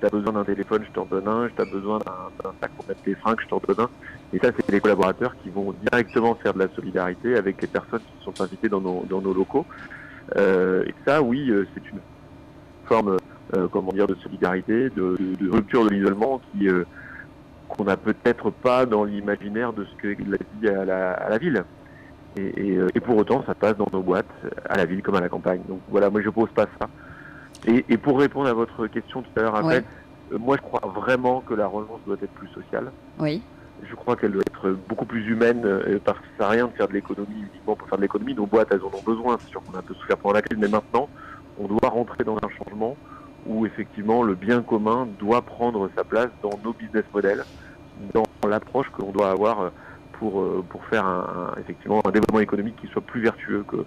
Tu 0.00 0.06
as 0.06 0.10
besoin 0.10 0.32
d'un 0.32 0.44
téléphone, 0.44 0.82
je 0.86 0.92
t'en 0.92 1.04
donne 1.04 1.28
un. 1.28 1.48
Tu 1.54 1.60
as 1.60 1.64
besoin 1.64 1.98
d'un 1.98 2.52
sac 2.60 2.70
pour 2.76 2.86
mettre 2.88 3.02
tes 3.02 3.14
fringues, 3.14 3.40
je 3.42 3.48
t'en 3.48 3.60
donne 3.66 3.86
un. 3.86 3.90
Et 4.32 4.38
ça, 4.38 4.48
c'est 4.56 4.70
les 4.70 4.80
collaborateurs 4.80 5.34
qui 5.42 5.50
vont 5.50 5.74
directement 5.90 6.34
faire 6.36 6.54
de 6.54 6.60
la 6.60 6.68
solidarité 6.74 7.36
avec 7.36 7.60
les 7.60 7.68
personnes 7.68 8.00
qui 8.00 8.24
sont 8.24 8.40
invitées 8.40 8.68
dans 8.68 8.80
nos, 8.80 9.34
locaux. 9.34 9.66
Euh, 10.36 10.84
et 10.86 10.94
ça, 11.04 11.20
oui, 11.20 11.50
euh, 11.50 11.66
c'est 11.74 11.90
une 11.90 11.98
forme, 12.86 13.16
euh, 13.54 13.68
comment 13.68 13.92
dire, 13.92 14.06
de 14.06 14.14
solidarité, 14.16 14.90
de, 14.90 15.16
rupture 15.50 15.84
de 15.84 15.90
l'isolement 15.90 16.40
qui 16.52 16.68
euh, 16.68 16.84
qu'on 17.70 17.84
n'a 17.84 17.96
peut-être 17.96 18.50
pas 18.50 18.86
dans 18.86 19.04
l'imaginaire 19.04 19.72
de 19.72 19.84
ce 19.84 19.94
que 19.96 20.08
la 20.08 20.36
vie 20.60 20.68
à 20.68 20.84
la, 20.84 21.12
à 21.12 21.28
la 21.28 21.38
ville. 21.38 21.64
Et, 22.36 22.42
et, 22.42 22.76
euh, 22.76 22.88
et, 22.94 23.00
pour 23.00 23.16
autant, 23.16 23.42
ça 23.44 23.54
passe 23.54 23.76
dans 23.76 23.88
nos 23.92 24.02
boîtes, 24.02 24.30
à 24.68 24.76
la 24.76 24.84
ville 24.84 25.02
comme 25.02 25.16
à 25.16 25.20
la 25.20 25.28
campagne. 25.28 25.62
Donc 25.68 25.80
voilà, 25.88 26.10
moi 26.10 26.20
je 26.22 26.30
pose 26.30 26.50
pas 26.50 26.66
ça. 26.78 26.88
Et, 27.66 27.84
et 27.88 27.96
pour 27.96 28.18
répondre 28.18 28.48
à 28.48 28.52
votre 28.52 28.86
question 28.86 29.22
tout 29.22 29.30
à 29.36 29.42
l'heure 29.42 29.56
après, 29.56 29.84
moi 30.30 30.56
je 30.56 30.62
crois 30.62 30.80
vraiment 30.94 31.40
que 31.40 31.54
la 31.54 31.66
relance 31.66 32.00
doit 32.06 32.16
être 32.22 32.32
plus 32.32 32.48
sociale. 32.48 32.92
Oui 33.18 33.42
je 33.88 33.94
crois 33.94 34.16
qu'elle 34.16 34.32
doit 34.32 34.42
être 34.46 34.76
beaucoup 34.88 35.04
plus 35.04 35.26
humaine 35.26 35.62
euh, 35.64 35.98
parce 36.04 36.18
que 36.18 36.24
ça 36.32 36.38
sert 36.38 36.46
à 36.46 36.50
rien 36.50 36.66
de 36.66 36.72
faire 36.72 36.88
de 36.88 36.92
l'économie 36.92 37.40
uniquement 37.50 37.76
pour 37.76 37.88
faire 37.88 37.98
de 37.98 38.02
l'économie. 38.02 38.34
Nos 38.34 38.46
boîtes, 38.46 38.68
elles 38.72 38.82
en 38.82 38.88
ont 38.96 39.02
besoin. 39.04 39.36
C'est 39.40 39.50
sûr 39.50 39.62
qu'on 39.62 39.74
a 39.74 39.78
un 39.78 39.82
peu 39.82 39.94
souffert 39.94 40.16
pendant 40.18 40.34
la 40.34 40.42
crise, 40.42 40.58
mais 40.58 40.68
maintenant, 40.68 41.08
on 41.58 41.66
doit 41.66 41.88
rentrer 41.88 42.24
dans 42.24 42.36
un 42.36 42.48
changement 42.48 42.96
où 43.46 43.66
effectivement 43.66 44.22
le 44.22 44.34
bien 44.34 44.62
commun 44.62 45.08
doit 45.18 45.42
prendre 45.42 45.90
sa 45.96 46.04
place 46.04 46.30
dans 46.42 46.58
nos 46.64 46.72
business 46.72 47.04
models, 47.12 47.44
dans 48.14 48.26
l'approche 48.48 48.90
que 48.96 49.02
l'on 49.02 49.10
doit 49.10 49.30
avoir 49.30 49.60
euh, 49.60 49.70
pour, 50.12 50.40
euh, 50.40 50.64
pour 50.68 50.84
faire 50.84 51.04
un, 51.06 51.54
effectivement 51.58 52.00
un 52.04 52.10
développement 52.10 52.40
économique 52.40 52.76
qui 52.80 52.86
soit 52.88 53.02
plus 53.02 53.22
vertueux 53.22 53.64
que, 53.66 53.84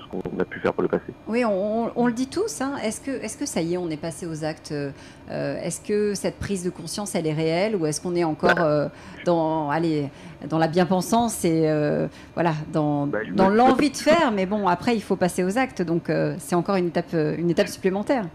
ce 0.00 0.06
qu'on 0.06 0.40
a 0.40 0.44
pu 0.44 0.60
faire 0.60 0.72
pour 0.72 0.82
le 0.82 0.88
passé. 0.88 1.04
Oui, 1.26 1.44
on, 1.44 2.06
le 2.06 2.12
dit 2.12 2.28
tous. 2.28 2.60
Hein. 2.60 2.74
Est-ce 2.82 3.00
que, 3.00 3.10
est 3.10 3.38
que 3.38 3.46
ça 3.46 3.60
y 3.60 3.74
est, 3.74 3.76
on 3.76 3.90
est 3.90 3.96
passé 3.96 4.26
aux 4.26 4.44
actes 4.44 4.72
euh, 4.72 4.92
Est-ce 5.30 5.80
que 5.80 6.14
cette 6.14 6.38
prise 6.38 6.64
de 6.64 6.70
conscience, 6.70 7.14
elle 7.14 7.26
est 7.26 7.32
réelle 7.32 7.76
ou 7.76 7.86
est-ce 7.86 8.00
qu'on 8.00 8.14
est 8.14 8.24
encore 8.24 8.54
bah, 8.54 8.66
euh, 8.66 8.88
dans, 9.24 9.70
allez, 9.70 10.08
dans 10.48 10.58
la 10.58 10.68
bien-pensance 10.68 11.44
et 11.44 11.68
euh, 11.68 12.08
voilà, 12.34 12.54
dans, 12.72 13.06
bah, 13.06 13.18
dans 13.34 13.48
l'envie 13.48 13.90
de 13.90 13.96
faire 13.96 14.32
Mais 14.32 14.46
bon, 14.46 14.68
après, 14.68 14.94
il 14.94 15.02
faut 15.02 15.16
passer 15.16 15.44
aux 15.44 15.58
actes, 15.58 15.82
donc 15.82 16.10
c'est 16.38 16.54
encore 16.54 16.76
une 16.76 16.88
étape, 16.88 17.12
une 17.12 17.50
étape 17.50 17.68
supplémentaire. 17.68 18.26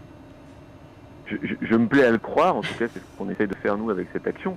Je, 1.60 1.76
me 1.76 1.86
plais 1.86 2.04
à 2.04 2.10
le 2.10 2.18
croire, 2.18 2.56
en 2.56 2.60
tout 2.60 2.74
cas, 2.78 2.86
c'est 2.88 2.98
ce 2.98 3.18
qu'on 3.18 3.30
essaie 3.30 3.46
de 3.46 3.54
faire 3.54 3.76
nous 3.76 3.90
avec 3.90 4.08
cette 4.12 4.26
action. 4.26 4.56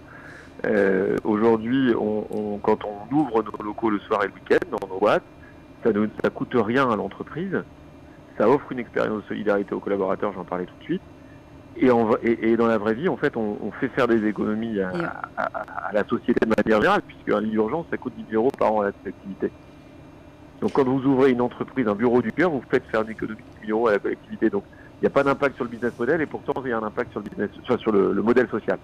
Aujourd'hui, 1.23 1.93
on, 1.95 2.59
quand 2.61 2.79
on 2.85 3.13
ouvre 3.15 3.43
nos 3.43 3.63
locaux 3.63 3.89
le 3.89 3.99
soir 3.99 4.23
et 4.23 4.27
le 4.27 4.33
week-end 4.33 4.65
dans 4.71 4.87
nos 4.87 4.99
boîtes, 4.99 5.23
ça 5.83 5.91
ne 5.91 6.29
coûte 6.29 6.55
rien 6.55 6.89
à 6.89 6.95
l'entreprise. 6.95 7.63
ça 8.37 8.49
offre 8.49 8.71
une 8.71 8.79
expérience 8.79 9.21
de 9.21 9.27
solidarité 9.27 9.75
aux 9.75 9.79
collaborateurs, 9.79 10.33
j'en 10.33 10.43
parlais 10.43 10.65
tout 10.65 10.77
de 10.79 10.83
suite. 10.83 11.01
Et, 11.77 11.89
et, 12.51 12.55
dans 12.55 12.67
la 12.67 12.77
vraie 12.77 12.93
vie, 12.93 13.09
en 13.09 13.17
fait, 13.17 13.35
on, 13.35 13.71
fait 13.79 13.89
faire 13.89 14.07
des 14.07 14.25
économies 14.27 14.79
à, 14.79 15.91
la 15.91 16.05
société 16.05 16.45
de 16.45 16.53
manière 16.57 16.81
générale, 16.81 17.01
puisque 17.05 17.29
un 17.29 17.41
lit 17.41 17.51
d'urgence, 17.51 17.85
ça 17.91 17.97
coûte 17.97 18.13
10 18.15 18.25
000 18.31 18.41
euros 18.41 18.51
par 18.57 18.73
an 18.73 18.81
à 18.81 18.85
la 18.85 18.91
collectivité. 18.93 19.51
Donc 20.61 20.71
quand 20.71 20.85
vous 20.85 21.05
ouvrez 21.05 21.31
une 21.31 21.41
entreprise, 21.41 21.87
un 21.87 21.95
bureau 21.95 22.21
du 22.21 22.31
cœur, 22.31 22.49
vous 22.49 22.63
faites 22.69 22.85
faire 22.85 23.01
une 23.01 23.11
économie 23.11 23.41
de 23.41 23.61
10 23.61 23.67
000 23.67 23.77
euros 23.77 23.87
à 23.89 23.91
la 23.91 23.99
collectivité. 23.99 24.49
Donc 24.49 24.63
n'y 25.05 25.11
a 25.11 25.13
pas 25.13 25.23
d'impact 25.23 25.55
sur 25.55 25.63
le 25.63 25.69
business 25.69 25.93
model, 25.97 26.21
et 26.21 26.25
pourtant 26.25 26.53
il 26.63 26.69
y 26.69 26.73
a 26.73 26.77
un 26.77 26.83
impact 26.83 27.11
sur 27.11 27.19
le, 27.21 27.29
business, 27.29 27.49
sur 27.79 27.91
le 27.91 28.21
modèle 28.21 28.47
social. 28.49 28.77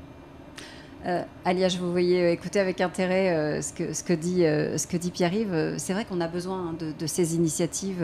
Euh, 1.06 1.24
Alia, 1.46 1.68
je 1.68 1.80
vous 1.80 1.92
voyais 1.92 2.22
euh, 2.22 2.32
écouter 2.32 2.60
avec 2.60 2.80
intérêt 2.80 3.36
euh, 3.36 3.62
ce, 3.62 3.74
que, 3.74 3.94
ce, 3.94 4.04
que 4.04 4.14
dit, 4.14 4.42
ce 4.42 4.86
que 4.86 4.98
dit 4.98 5.10
Pierre-Yves. 5.10 5.76
C'est 5.78 5.94
vrai 5.94 6.06
qu'on 6.06 6.22
a 6.22 6.28
besoin 6.28 6.74
de, 6.74 7.08
ces 7.08 7.36
initiatives. 7.36 8.04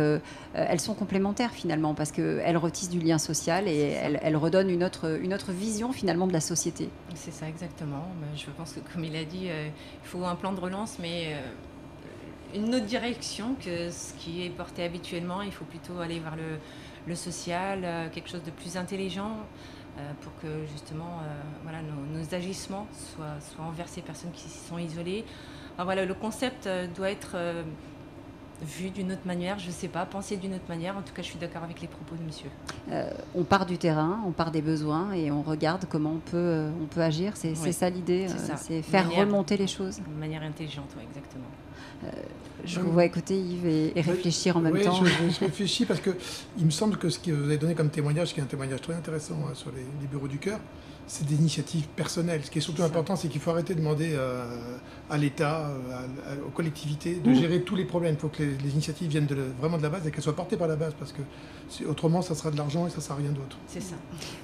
elles 0.53 0.80
sont 0.80 0.95
complémentaires 0.95 1.51
finalement 1.51 1.93
parce 1.93 2.11
qu'elles 2.11 2.57
retissent 2.57 2.89
du 2.89 2.99
lien 2.99 3.18
social 3.18 3.68
et 3.68 3.95
elles, 4.22 4.36
redonnent 4.36 4.70
une 4.70 4.84
autre, 4.84 5.20
une 5.22 5.34
autre 5.34 5.51
vision 5.51 5.91
finalement 5.91 6.28
de 6.28 6.34
la 6.34 6.39
société. 6.39 6.89
C'est 7.13 7.32
ça 7.32 7.47
exactement. 7.47 8.07
Ben, 8.20 8.28
je 8.36 8.47
pense 8.57 8.74
que 8.74 8.80
comme 8.91 9.03
il 9.03 9.15
a 9.15 9.24
dit, 9.24 9.47
il 9.47 10.07
faut 10.07 10.26
un 10.26 10.36
plan 10.36 10.51
de 10.51 10.59
relance, 10.59 10.97
mais 10.99 11.36
une 12.55 12.74
autre 12.76 12.86
direction 12.86 13.55
que 13.63 13.89
ce 13.91 14.13
qui 14.15 14.45
est 14.45 14.49
porté 14.49 14.84
habituellement. 14.84 15.41
Il 15.41 15.51
faut 15.51 15.65
plutôt 15.65 15.99
aller 15.99 16.20
vers 16.20 16.36
le, 16.36 16.57
le 17.08 17.16
social, 17.16 18.12
quelque 18.12 18.30
chose 18.30 18.43
de 18.43 18.51
plus 18.51 18.78
intelligent. 18.78 19.38
Euh, 19.99 20.12
pour 20.22 20.32
que 20.36 20.47
justement 20.72 21.22
euh, 21.24 21.41
voilà, 21.64 21.80
nos, 21.82 22.36
agissements 22.36 22.86
soient, 22.91 23.39
soient, 23.39 23.66
envers 23.66 23.88
ces 23.88 24.01
personnes 24.01 24.30
qui 24.32 24.47
sont 24.47 24.78
isolées. 24.78 25.26
voilà, 25.80 26.05
le 26.05 26.14
concept 26.14 26.68
euh, 26.68 26.86
doit 26.95 27.10
être 27.10 27.36
vu 28.62 28.91
d'une 28.91 29.12
autre 29.12 29.26
manière, 29.26 29.58
je 29.58 29.68
ne 29.68 29.72
sais 29.72 29.88
pas, 29.88 30.05
pensé 30.05 30.38
d'une 30.38 30.53
autre 30.53 30.68
manière. 30.70 30.95
En 30.97 31.01
tout 31.01 31.14
cas, 31.16 31.24
je 31.24 31.28
suis 31.28 31.39
d'accord 31.39 31.64
avec 31.64 31.82
les 31.82 31.88
propos 31.88 32.16
de 32.16 32.22
monsieur. 32.22 32.49
on 33.34 33.43
part 33.43 33.66
du 33.66 33.80
terrain, 33.80 34.20
on 34.28 34.32
part 34.32 34.51
des 34.51 34.62
besoins 34.62 35.14
et 35.14 35.32
on 35.32 35.41
regarde 35.41 35.86
comment 35.89 36.12
on 36.12 36.30
peut, 36.30 36.70
on 36.80 36.86
peut 36.86 37.01
agir. 37.01 37.36
C'est 37.36 37.55
ça 37.55 37.89
l'idée, 37.89 38.28
c'est 38.58 38.84
faire 38.84 39.10
remonter 39.12 39.58
les 39.58 39.68
choses. 39.68 39.99
De 39.99 40.20
manière 40.20 40.43
intelligente, 40.43 40.91
oui, 40.95 41.03
exactement. 41.10 41.47
Je 42.66 42.80
vous 42.80 42.91
vois 42.91 43.06
écouter 43.06 43.38
Yves 43.38 43.68
et, 43.68 44.02
réfléchir 44.02 44.58
en 44.58 44.62
même 44.62 44.80
temps. 44.82 45.04
Je, 45.04 45.30
je, 45.30 45.39
réfléchis 45.45 45.86
parce 45.86 46.00
que 46.00 46.12
il 46.58 46.66
me 46.66 46.72
semble 46.72 46.98
que 46.98 47.10
ce 47.10 47.20
que 47.20 47.32
vous 47.32 47.45
avez 47.45 47.58
donné 47.58 47.76
comme 47.76 47.89
témoignage, 47.89 48.34
qui 48.34 48.39
est 48.39 48.43
un 48.43 48.48
témoignage 48.48 48.82
très 48.82 48.93
intéressant 48.93 49.38
hein, 49.48 49.54
sur 49.54 49.72
les, 49.72 49.86
les, 50.02 50.08
bureaux 50.08 50.28
du 50.28 50.38
cœur, 50.38 50.60
c'est 51.08 51.26
des 51.26 51.36
initiatives 51.36 51.88
personnelles. 51.95 52.41
Ce 52.43 52.52
qui 52.52 52.58
est 52.58 52.62
surtout 52.62 52.84
important, 52.84 53.16
c'est 53.16 53.30
qu'il 53.30 53.39
faut 53.39 53.52
arrêter 53.52 53.74
de 53.74 53.80
demander 53.80 54.10
euh, 54.14 54.43
à 55.10 55.18
l'État, 55.18 55.70
euh, 55.70 56.36
aux 56.45 56.52
collectivités, 56.52 57.16
de 57.16 57.30
mmh. 57.30 57.36
gérer 57.36 57.62
tous 57.62 57.76
les 57.76 57.86
problèmes. 57.86 58.16
Il 58.16 58.20
faut 58.20 58.28
que 58.28 58.43
les, 58.43 58.72
initiatives 58.72 59.10
viennent 59.10 59.28
vraiment 59.60 59.78
de 59.78 59.84
la 59.84 59.89
base 59.89 60.06
et 60.06 60.12
qu'elles 60.12 60.24
soient 60.24 60.36
portées 60.36 60.58
par 60.58 60.68
la 60.68 60.76
base, 60.76 60.93
parce 61.00 61.14
que 61.14 61.22
autrement, 61.88 62.22
ça 62.22 62.36
sera 62.36 62.51
de 62.51 62.57
l'argent 62.57 62.88
et 62.88 62.89
ça 62.89 62.97
ne 62.97 63.01
sera 63.01 63.15
rien 63.15 63.32
d'autre. 63.32 63.57
C'est 63.68 63.82
ça. 63.82 63.95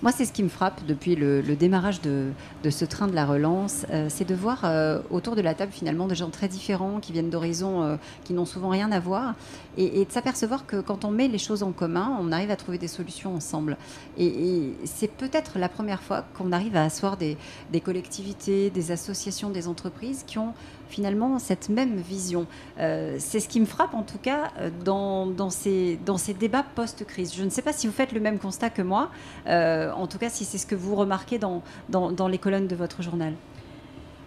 Moi, 0.02 0.12
c'est 0.12 0.26
ce 0.26 0.34
qui 0.34 0.44
me 0.44 0.50
frappe 0.50 0.86
depuis 0.86 1.16
le, 1.16 1.42
démarrage 1.56 2.02
de, 2.02 2.32
ce 2.70 2.86
train 2.86 3.08
de 3.08 3.16
la 3.16 3.26
relance, 3.26 3.86
euh, 3.92 4.08
c'est 4.10 4.28
de 4.28 4.36
voir 4.36 4.66
autour 5.10 5.36
de 5.36 5.42
la 5.42 5.54
table 5.54 5.72
finalement 5.72 6.08
des 6.08 6.16
gens 6.16 6.30
très 6.30 6.48
différents 6.48 7.00
qui 7.00 7.12
viennent 7.12 7.30
d'horizons 7.30 7.98
qui 8.24 8.34
n'ont 8.34 8.46
souvent 8.46 8.70
rien 8.70 8.92
à 8.92 9.00
voir, 9.00 9.36
et, 9.78 10.06
de 10.06 10.12
s'apercevoir 10.12 10.66
que 10.66 10.82
quand 10.82 11.06
on 11.06 11.12
met 11.12 11.28
les 11.28 11.38
choses 11.38 11.64
en 11.64 11.72
commun, 11.72 12.18
on 12.20 12.32
arrive 12.32 12.52
à 12.52 12.56
trouver 12.56 12.78
des 12.78 12.88
solutions 12.88 13.36
ensemble. 13.36 13.78
et 14.18 14.74
c'est 14.86 15.08
peut-être 15.08 15.60
la 15.60 15.70
première 15.70 16.02
fois 16.02 16.24
qu'on 16.34 16.52
arrive 16.52 16.76
à 16.76 16.84
asseoir 16.84 17.18
des, 17.18 17.38
collectivités, 17.84 18.70
des 18.70 18.92
associations, 18.92 19.50
des 19.50 19.68
entreprises 19.68 20.24
qui 20.26 20.38
ont 20.38 20.54
finalement 20.94 21.40
cette 21.40 21.70
même 21.70 21.96
vision. 21.96 22.46
Euh, 22.80 23.16
c'est 23.20 23.40
ce 23.40 23.50
qui 23.50 23.60
me 23.60 23.66
frappe 23.66 23.96
en 23.96 24.04
tout 24.04 24.20
cas 24.20 24.52
euh, 24.60 24.70
dans, 24.86 25.26
dans, 25.26 25.50
ces, 25.50 26.00
dans 26.06 26.18
ces 26.18 26.34
débats 26.34 26.64
post-crise. 26.76 27.34
Je 27.36 27.44
ne 27.44 27.50
sais 27.50 27.64
pas 27.64 27.74
si 27.74 27.88
vous 27.88 27.94
faites 27.94 28.12
le 28.12 28.20
même 28.20 28.38
constat 28.38 28.70
que 28.70 28.84
moi, 28.84 29.10
euh, 29.48 29.92
en 29.92 30.08
tout 30.08 30.20
cas 30.20 30.30
si 30.30 30.46
c'est 30.46 30.60
ce 30.60 30.68
que 30.68 30.76
vous 30.76 30.96
remarquez 30.96 31.40
dans, 31.40 31.64
dans, 31.90 32.12
dans 32.12 32.28
les 32.28 32.38
colonnes 32.38 32.68
de 32.68 32.76
votre 32.76 33.02
journal. 33.02 33.34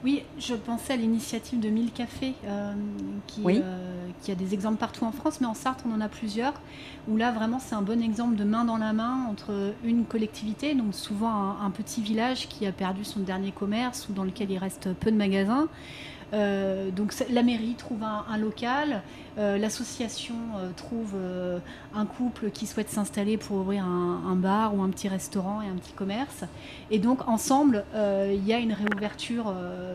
Oui, 0.07 0.23
je 0.39 0.55
pensais 0.55 0.93
à 0.93 0.97
l'initiative 0.97 1.59
de 1.59 1.69
1000 1.69 1.91
cafés, 1.91 2.35
euh, 2.45 2.73
qui, 3.27 3.43
euh, 3.45 4.09
qui, 4.23 4.31
a 4.31 4.35
des 4.35 4.53
exemples 4.55 4.77
partout 4.77 5.05
en 5.05 5.11
France, 5.11 5.41
mais 5.41 5.49
en 5.49 5.55
Sarthe, 5.55 5.83
on 5.85 5.93
en 5.93 6.01
a 6.01 6.09
plusieurs, 6.09 6.53
où 7.09 7.17
là, 7.17 7.33
vraiment, 7.33 7.59
c'est 7.59 7.75
un 7.75 7.83
bon 7.83 8.01
exemple 8.01 8.37
de 8.37 8.45
main 8.45 8.65
dans 8.65 8.77
la 8.77 8.93
main 8.93 9.27
entre 9.29 9.75
une 9.85 10.05
collectivité, 10.05 10.75
donc 10.75 10.95
souvent 10.95 11.57
un, 11.61 11.71
petit 11.71 12.03
village 12.03 12.49
qui 12.49 12.67
a 12.67 12.73
perdu 12.73 13.05
son 13.05 13.21
dernier 13.21 13.53
commerce 13.53 14.09
ou 14.09 14.13
dans 14.13 14.23
lequel 14.23 14.51
il 14.51 14.59
reste 14.59 14.93
peu 14.93 15.11
de 15.11 15.17
magasins. 15.17 15.67
Euh, 16.33 16.91
donc 16.91 17.15
la 17.31 17.43
mairie 17.43 17.75
trouve 17.75 18.03
un 18.03 18.37
local, 18.39 19.03
euh, 19.39 19.59
l'association 19.59 20.35
euh, 20.57 20.71
trouve 20.75 21.13
euh, 21.15 21.59
un 21.95 22.07
couple 22.07 22.51
qui 22.51 22.67
souhaite 22.67 22.89
s'installer 22.89 23.37
pour 23.37 23.59
ouvrir 23.59 23.85
un, 23.85 24.35
bar 24.35 24.75
ou 24.75 24.83
un 24.83 24.89
petit 24.89 25.09
restaurant 25.09 25.61
et 25.61 25.69
un 25.69 25.75
petit 25.75 25.93
commerce. 25.93 26.45
Et 26.91 26.99
donc 26.99 27.29
ensemble, 27.29 27.85
il 27.95 28.45
y 28.47 28.53
a 28.53 28.59
une 28.59 28.73
réouverture 28.73 29.53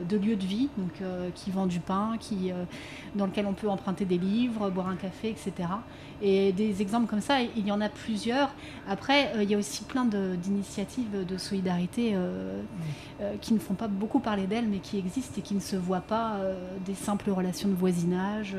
de 0.10 0.18
lieux 0.18 0.36
de 0.36 0.46
vie, 0.46 0.70
donc, 0.78 1.08
qui 1.36 1.52
vend 1.52 1.68
du 1.68 1.80
pain, 1.80 2.16
qui, 2.20 2.52
dans 3.16 3.28
lequel 3.28 3.46
on 3.46 3.54
peut 3.54 3.70
emprunter 3.70 4.06
des 4.06 4.18
livres, 4.18 4.70
boire 4.72 4.88
un 4.88 4.96
café, 4.96 5.30
etc. 5.30 5.70
Et 6.24 6.54
des 6.54 6.82
exemples 6.82 7.08
comme 7.08 7.22
ça, 7.22 7.42
il 7.42 7.68
y 7.68 7.72
en 7.72 7.82
a 7.82 7.89
plusieurs. 7.89 8.50
Après, 8.89 9.32
il 9.42 9.50
y 9.50 9.54
a 9.54 9.58
aussi 9.58 9.84
plein 9.84 10.06
d'initiatives 10.06 11.26
de, 11.26 11.38
solidarité 11.38 12.16
qui 13.42 13.54
ne 13.54 13.60
font 13.60 13.76
pas 13.76 13.88
beaucoup 13.88 14.20
parler 14.20 14.48
d'elles, 14.48 14.68
mais 14.68 14.80
qui 14.80 14.98
existent 14.98 15.36
et 15.38 15.42
qui 15.42 15.54
ne 15.54 15.60
se 15.60 15.76
voient 15.76 16.02
pas 16.02 16.39
des 16.86 16.96
simples 16.96 17.30
relations 17.30 17.70
de 17.70 17.76
voisinage, 17.76 18.56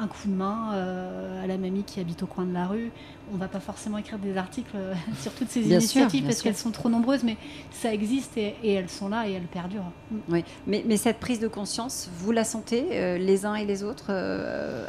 un, 0.00 0.06
coup 0.06 0.26
de 0.28 0.34
main 0.34 0.72
euh, 0.74 1.42
à 1.42 1.46
la 1.46 1.56
mamie 1.56 1.84
qui 1.84 2.00
habite 2.00 2.22
au 2.22 2.26
coin 2.26 2.44
de 2.44 2.52
la 2.52 2.66
rue. 2.66 2.90
On 3.32 3.36
va 3.36 3.48
pas 3.48 3.60
forcément 3.60 3.98
écrire 3.98 4.18
des 4.18 4.36
articles 4.36 4.76
euh, 4.76 4.94
sur 5.20 5.32
toutes 5.32 5.50
ces 5.50 5.62
initiatives 5.62 6.24
parce 6.24 6.42
qu'elles 6.42 6.56
sont 6.56 6.70
trop 6.70 6.88
nombreuses, 6.88 7.24
mais 7.24 7.36
ça 7.70 7.92
existe 7.92 8.36
et, 8.36 8.54
elles 8.64 8.90
sont 8.90 9.08
là 9.08 9.28
et 9.28 9.32
elles 9.32 9.42
perdurent. 9.42 9.90
Mm. 10.10 10.16
Oui, 10.28 10.44
mais, 10.66 10.84
mais, 10.86 10.96
cette 10.96 11.18
prise 11.18 11.40
de 11.40 11.48
conscience, 11.48 12.08
vous 12.18 12.32
la 12.32 12.44
sentez 12.44 12.86
euh, 12.92 13.18
les 13.18 13.46
uns 13.46 13.54
et 13.54 13.64
les 13.64 13.82
autres 13.82 14.12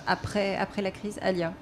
après, 0.07 0.55
après 0.57 0.81
la 0.81 0.91
crise 0.91 1.19
Alia? 1.21 1.53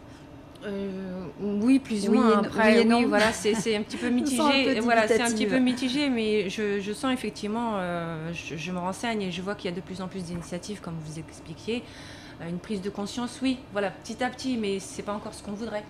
Oui, 1.41 1.79
plus 1.79 2.07
ou 2.07 2.13
moins. 2.13 2.39
Après, 2.39 2.85
oui, 2.85 3.03
voilà, 3.07 3.33
c'est 3.33 3.75
un 3.75 3.81
petit 3.81 3.97
peu 3.97 4.09
mitigé. 4.09 4.79
voilà, 4.79 5.07
c'est 5.07 5.21
un 5.21 5.29
petit 5.29 5.45
peu 5.45 5.59
mitigé, 5.59 6.09
mais 6.09 6.49
je, 6.49 6.79
je 6.79 6.93
sens 6.93 7.13
effectivement, 7.13 7.79
je, 8.31 8.55
je, 8.55 8.71
me 8.71 8.79
renseigne 8.79 9.23
et 9.23 9.31
je 9.31 9.41
vois 9.41 9.55
qu'il 9.55 9.69
y 9.69 9.73
a 9.73 9.75
de 9.75 9.81
plus 9.81 9.99
en 9.99 10.07
plus 10.07 10.23
d'initiatives, 10.23 10.79
comme 10.79 10.95
vous 11.05 11.19
expliquiez. 11.19 11.83
Euh, 12.41 12.49
une 12.49 12.59
prise 12.59 12.81
de 12.81 12.89
conscience, 12.89 13.39
oui, 13.41 13.59
voilà, 13.71 13.91
petit 13.91 14.23
à 14.23 14.29
petit, 14.29 14.57
mais 14.57 14.79
c'est 14.79 15.03
pas 15.03 15.13
encore 15.13 15.33
ce 15.33 15.43
qu'on 15.43 15.53
voudrait. 15.53 15.83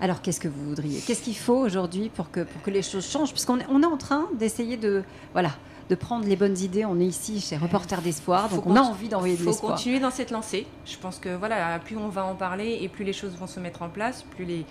Alors, 0.00 0.20
qu'est-ce 0.20 0.40
que 0.40 0.48
vous 0.48 0.64
voudriez? 0.68 1.00
Qu'est-ce 1.00 1.22
qu'il 1.22 1.36
faut 1.36 1.56
aujourd'hui 1.56 2.10
pour 2.10 2.30
que, 2.30 2.40
pour 2.40 2.62
que 2.62 2.70
les 2.70 2.82
choses 2.82 3.08
changent? 3.08 3.32
Puisqu'on 3.32 3.60
est, 3.60 3.66
on 3.70 3.82
est 3.82 3.86
en 3.86 3.96
train 3.96 4.28
d'essayer 4.34 4.76
de, 4.76 5.02
voilà, 5.32 5.52
de 5.88 5.94
prendre 5.94 6.26
les 6.26 6.36
bonnes 6.36 6.58
idées. 6.58 6.84
On 6.84 7.00
est 7.00 7.06
ici 7.06 7.40
chez 7.40 7.56
Reporter 7.56 8.02
d'Espoir, 8.02 8.50
donc 8.50 8.66
on 8.66 8.76
a 8.76 8.80
envie 8.80 9.08
d'envoyer 9.08 9.36
de 9.36 9.44
l'espoir. 9.44 9.56
Il 9.56 9.60
faut 9.60 9.74
continuer 9.74 10.00
dans 10.00 10.10
cette 10.10 10.30
lancée. 10.30 10.66
Je 10.84 10.98
pense 10.98 11.18
que 11.18 11.34
voilà, 11.34 11.78
plus 11.78 11.96
on 11.96 12.08
va 12.08 12.26
en 12.26 12.34
parler 12.34 12.78
et 12.82 12.88
plus 12.90 13.04
les 13.04 13.14
choses 13.14 13.34
vont 13.36 13.46
se 13.46 13.58
mettre 13.58 13.80
en 13.80 13.88
place, 13.88 14.22
plus 14.22 14.44
les, 14.44 14.66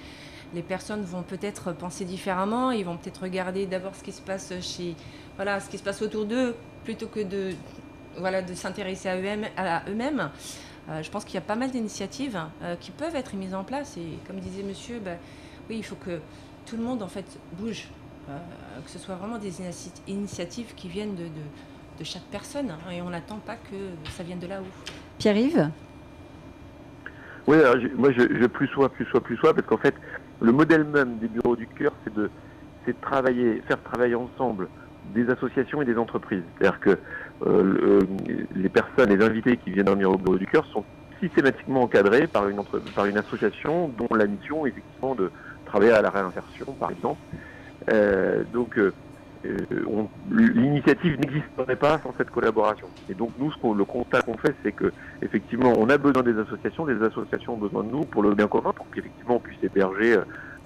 les 0.54 0.62
personnes 0.62 1.02
vont 1.02 1.24
peut-être 1.24 1.74
penser 1.74 2.06
différemment. 2.06 2.70
Ils 2.70 2.86
vont 2.86 2.98
peut-être 2.98 3.24
regarder 3.24 3.66
d'abord 3.66 3.96
ce 3.96 4.04
qui 4.04 4.12
se 4.12 4.22
passe 4.22 4.54
chez, 4.62 4.96
voilà, 5.38 5.60
ce 5.60 5.70
qui 5.70 5.80
se 5.80 5.84
passe 5.84 6.04
autour 6.04 6.26
d'eux, 6.26 6.56
plutôt 6.84 7.08
que 7.08 7.22
de, 7.22 7.56
voilà, 8.20 8.44
de 8.44 8.54
s'intéresser 8.54 9.10
à 9.10 9.18
eux-mêmes. 9.18 9.48
À 9.58 9.82
eux-mêmes. 9.90 10.30
Euh, 10.90 11.02
je 11.02 11.10
pense 11.10 11.26
qu'il 11.26 11.36
y 11.36 11.38
a 11.38 11.42
pas 11.42 11.56
mal 11.56 11.72
d'initiatives 11.72 12.40
euh, 12.62 12.76
qui 12.76 12.92
peuvent 12.92 13.16
être 13.16 13.36
mises 13.36 13.56
en 13.56 13.64
place. 13.64 13.98
Et 13.98 14.20
comme 14.28 14.40
disait 14.40 14.64
monsieur, 14.64 15.00
bah, 15.00 15.12
oui, 15.70 15.78
il 15.78 15.84
faut 15.84 15.96
que 15.96 16.20
tout 16.66 16.78
le 16.78 16.84
monde 16.84 17.02
en 17.02 17.08
fait 17.08 17.40
bouge, 17.54 17.90
euh, 18.30 18.38
que 18.84 18.90
ce 18.90 19.00
soit 19.00 19.16
vraiment 19.16 19.38
des 19.38 19.62
initiatives 20.08 20.74
qui 20.76 20.88
viennent 20.88 21.16
de, 21.16 21.26
de, 22.00 22.04
chaque 22.04 22.26
personne. 22.32 22.70
Hein, 22.70 22.92
et 22.92 23.02
on 23.02 23.10
n'attend 23.10 23.38
pas 23.38 23.56
que 23.56 24.10
ça 24.12 24.24
vienne 24.24 24.40
de 24.40 24.48
là-haut. 24.48 24.66
Pierre-Yves? 25.18 25.70
Oui, 27.48 27.58
moi 27.96 28.12
je, 28.12 28.22
je, 28.22 28.46
plus 28.48 28.68
sois, 28.68 28.90
plus 28.90 29.06
sois, 29.06 29.22
plus 29.22 29.38
sois, 29.38 29.54
parce 29.54 29.68
qu'en 29.68 29.78
fait, 29.78 29.94
le 30.42 30.52
modèle 30.52 30.84
même 30.84 31.18
des 31.18 31.28
bureaux 31.28 31.56
du 31.56 31.68
cœur, 31.68 31.94
c'est 32.04 32.14
de, 32.14 32.30
de 32.88 32.96
travailler, 33.02 33.62
faire 33.68 33.82
travailler 33.84 34.16
ensemble 34.16 34.68
des 35.14 35.30
associations 35.30 35.82
et 35.82 35.86
des 35.86 35.98
entreprises. 35.98 36.42
C'est-à-dire 36.58 36.80
que 36.80 36.98
euh, 37.46 38.02
les 38.56 38.70
personnes, 38.70 39.10
les 39.10 39.24
invités 39.24 39.58
qui 39.58 39.72
viennent 39.72 39.86
dormir 39.86 40.12
au 40.12 40.18
bureau 40.18 40.38
du 40.38 40.48
cœur 40.48 40.66
sont 40.68 40.84
systématiquement 41.20 41.84
encadrés 41.84 42.28
par 42.28 42.48
une, 42.48 42.62
par 42.96 43.06
une 43.06 43.18
association 43.18 43.90
dont 43.98 44.14
la 44.16 44.28
mission 44.28 44.66
est 44.66 44.70
effectivement 44.70 45.16
de 45.16 45.32
travailler 45.66 45.92
à 45.92 46.02
la 46.02 46.10
réinsertion, 46.10 46.74
par 46.80 46.92
exemple. 46.92 47.20
Euh, 47.92 48.44
donc, 48.54 48.78
euh, 48.78 48.94
l'initiative 50.32 51.20
n'existerait 51.20 51.76
pas 51.76 52.00
sans 52.00 52.14
cette 52.18 52.32
collaboration. 52.32 52.88
Et 53.10 53.14
donc, 53.14 53.32
nous, 53.38 53.52
ce 53.52 53.78
le 53.78 53.86
constat 53.86 54.22
qu'on 54.22 54.38
fait, 54.38 54.56
c'est 54.64 54.72
que 54.72 54.92
effectivement, 55.22 55.74
on 55.78 55.90
a 55.90 55.98
besoin 55.98 56.24
des 56.24 56.38
associations, 56.40 56.86
les 56.86 57.02
associations 57.04 57.54
ont 57.54 57.58
besoin 57.58 57.84
de 57.84 57.92
nous 57.92 58.06
pour 58.06 58.24
le 58.24 58.34
bien 58.34 58.48
commun, 58.48 58.72
pour 58.76 58.90
qu'effectivement 58.90 59.36
on 59.36 59.40
puisse 59.40 59.62
héberger 59.62 60.18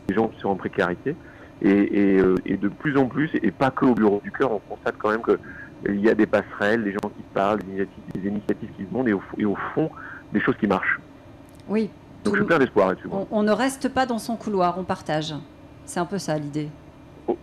les 0.07 0.15
gens 0.15 0.27
qui 0.29 0.39
sont 0.39 0.49
en 0.49 0.55
précarité. 0.55 1.15
Et, 1.61 2.21
et, 2.45 2.55
de 2.55 2.69
plus 2.69 2.95
en 2.95 3.07
plus, 3.07 3.29
et 3.33 3.51
pas 3.51 3.69
que 3.69 3.83
au 3.83 3.93
bureau 3.93 4.21
du 4.23 4.31
cœur, 4.31 4.53
on 4.53 4.59
constate 4.59 4.95
quand 4.97 5.09
même 5.09 5.21
que 5.21 5.37
il 5.85 6.01
y 6.01 6.09
a 6.09 6.15
des 6.15 6.25
passerelles, 6.25 6.83
des 6.83 6.91
gens 6.91 7.09
qui 7.15 7.23
parlent, 7.33 7.59
des 7.59 7.71
initiatives, 7.71 8.03
des 8.13 8.27
initiatives 8.27 8.69
qui 8.77 8.83
se 8.85 8.93
montent 8.93 9.07
et 9.07 9.13
au, 9.13 9.21
et 9.37 9.45
au 9.45 9.55
fond, 9.73 9.89
des 10.33 10.41
choses 10.41 10.55
qui 10.59 10.67
marchent. 10.67 10.99
Oui, 11.67 11.89
Donc 12.23 12.35
je 12.35 12.39
suis 12.39 12.47
plein 12.47 12.59
d'espoir 12.59 12.89
là-dessus. 12.89 13.07
On, 13.11 13.27
on, 13.31 13.43
ne 13.43 13.51
reste 13.51 13.89
pas 13.89 14.05
dans 14.05 14.17
son 14.17 14.35
couloir, 14.35 14.77
on 14.77 14.83
partage. 14.83 15.33
C'est 15.85 15.99
un 15.99 16.05
peu 16.05 16.17
ça 16.17 16.37
l'idée. 16.37 16.69
Oh. 17.27 17.37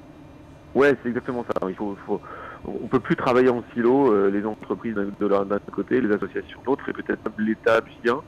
Ouais, 0.75 0.97
c'est 1.03 1.09
exactement 1.09 1.45
ça. 1.45 1.69
Il 1.69 1.75
faut, 1.75 1.97
faut, 2.07 2.21
on 2.67 2.87
peut 2.89 3.01
plus 3.01 3.17
travailler 3.17 3.49
en 3.49 3.63
silo, 3.73 4.13
euh, 4.13 4.31
les 4.31 4.45
entreprises 4.45 4.95
d'un 4.95 5.59
côté, 5.73 6.01
les 6.01 6.13
associations 6.13 6.61
de 6.61 6.67
l'autre, 6.67 6.89
et 6.89 6.93
peut-être 6.93 7.25
même 7.25 7.47
l'État 7.47 7.81
bien. 8.03 8.21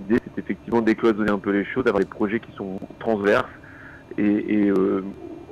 L'idée, 0.00 0.20
c'est 0.24 0.42
effectivement 0.42 0.80
décloisonner 0.80 1.30
un 1.30 1.38
peu 1.38 1.50
les 1.50 1.64
choses, 1.64 1.84
d'avoir 1.84 2.02
des 2.02 2.08
projets 2.08 2.40
qui 2.40 2.52
sont 2.52 2.78
transverses, 2.98 3.46
et, 4.16 4.62
et 4.64 4.68
euh, 4.70 5.02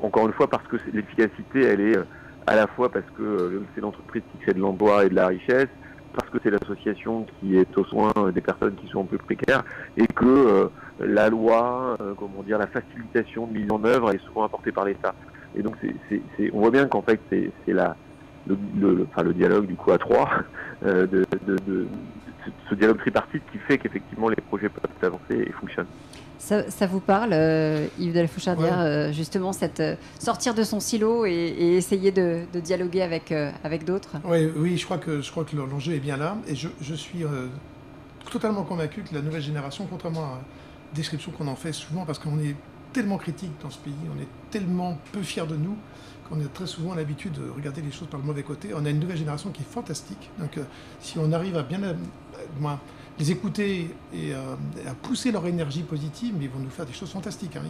encore 0.02 0.26
une 0.26 0.32
fois, 0.32 0.48
parce 0.48 0.66
que 0.68 0.76
l'efficacité, 0.92 1.62
elle 1.62 1.80
est 1.80 1.96
euh, 1.96 2.04
à 2.46 2.56
la 2.56 2.66
fois 2.66 2.90
parce 2.90 3.06
que 3.16 3.22
euh, 3.22 3.62
c'est 3.74 3.80
l'entreprise 3.80 4.22
qui 4.32 4.38
crée 4.38 4.54
de 4.54 4.60
l'emploi 4.60 5.04
et 5.04 5.08
de 5.08 5.14
la 5.14 5.28
richesse, 5.28 5.68
parce 6.14 6.30
que 6.30 6.38
c'est 6.42 6.50
l'association 6.50 7.26
qui 7.38 7.56
est 7.56 7.76
au 7.76 7.84
soin 7.84 8.12
des 8.34 8.40
personnes 8.40 8.74
qui 8.76 8.88
sont 8.88 9.02
un 9.02 9.06
peu 9.06 9.18
précaires, 9.18 9.64
et 9.96 10.06
que 10.06 10.24
euh, 10.24 10.68
la 11.00 11.28
loi, 11.28 11.96
euh, 12.00 12.14
comment 12.16 12.42
dire, 12.42 12.58
la 12.58 12.66
facilitation 12.66 13.46
de 13.46 13.58
mise 13.58 13.70
en 13.70 13.84
œuvre 13.84 14.14
est 14.14 14.24
souvent 14.26 14.44
apportée 14.44 14.72
par 14.72 14.84
l'État. 14.84 15.14
Et 15.54 15.62
donc, 15.62 15.76
c'est, 15.80 16.50
on 16.52 16.60
voit 16.60 16.70
bien 16.70 16.86
qu'en 16.86 17.02
fait, 17.02 17.20
c'est, 17.30 17.50
c'est 17.64 17.72
la, 17.72 17.96
le, 18.46 18.56
le, 18.78 19.06
enfin, 19.10 19.22
le 19.22 19.34
dialogue 19.34 19.66
du 19.66 19.74
coup 19.74 19.92
à 19.92 19.98
trois, 19.98 20.28
euh, 20.84 21.06
de, 21.06 21.26
de, 21.46 21.56
de, 21.66 21.86
ce 22.70 22.74
dialogue 22.74 22.98
tripartite 22.98 23.42
qui 23.50 23.58
fait 23.58 23.78
qu'effectivement 23.78 24.28
les 24.28 24.36
projets 24.36 24.68
peuvent 24.68 24.90
avancer 25.02 25.44
et 25.46 25.52
fonctionnent. 25.52 25.86
Ça, 26.38 26.70
ça, 26.70 26.86
vous 26.86 27.00
parle, 27.00 27.30
euh, 27.32 27.86
Yves 27.98 28.14
de 28.14 28.20
la 28.20 28.28
Fouchardière, 28.28 28.78
ouais. 28.78 28.84
euh, 28.84 29.12
justement, 29.12 29.52
cette, 29.52 29.80
euh, 29.80 29.96
sortir 30.18 30.54
de 30.54 30.62
son 30.62 30.80
silo 30.80 31.24
et, 31.24 31.30
et 31.30 31.76
essayer 31.76 32.12
de, 32.12 32.42
de, 32.52 32.60
dialoguer 32.60 33.02
avec, 33.02 33.32
avec 33.64 33.84
d'autres? 33.84 34.16
Oui, 34.24 34.50
oui, 34.56 34.76
je 34.76 34.84
crois 34.84 34.98
que, 34.98 35.20
je 35.20 35.30
crois 35.30 35.44
que 35.44 35.56
l'enjeu 35.56 35.94
est 35.94 36.00
bien 36.00 36.16
là. 36.16 36.36
Et 36.46 36.54
je, 36.54 36.68
je 36.80 36.94
suis 36.94 37.24
totalement 38.30 38.64
convaincu 38.64 39.02
que 39.02 39.14
la 39.14 39.22
nouvelle 39.22 39.42
génération, 39.42 39.86
contrairement 39.88 40.24
à 40.24 40.30
la 40.36 40.40
description 40.94 41.32
qu'on 41.32 41.48
en 41.48 41.56
fait 41.56 41.72
souvent, 41.72 42.04
parce 42.04 42.18
qu'on 42.18 42.38
est 42.38 42.54
tellement 42.92 43.18
critique 43.18 43.52
dans 43.62 43.70
ce 43.70 43.78
pays, 43.78 43.94
on 44.14 44.20
est 44.20 44.28
tellement 44.50 44.98
peu 45.12 45.22
fiers 45.22 45.46
de 45.46 45.56
nous, 45.56 45.76
qu'on 46.28 46.40
a 46.40 46.48
très 46.52 46.66
souvent 46.66 46.94
l'habitude 46.94 47.32
de 47.32 47.50
regarder 47.54 47.80
les 47.82 47.92
choses 47.92 48.08
par 48.08 48.20
le 48.20 48.26
mauvais 48.26 48.42
côté. 48.42 48.70
On 48.74 48.84
a 48.84 48.90
une 48.90 49.00
nouvelle 49.00 49.18
génération 49.18 49.50
qui 49.50 49.62
est 49.62 49.70
fantastique. 49.70 50.30
Donc, 50.38 50.58
si 51.00 51.18
on 51.18 51.32
arrive 51.32 51.56
à 51.56 51.62
bien 51.62 51.80
les 53.18 53.30
écouter 53.30 53.94
et 54.12 54.34
euh, 54.34 54.54
à 54.86 54.94
pousser 54.94 55.32
leur 55.32 55.46
énergie 55.46 55.82
positive, 55.82 56.34
mais 56.38 56.44
ils 56.44 56.50
vont 56.50 56.58
nous 56.58 56.70
faire 56.70 56.86
des 56.86 56.92
choses 56.92 57.10
fantastiques. 57.10 57.56
Hein. 57.56 57.62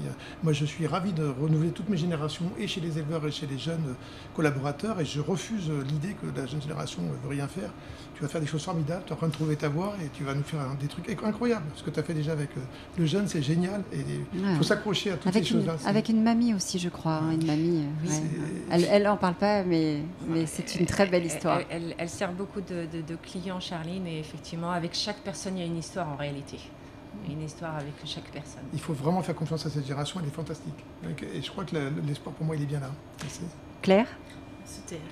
Moi, 0.42 0.53
je 0.53 0.64
suis 0.64 0.86
ravi 0.86 1.12
de 1.12 1.24
renouveler 1.24 1.70
toutes 1.70 1.88
mes 1.88 1.97
générations, 1.97 2.51
et 2.59 2.66
chez 2.66 2.80
les 2.80 2.99
éleveurs 2.99 3.26
et 3.26 3.30
chez 3.30 3.47
les 3.47 3.59
jeunes 3.59 3.94
collaborateurs, 4.34 5.01
et 5.01 5.05
je 5.05 5.20
refuse 5.20 5.70
l'idée 5.88 6.14
que 6.14 6.26
la 6.38 6.47
jeune 6.47 6.62
génération 6.62 7.03
ne 7.03 7.09
veut 7.09 7.30
rien 7.30 7.49
faire. 7.49 7.70
Tu 8.16 8.22
vas 8.22 8.28
faire 8.28 8.40
des 8.40 8.46
choses 8.46 8.64
formidables, 8.64 9.02
tu 9.04 9.10
es 9.10 9.12
en 9.12 9.16
train 9.16 9.28
de 9.28 9.32
trouver 9.32 9.56
ta 9.56 9.68
voie, 9.68 9.94
et 10.02 10.08
tu 10.08 10.24
vas 10.24 10.34
nous 10.34 10.42
faire 10.42 10.60
des 10.80 10.86
trucs 10.86 11.06
incroyables. 11.22 11.66
Ce 11.74 11.82
que 11.82 11.90
tu 11.90 12.00
as 12.00 12.02
fait 12.02 12.14
déjà 12.14 12.32
avec 12.32 12.48
le 12.96 13.04
jeune, 13.04 13.28
c'est 13.28 13.42
génial, 13.42 13.82
et 13.92 13.98
il 14.32 14.40
ouais. 14.40 14.54
faut 14.56 14.62
s'accrocher 14.62 15.10
à 15.10 15.16
toutes 15.16 15.26
avec 15.26 15.44
ces 15.44 15.50
choses-là. 15.50 15.76
Avec 15.84 16.08
une 16.08 16.22
mamie 16.22 16.54
aussi, 16.54 16.78
je 16.78 16.88
crois, 16.88 17.16
hein, 17.16 17.32
une 17.32 17.46
mamie. 17.46 17.84
Ouais. 18.06 18.22
Elle, 18.70 18.84
elle 18.84 19.08
en 19.08 19.18
parle 19.18 19.34
pas, 19.34 19.64
mais, 19.64 20.00
mais 20.26 20.46
c'est 20.46 20.76
une 20.76 20.86
très 20.86 21.06
belle 21.06 21.26
histoire. 21.26 21.60
Elle, 21.68 21.82
elle, 21.82 21.94
elle 21.98 22.08
sert 22.08 22.32
beaucoup 22.32 22.62
de, 22.62 22.86
de, 22.90 23.02
de, 23.02 23.16
clients, 23.16 23.60
Charline, 23.60 24.06
et 24.06 24.18
effectivement, 24.18 24.70
avec 24.70 24.94
chaque 24.94 25.18
personne, 25.18 25.58
il 25.58 25.60
y 25.60 25.64
a 25.64 25.66
une 25.66 25.76
histoire 25.78 26.08
en 26.08 26.16
réalité. 26.16 26.58
Une 27.28 27.42
histoire 27.42 27.76
avec 27.76 27.94
chaque 28.06 28.30
personne. 28.30 28.62
Il 28.72 28.80
faut 28.80 28.94
vraiment 28.94 29.22
faire 29.22 29.34
confiance 29.34 29.66
à 29.66 29.70
cette 29.70 29.84
génération, 29.84 30.20
elle 30.22 30.28
est 30.28 30.34
fantastique. 30.34 30.84
Et 31.34 31.42
je 31.42 31.50
crois 31.50 31.64
que 31.64 31.76
l'espoir 32.06 32.34
pour 32.34 32.46
moi, 32.46 32.56
il 32.56 32.62
est 32.62 32.66
bien 32.66 32.80
là. 32.80 32.90
Claire? 33.82 34.06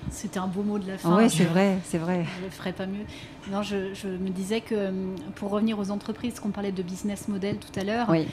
C'était 0.09 0.39
un 0.39 0.47
beau 0.47 0.63
mot 0.63 0.79
de 0.79 0.87
la 0.87 0.97
fin. 0.97 1.17
Oui, 1.17 1.29
c'est 1.29 1.45
vrai, 1.45 1.77
c'est 1.85 1.97
vrai. 1.97 2.25
Je 2.39 2.45
ne 2.45 2.49
ferais 2.49 2.73
pas 2.73 2.85
mieux. 2.85 3.05
Non, 3.49 3.61
je, 3.61 3.93
je, 3.93 4.07
me 4.07 4.29
disais 4.29 4.61
que 4.61 4.91
pour 5.35 5.51
revenir 5.51 5.79
aux 5.79 5.91
entreprises, 5.91 6.39
qu'on 6.39 6.51
parlait 6.51 6.71
de 6.71 6.83
business 6.83 7.27
model 7.27 7.57
tout 7.57 7.79
à 7.79 7.83
l'heure, 7.83 8.07
oui. 8.09 8.27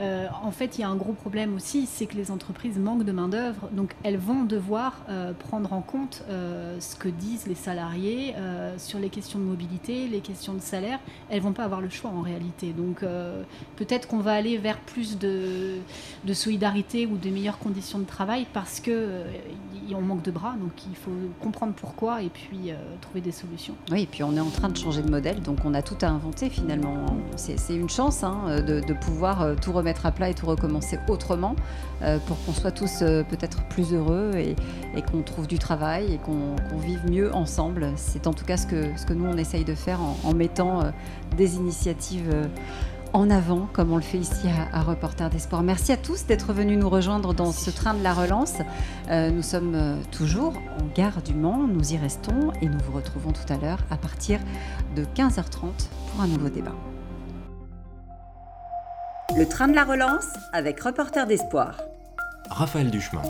Euh, 0.00 0.26
en 0.42 0.50
fait, 0.50 0.78
il 0.78 0.80
y 0.80 0.84
a 0.84 0.88
un 0.88 0.96
gros 0.96 1.12
problème 1.12 1.54
aussi, 1.54 1.86
c'est 1.86 2.06
que 2.06 2.16
les 2.16 2.30
entreprises 2.30 2.78
manquent 2.78 3.04
de 3.04 3.12
main-d'œuvre. 3.12 3.68
Donc, 3.72 3.94
elles 4.02 4.16
vont 4.16 4.44
devoir 4.44 5.02
euh, 5.08 5.32
prendre 5.32 5.72
en 5.72 5.80
compte 5.80 6.24
euh, 6.28 6.76
ce 6.80 6.96
que 6.96 7.08
disent 7.08 7.46
les 7.46 7.54
salariés 7.54 8.34
sur 8.78 8.98
les 8.98 9.08
questions 9.08 9.38
de 9.38 9.44
mobilité, 9.44 10.06
les 10.08 10.20
questions 10.20 10.54
de 10.54 10.60
salaire. 10.60 10.98
Elles 11.30 11.40
vont 11.40 11.52
pas 11.52 11.64
avoir 11.64 11.80
le 11.80 11.88
choix 11.88 12.10
en 12.10 12.22
réalité. 12.22 12.72
Donc, 12.72 13.04
peut-être 13.76 14.08
qu'on 14.08 14.18
va 14.18 14.32
aller 14.32 14.58
vers 14.58 14.78
plus 14.78 15.18
de, 15.18 15.78
solidarité 16.32 17.06
ou 17.06 17.16
de 17.16 17.30
meilleures 17.30 17.58
conditions 17.58 17.98
de 17.98 18.04
travail 18.04 18.46
parce 18.52 18.80
que 18.80 18.90
euh, 18.90 19.24
on 19.94 20.00
manque 20.00 20.22
de 20.22 20.30
bras. 20.30 20.54
Donc, 20.60 20.72
il 20.88 20.96
faut 20.96 21.10
comprendre 21.40 21.74
pourquoi 21.74 22.22
et 22.22 22.28
puis 22.28 22.70
trouver 23.00 23.20
des 23.20 23.32
solutions. 23.32 23.74
Oui, 23.90 24.02
et 24.02 24.06
puis 24.06 24.22
on 24.22 24.36
est 24.36 24.40
en 24.40 24.50
train 24.50 24.68
de 24.68 24.76
changer 24.76 25.02
de 25.02 25.10
modèle, 25.10 25.40
donc 25.40 25.58
on 25.64 25.74
a 25.74 25.82
tout 25.82 25.98
à 26.00 26.08
inventer 26.08 26.50
finalement. 26.50 27.06
C'est 27.36 27.74
une 27.74 27.90
chance 27.90 28.24
hein, 28.24 28.60
de, 28.66 28.80
de, 28.80 28.94
pouvoir 28.94 29.56
tout 29.60 29.72
remettre 29.72 29.83
à 30.04 30.10
plat 30.12 30.30
et 30.30 30.34
tout 30.34 30.46
recommencer 30.46 30.98
autrement 31.08 31.56
euh, 32.02 32.18
pour 32.26 32.36
qu'on 32.44 32.52
soit 32.52 32.70
tous 32.70 33.02
euh, 33.02 33.22
peut-être 33.22 33.62
plus 33.68 33.92
heureux 33.92 34.32
et, 34.36 34.56
et 34.96 35.02
qu'on 35.02 35.22
trouve 35.22 35.46
du 35.46 35.58
travail 35.58 36.12
et 36.14 36.18
qu'on 36.18 36.56
qu 36.70 36.86
vive 36.86 37.10
mieux 37.10 37.34
ensemble. 37.34 37.92
C'est 37.96 38.26
en 38.26 38.32
tout 38.32 38.44
cas 38.44 38.56
ce 38.56 38.66
que, 38.66 38.96
ce 38.96 39.06
que 39.06 39.12
nous 39.12 39.26
on 39.26 39.36
essaye 39.36 39.64
de 39.64 39.74
faire 39.74 40.00
en, 40.00 40.16
en 40.24 40.34
mettant 40.34 40.82
euh, 40.82 40.90
des 41.36 41.56
initiatives 41.56 42.30
en 43.14 43.30
avant, 43.30 43.68
comme 43.72 43.92
on 43.92 43.96
le 43.96 44.02
fait 44.02 44.18
ici 44.18 44.48
à, 44.48 44.76
à 44.76 44.82
Reporter 44.82 45.30
d'Espoir. 45.30 45.62
Merci 45.62 45.92
à 45.92 45.96
tous 45.96 46.26
d'être 46.26 46.52
venus 46.52 46.78
nous 46.78 46.90
rejoindre 46.90 47.32
dans 47.32 47.52
ce 47.52 47.70
train 47.70 47.94
de 47.94 48.02
la 48.02 48.12
relance. 48.12 48.54
Euh, 49.08 49.30
nous 49.30 49.42
sommes 49.42 49.98
toujours 50.10 50.54
en 50.80 50.86
gare 50.94 51.22
du 51.22 51.32
Mans, 51.32 51.66
nous 51.66 51.92
y 51.92 51.96
restons 51.96 52.52
et 52.60 52.68
nous 52.68 52.78
vous 52.84 52.92
retrouvons 52.92 53.30
tout 53.30 53.52
à 53.52 53.56
l'heure 53.56 53.78
à 53.90 53.96
partir 53.96 54.40
de 54.96 55.04
15h30 55.04 55.70
pour 56.10 56.20
un 56.20 56.26
nouveau 56.26 56.48
débat. 56.48 56.74
Le 59.32 59.48
train 59.48 59.66
de 59.66 59.74
la 59.74 59.84
relance 59.84 60.28
avec 60.52 60.80
Reporter 60.80 61.26
d'Espoir. 61.26 61.80
Raphaël 62.50 62.90
Duchemin. 62.90 63.22